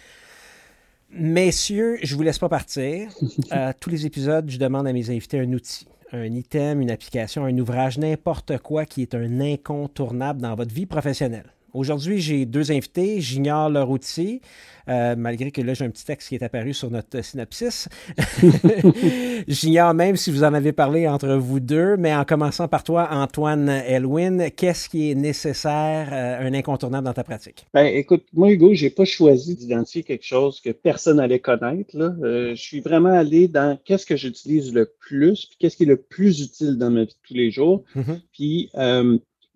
[1.10, 3.10] Messieurs, je ne vous laisse pas partir.
[3.52, 7.44] Euh, tous les épisodes, je demande à mes invités un outil, un item, une application,
[7.44, 11.52] un ouvrage, n'importe quoi qui est un incontournable dans votre vie professionnelle.
[11.76, 13.20] Aujourd'hui, j'ai deux invités.
[13.20, 14.40] J'ignore leur outil,
[14.88, 17.90] euh, malgré que là, j'ai un petit texte qui est apparu sur notre synopsis.
[19.48, 23.08] J'ignore même si vous en avez parlé entre vous deux, mais en commençant par toi,
[23.10, 27.66] Antoine Elwin, qu'est-ce qui est nécessaire, euh, un incontournable dans ta pratique?
[27.74, 31.94] Ben, écoute, moi, Hugo, j'ai pas choisi d'identifier quelque chose que personne n'allait connaître.
[31.94, 35.86] Euh, je suis vraiment allé dans qu'est-ce que j'utilise le plus, puis qu'est-ce qui est
[35.86, 37.84] le plus utile dans ma vie de tous les jours.
[37.94, 38.20] Mm-hmm.
[38.32, 38.70] Puis,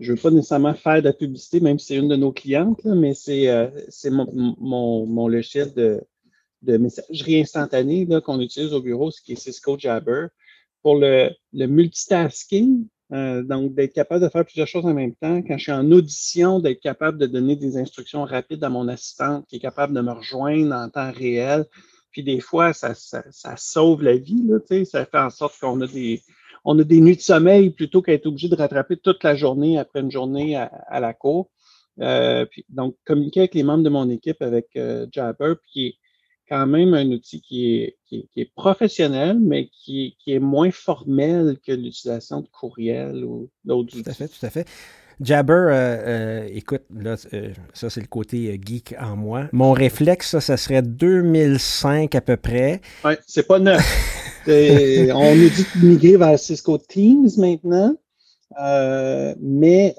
[0.01, 2.33] je ne veux pas nécessairement faire de la publicité, même si c'est une de nos
[2.33, 3.69] clientes, mais c'est euh,
[4.07, 6.01] mon, mon, mon, logiciel de,
[6.63, 10.29] de messagerie instantanée qu'on utilise au bureau, ce qui est Cisco Jabber,
[10.83, 15.43] pour le, le multitasking, euh, donc d'être capable de faire plusieurs choses en même temps.
[15.43, 19.47] Quand je suis en audition, d'être capable de donner des instructions rapides à mon assistante
[19.49, 21.67] qui est capable de me rejoindre en temps réel.
[22.11, 25.81] Puis des fois, ça, ça, ça sauve la vie, là, ça fait en sorte qu'on
[25.83, 26.23] a des,
[26.65, 29.79] on a des nuits de sommeil plutôt qu'à être obligé de rattraper toute la journée
[29.79, 31.51] après une journée à, la cour.
[32.01, 35.95] Euh, donc, communiquer avec les membres de mon équipe avec euh, Jabber, qui est
[36.49, 41.59] quand même un outil qui est, qui est, professionnel, mais qui, qui, est moins formel
[41.65, 44.03] que l'utilisation de courriel ou d'autres outils.
[44.03, 44.67] Tout à fait, tout à fait.
[45.21, 49.49] Jabber, euh, euh, écoute, là, ça c'est le côté geek en moi.
[49.53, 52.81] Mon réflexe, ça, ça serait 2005 à peu près.
[53.05, 54.27] Ouais, c'est pas neuf.
[54.47, 57.97] on nous dit de migrer vers Cisco Teams maintenant,
[59.41, 59.95] mais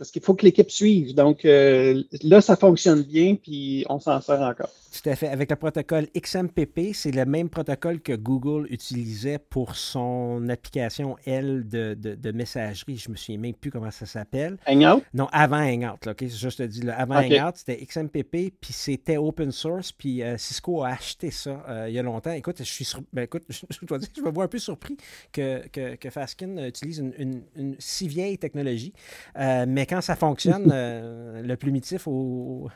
[0.00, 1.14] parce qu'il faut que l'équipe suive.
[1.14, 4.70] Donc là, ça fonctionne bien, puis on s'en sert encore.
[4.90, 5.28] Tout à fait.
[5.28, 11.68] Avec le protocole XMPP, c'est le même protocole que Google utilisait pour son application, elle,
[11.68, 12.96] de, de, messagerie.
[12.96, 14.56] Je me souviens même plus comment ça s'appelle.
[14.66, 15.02] Hangout?
[15.14, 16.04] Non, avant Hangout.
[16.04, 20.36] Là, Je te dis, là, avant Hangout, c'était XMPP, puis c'était open source, puis euh,
[20.36, 22.32] Cisco a acheté ça euh, il y a longtemps.
[22.32, 24.96] Écoute, je suis ben, écoute, je, dois dire, je me vois un peu surpris
[25.32, 28.92] que, que, que Faskin utilise une, une, si vieille technologie.
[29.38, 32.70] Euh, mais quand ça fonctionne, le plumitif au,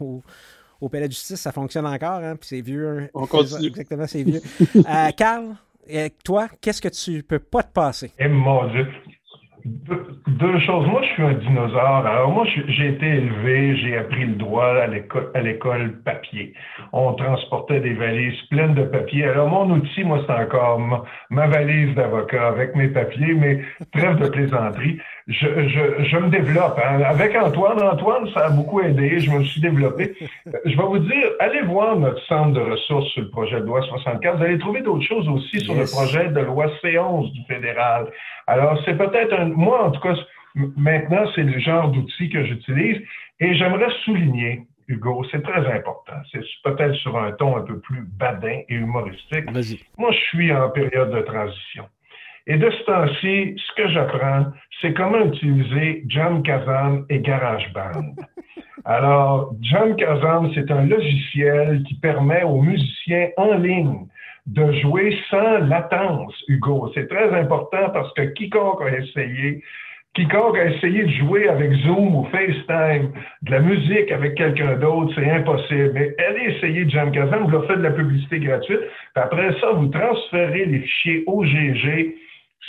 [0.00, 0.22] au
[0.80, 3.08] au palais de justice, ça fonctionne encore, hein, puis c'est vieux.
[3.14, 3.68] On continue.
[3.68, 4.42] Exactement, c'est vieux.
[4.76, 5.56] euh, Carl,
[6.22, 8.12] toi, qu'est-ce que tu peux pas te passer?
[8.18, 8.86] Eh, mon Dieu.
[9.64, 10.86] Deux choses.
[10.86, 12.04] Moi, je suis un dinosaure.
[12.06, 16.52] Alors, moi, j'ai été élevé, j'ai appris le droit à l'école papier.
[16.92, 19.24] On transportait des valises pleines de papier.
[19.24, 20.80] Alors, mon outil, moi, c'est encore
[21.30, 23.62] ma, valise d'avocat avec mes papiers, mais
[23.94, 24.98] trêve de plaisanterie.
[25.28, 26.78] Je, je, je me développe.
[26.84, 27.00] Hein.
[27.02, 29.18] Avec Antoine, Antoine, ça a beaucoup aidé.
[29.20, 30.14] Je me suis développé.
[30.44, 33.80] Je vais vous dire, allez voir notre centre de ressources sur le projet de loi
[33.80, 34.36] 64.
[34.36, 38.08] Vous allez trouver d'autres choses aussi sur le projet de loi C11 du fédéral.
[38.46, 40.14] Alors, c'est peut-être un, moi, en tout cas,
[40.54, 43.00] maintenant, c'est le genre d'outil que j'utilise
[43.40, 46.12] et j'aimerais souligner, Hugo, c'est très important.
[46.30, 49.50] C'est peut-être sur un ton un peu plus badin et humoristique.
[49.96, 51.86] Moi, je suis en période de transition.
[52.46, 58.14] Et de ce temps-ci, ce que j'apprends, c'est comment utiliser Jam Kazam et GarageBand.
[58.84, 64.06] Alors, Jam Kazam, c'est un logiciel qui permet aux musiciens en ligne
[64.46, 66.90] de jouer sans latence, Hugo.
[66.94, 69.62] C'est très important parce que quiconque a essayé,
[70.14, 73.12] quiconque a essayé de jouer avec Zoom ou FaceTime
[73.42, 75.92] de la musique avec quelqu'un d'autre, c'est impossible.
[75.94, 78.80] Mais allez essayer Jamkazam, vous leur faites de la publicité gratuite,
[79.14, 82.14] après ça, vous transférez les fichiers OGG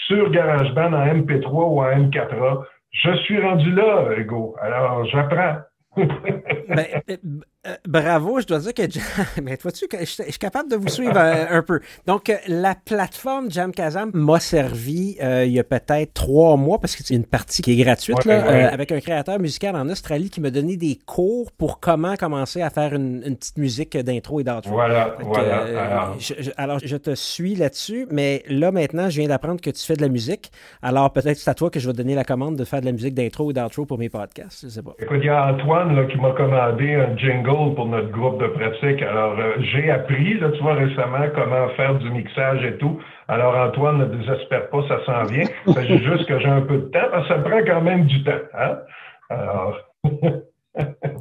[0.08, 2.64] sur GarageBand en MP3 ou en M4A.
[2.92, 4.56] Je suis rendu là, Hugo.
[4.62, 5.58] Alors, j'apprends.
[5.98, 7.18] ben,
[7.68, 8.84] euh, bravo, je dois dire que.
[9.42, 11.80] Mais vois-tu, je, suis capable de vous suivre euh, un, peu.
[12.06, 17.04] Donc, euh, la plateforme Jamkazam m'a servi il y a peut-être trois mois, parce que
[17.04, 20.52] c'est une partie qui est gratuite, là, avec un créateur musical en Australie qui m'a
[20.52, 24.72] donné des cours pour comment commencer à faire une, petite musique d'intro et d'outro.
[24.72, 25.66] Voilà, voilà.
[26.58, 26.80] alors.
[26.84, 30.08] Je, te suis là-dessus, mais là, maintenant, je viens d'apprendre que tu fais de la
[30.08, 30.52] musique.
[30.82, 32.92] Alors, peut-être c'est à toi que je vais donner la commande de faire de la
[32.92, 34.62] musique d'intro et d'outro pour mes podcasts.
[34.64, 34.94] Je sais pas.
[35.00, 38.48] Écoute, il y a Antoine là, qui m'a commandé un jingle pour notre groupe de
[38.48, 39.02] pratique.
[39.02, 43.00] Alors, euh, j'ai appris, là, tu vois, récemment, comment faire du mixage et tout.
[43.28, 45.46] Alors, Antoine, ne désespère pas, ça s'en vient.
[45.68, 48.24] C'est juste que j'ai un peu de temps, parce que ça prend quand même du
[48.24, 48.32] temps.
[48.54, 48.78] Hein?
[49.30, 49.80] Alors.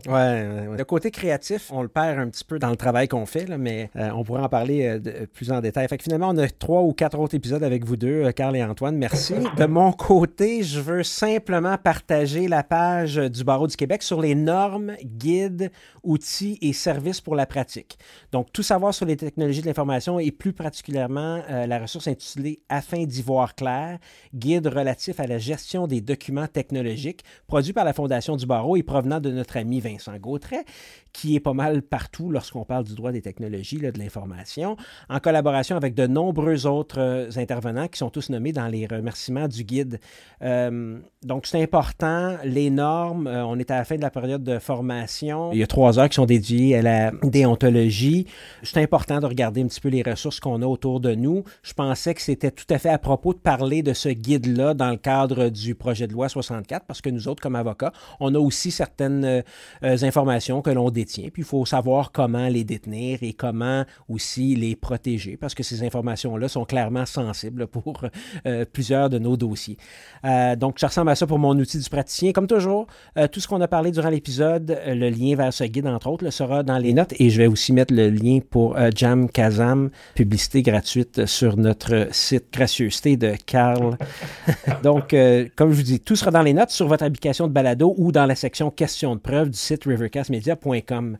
[0.08, 3.46] ouais, le côté créatif, on le perd un petit peu dans le travail qu'on fait,
[3.46, 5.88] là, mais euh, on pourrait en parler euh, plus en détail.
[5.88, 8.64] Fait que finalement, on a trois ou quatre autres épisodes avec vous deux, Carl et
[8.64, 8.96] Antoine.
[8.96, 9.34] Merci.
[9.56, 14.34] De mon côté, je veux simplement partager la page du Barreau du Québec sur les
[14.34, 15.70] normes, guides,
[16.02, 17.98] outils et services pour la pratique.
[18.32, 22.60] Donc, tout savoir sur les technologies de l'information et plus particulièrement euh, la ressource intitulée
[22.68, 23.98] Afin d'y voir clair,
[24.34, 28.82] guide relatif à la gestion des documents technologiques, produit par la Fondation du Barreau et
[28.82, 30.64] provenant de notre ami Vincent Gautret,
[31.12, 34.76] qui est pas mal partout lorsqu'on parle du droit des technologies, de l'information,
[35.08, 39.48] en collaboration avec de nombreux autres euh, intervenants qui sont tous nommés dans les remerciements
[39.48, 40.00] du guide.
[40.42, 42.36] Euh, donc, c'est important.
[42.44, 45.52] Les normes, euh, on est à la fin de la période de formation.
[45.52, 48.26] Il y a trois heures qui sont dédiées à la déontologie.
[48.62, 51.44] C'est important de regarder un petit peu les ressources qu'on a autour de nous.
[51.62, 54.90] Je pensais que c'était tout à fait à propos de parler de ce guide-là dans
[54.90, 58.38] le cadre du projet de loi 64, parce que nous autres, comme avocats, on a
[58.38, 59.33] aussi certaines
[59.82, 64.76] informations que l'on détient puis il faut savoir comment les détenir et comment aussi les
[64.76, 68.04] protéger, parce que ces informations-là sont clairement sensibles pour
[68.46, 69.76] euh, plusieurs de nos dossiers.
[70.24, 72.32] Euh, donc, ça ressemble à ça pour mon outil du praticien.
[72.32, 72.86] Comme toujours,
[73.18, 76.30] euh, tout ce qu'on a parlé durant l'épisode, le lien vers ce guide, entre autres,
[76.30, 80.62] sera dans les notes et je vais aussi mettre le lien pour Jam Kazam, publicité
[80.62, 83.96] gratuite sur notre site Gracieuseté de Carl.
[84.82, 85.14] donc,
[85.56, 88.12] comme je vous dis, tout sera dans les notes sur votre application de balado ou
[88.12, 91.16] dans la section questions de preuve du site rivercastmedia.com.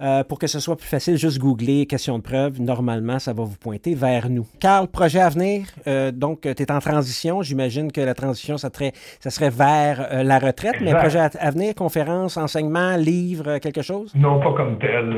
[0.00, 2.60] Euh, pour que ce soit plus facile, juste googler question de preuve.
[2.60, 4.46] Normalement, ça va vous pointer vers nous.
[4.60, 5.66] Carl, projet à venir?
[5.86, 7.42] Euh, donc, tu es en transition.
[7.42, 10.76] J'imagine que la transition, ça serait, ça serait vers euh, la retraite.
[10.80, 14.12] Mais projet à, venir, conférence, enseignement, livre, quelque chose?
[14.14, 15.16] Non, pas comme tel.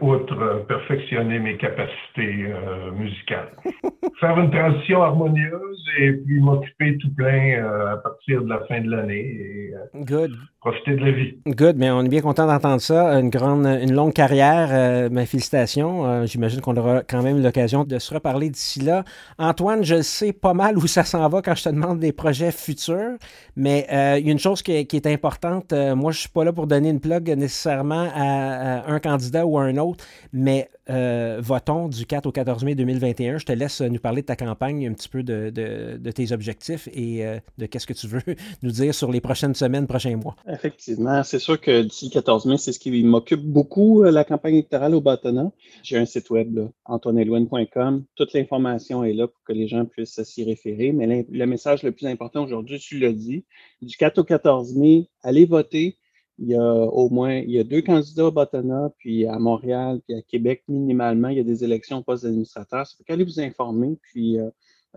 [0.00, 2.52] outre perfectionner mes capacités
[2.96, 3.52] musicales.
[4.20, 8.90] Faire une transition harmonieuse et puis m'occuper tout plein à partir de la fin de
[8.90, 9.72] l'année.
[9.94, 10.32] Good.
[10.60, 11.38] Profiter de la vie.
[11.46, 11.76] Good.
[11.76, 13.18] Mais on est bien content d'entendre ça.
[13.18, 14.68] Une grande, une longue carrière.
[14.70, 16.06] Euh, mes félicitations.
[16.06, 19.04] Euh, j'imagine qu'on aura quand même l'occasion de se reparler d'ici là.
[19.38, 22.52] Antoine, je sais pas mal où ça s'en va quand je te demande des projets
[22.52, 23.16] futurs,
[23.56, 25.72] mais euh, il y a une chose qui est, importante.
[25.96, 29.62] moi, je suis pas là pour donner une plug nécessairement à, un candidat ou à
[29.62, 33.38] un autre, mais votons du 4 au 14 mai 2021.
[33.38, 37.24] Je te laisse nous parler de ta campagne, un petit peu de, tes objectifs et
[37.58, 38.22] de qu'est-ce que tu veux
[38.62, 40.36] nous dire sur les prochaines semaines, prochains mois.
[40.48, 44.54] Effectivement, c'est sûr que d'ici le 14 mai, c'est ce qui m'occupe beaucoup, la campagne
[44.54, 45.50] électorale au bâtonnat.
[45.82, 48.04] J'ai un site web, antoinelouin.com.
[48.14, 50.92] Toute l'information est là pour que les gens puissent s'y référer.
[50.92, 53.44] Mais le message le plus important aujourd'hui, tu l'as dit,
[53.80, 55.98] du 4 au 14 mai, allez voter.
[56.38, 60.00] Il y a au moins il y a deux candidats au bâtonnat, puis à Montréal,
[60.06, 62.86] puis à Québec, minimalement, il y a des élections au poste d'administrateur.
[62.86, 64.50] Ça fait qu'allez vous informer, puis euh,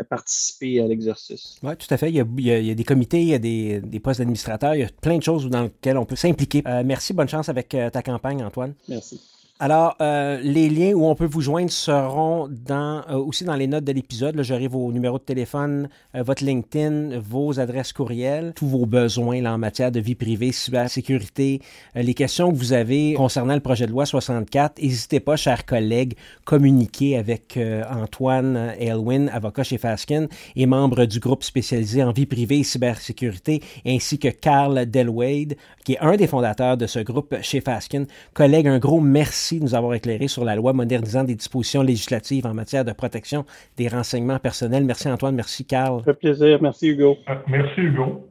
[0.03, 1.57] participer à l'exercice.
[1.63, 2.09] Oui, tout à fait.
[2.09, 5.17] Il y, a, des comités, il y a des, postes d'administrateurs, il y a plein
[5.17, 6.63] de choses dans lesquelles on peut s'impliquer.
[6.67, 8.73] Euh, merci, bonne chance avec euh, ta campagne, Antoine.
[8.89, 9.21] Merci.
[9.57, 13.85] Alors, euh, les liens où on peut vous joindre seront euh, aussi dans les notes
[13.85, 14.35] de l'épisode.
[14.41, 19.57] J'aurai vos numéros de téléphone, euh, votre LinkedIn, vos adresses courriels, tous vos besoins en
[19.57, 21.61] matière de vie privée, cybersécurité,
[21.95, 24.83] les questions que vous avez concernant le projet de loi 64.
[24.83, 27.57] N'hésitez pas, chers collègues, communiquer avec
[27.89, 30.27] Antoine Elwin, avocat chez Faskin
[30.57, 35.55] et membre du groupe spécialisé en vie privée et cybersécurité, ainsi que Carl Delwade,
[35.85, 38.03] qui est un des fondateurs de ce groupe chez Faskin.
[38.33, 41.83] Collègue, un gros merci Merci de nous avoir éclairé sur la loi modernisant des dispositions
[41.83, 43.45] législatives en matière de protection
[43.77, 44.83] des renseignements personnels.
[44.85, 45.99] Merci Antoine, merci Carl.
[45.99, 46.57] Ça fait plaisir.
[46.63, 47.15] Merci Hugo.
[47.47, 48.27] Merci Hugo.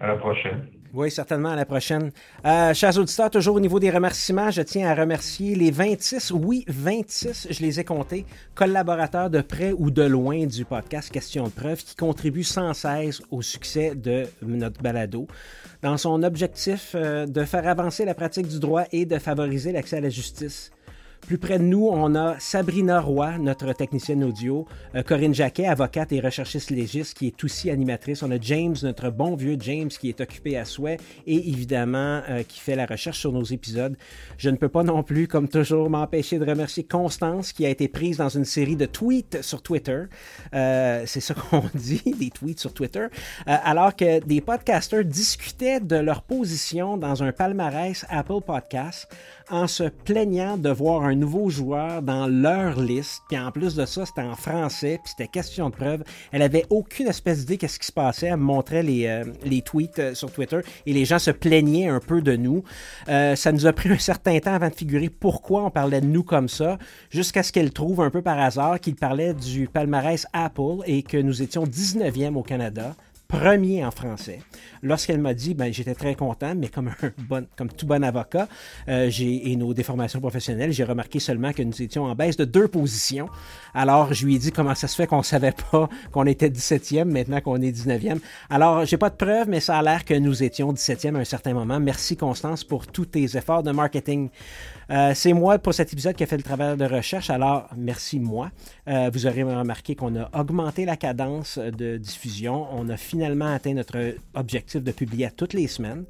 [0.00, 0.79] À la prochaine.
[0.92, 2.10] Oui, certainement, à la prochaine.
[2.44, 6.64] Euh, chers auditeurs, toujours au niveau des remerciements, je tiens à remercier les 26, oui,
[6.66, 8.26] 26, je les ai comptés,
[8.56, 13.22] collaborateurs de près ou de loin du podcast Question de preuve qui contribuent sans cesse
[13.30, 15.28] au succès de notre balado
[15.80, 19.98] dans son objectif euh, de faire avancer la pratique du droit et de favoriser l'accès
[19.98, 20.72] à la justice.
[21.26, 24.66] Plus près de nous, on a Sabrina Roy, notre technicienne audio,
[24.96, 28.22] euh, Corinne Jacquet, avocate et recherchiste légiste, qui est aussi animatrice.
[28.22, 32.42] On a James, notre bon vieux James, qui est occupé à souhait et évidemment euh,
[32.42, 33.96] qui fait la recherche sur nos épisodes.
[34.38, 37.86] Je ne peux pas non plus, comme toujours, m'empêcher de remercier Constance, qui a été
[37.86, 40.04] prise dans une série de tweets sur Twitter.
[40.52, 43.06] Euh, c'est ça qu'on dit, des tweets sur Twitter.
[43.46, 49.08] alors que des podcasters discutaient de leur position dans un palmarès Apple Podcast
[49.50, 53.22] en se plaignant de voir un nouveau joueur dans leur liste.
[53.28, 56.04] Puis en plus de ça, c'était en français, puis c'était question de preuve.
[56.32, 58.26] Elle avait aucune espèce d'idée qu'est-ce qui se passait.
[58.26, 59.24] Elle me montrait les, euh,
[59.64, 62.62] tweets euh, sur Twitter et les gens se plaignaient un peu de nous.
[63.08, 66.06] Euh, ça nous a pris un certain temps avant de figurer pourquoi on parlait de
[66.06, 66.78] nous comme ça,
[67.10, 71.16] jusqu'à ce qu'elle trouve un peu par hasard qu'il parlait du palmarès Apple et que
[71.16, 72.94] nous étions 19e au Canada
[73.30, 74.40] premier en français.
[74.82, 76.90] Lorsqu'elle m'a dit, ben, j'étais très content, mais comme,
[77.76, 78.48] tout bon avocat
[78.88, 82.66] euh, et nos déformations professionnelles, j'ai remarqué seulement que nous étions en baisse de deux
[82.66, 83.28] positions.
[83.72, 86.48] Alors, je lui ai dit comment ça se fait qu'on ne savait pas qu'on était
[86.48, 88.18] 17e maintenant qu'on est 19e.
[88.48, 91.24] Alors, j'ai pas de preuves, mais ça a l'air que nous étions 17e à un
[91.24, 91.78] certain moment.
[91.78, 94.28] Merci Constance pour tous tes efforts de marketing.
[94.90, 98.18] Euh, c'est moi pour cet épisode qui a fait le travail de recherche, alors merci
[98.18, 98.50] moi.
[98.88, 102.66] Euh, vous aurez remarqué qu'on a augmenté la cadence de diffusion.
[102.72, 106.04] On a finalement atteint notre objectif de publier à toutes les semaines.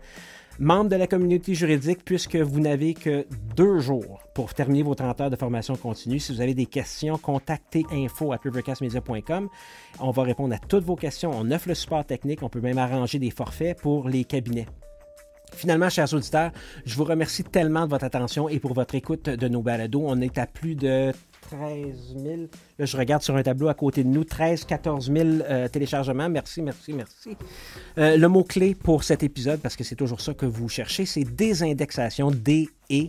[0.59, 3.25] Membre de la communauté juridique, puisque vous n'avez que
[3.57, 6.19] deux jours pour terminer vos 30 heures de formation continue.
[6.19, 9.49] Si vous avez des questions, contactez info at rivercastmedia.com.
[10.01, 11.31] On va répondre à toutes vos questions.
[11.35, 12.43] On offre le support technique.
[12.43, 14.67] On peut même arranger des forfaits pour les cabinets.
[15.55, 16.53] Finalement, chers auditeurs,
[16.85, 20.05] je vous remercie tellement de votre attention et pour votre écoute de nos balados.
[20.05, 22.43] On est à plus de 13 000.
[22.79, 25.29] Là, je regarde sur un tableau à côté de nous, 13 000, 14 000
[25.73, 26.29] téléchargements.
[26.29, 27.37] Merci, merci, merci.
[27.99, 31.25] Euh, le mot-clé pour cet épisode, parce que c'est toujours ça que vous cherchez, c'est
[31.25, 33.09] désindexation, D-E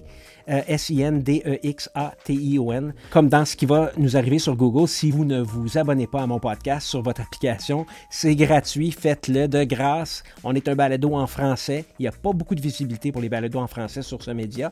[0.50, 5.78] euh, S-I-N-D-E-X-A-T-I-O-N, comme dans ce qui va nous arriver sur Google si vous ne vous
[5.78, 7.86] abonnez pas à mon podcast sur votre application.
[8.10, 10.24] C'est gratuit, faites-le de grâce.
[10.44, 11.86] On est un balado en français.
[12.00, 14.72] Il n'y a pas beaucoup de visibilité pour les balados en français sur ce média.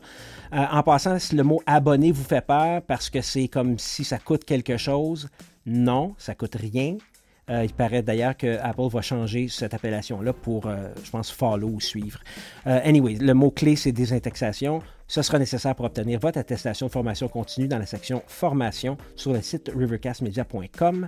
[0.53, 4.03] Euh, en passant, si le mot abonné vous fait peur parce que c'est comme si
[4.03, 5.29] ça coûte quelque chose,
[5.65, 6.97] non, ça coûte rien.
[7.49, 11.79] Euh, il paraît d'ailleurs que Apple va changer cette appellation-là pour, je pense, follow ou
[11.79, 12.19] suivre.
[12.65, 17.67] anyway, le mot-clé, c'est désindexation Ce sera nécessaire pour obtenir votre attestation de formation continue
[17.67, 21.07] dans la section Formation sur le site rivercastmedia.com.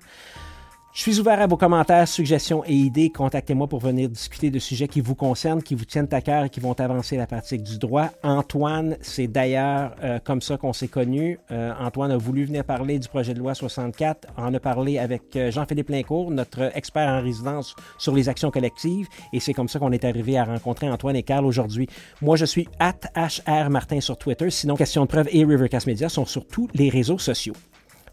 [0.94, 3.10] Je suis ouvert à vos commentaires, suggestions et idées.
[3.12, 6.50] Contactez-moi pour venir discuter de sujets qui vous concernent, qui vous tiennent à cœur et
[6.50, 8.10] qui vont avancer la pratique du droit.
[8.24, 11.40] Antoine, c'est d'ailleurs euh, comme ça qu'on s'est connus.
[11.50, 14.28] Euh, Antoine a voulu venir parler du projet de loi 64.
[14.38, 19.08] On a parlé avec euh, Jean-Philippe Lincourt, notre expert en résidence sur les actions collectives.
[19.32, 21.88] Et c'est comme ça qu'on est arrivé à rencontrer Antoine et Carl aujourd'hui.
[22.22, 24.50] Moi, je suis at HR Martin sur Twitter.
[24.50, 27.54] Sinon, Question de preuve et Rivercast Media sont sur tous les réseaux sociaux.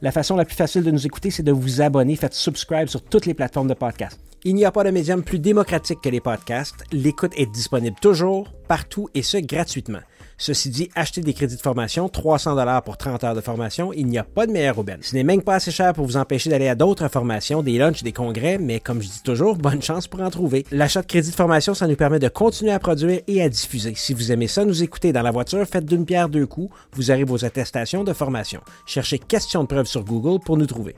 [0.01, 2.15] La façon la plus facile de nous écouter, c'est de vous abonner.
[2.15, 4.21] Faites subscribe sur toutes les plateformes de podcast.
[4.45, 6.85] Il n'y a pas de médium plus démocratique que les podcasts.
[6.93, 9.99] L'écoute est disponible toujours, partout et ce gratuitement.
[10.41, 14.07] Ceci dit, acheter des crédits de formation, 300 dollars pour 30 heures de formation, il
[14.07, 15.01] n'y a pas de meilleure aubaine.
[15.03, 18.05] Ce n'est même pas assez cher pour vous empêcher d'aller à d'autres formations, des lunchs,
[18.05, 20.65] des congrès, mais comme je dis toujours, bonne chance pour en trouver.
[20.71, 23.95] L'achat de crédits de formation, ça nous permet de continuer à produire et à diffuser.
[23.97, 27.11] Si vous aimez ça, nous écouter dans la voiture, faites d'une pierre deux coups, vous
[27.11, 28.61] aurez vos attestations de formation.
[28.87, 30.95] Cherchez question de preuve sur Google pour nous trouver.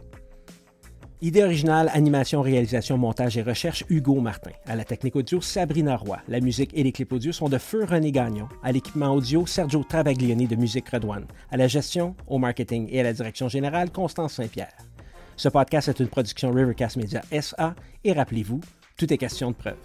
[1.22, 4.52] Idée originale, animation, réalisation, montage et recherche, Hugo Martin.
[4.66, 6.18] À la technique audio, Sabrina Roy.
[6.28, 8.48] La musique et les clips audio sont de Feu René Gagnon.
[8.62, 11.26] À l'équipement audio, Sergio Travaglioni de Musique Redouane.
[11.50, 14.72] À la gestion, au marketing et à la direction générale, Constance Saint-Pierre.
[15.36, 18.62] Ce podcast est une production Rivercast Media SA et rappelez-vous,
[18.96, 19.76] tout est question de preuve.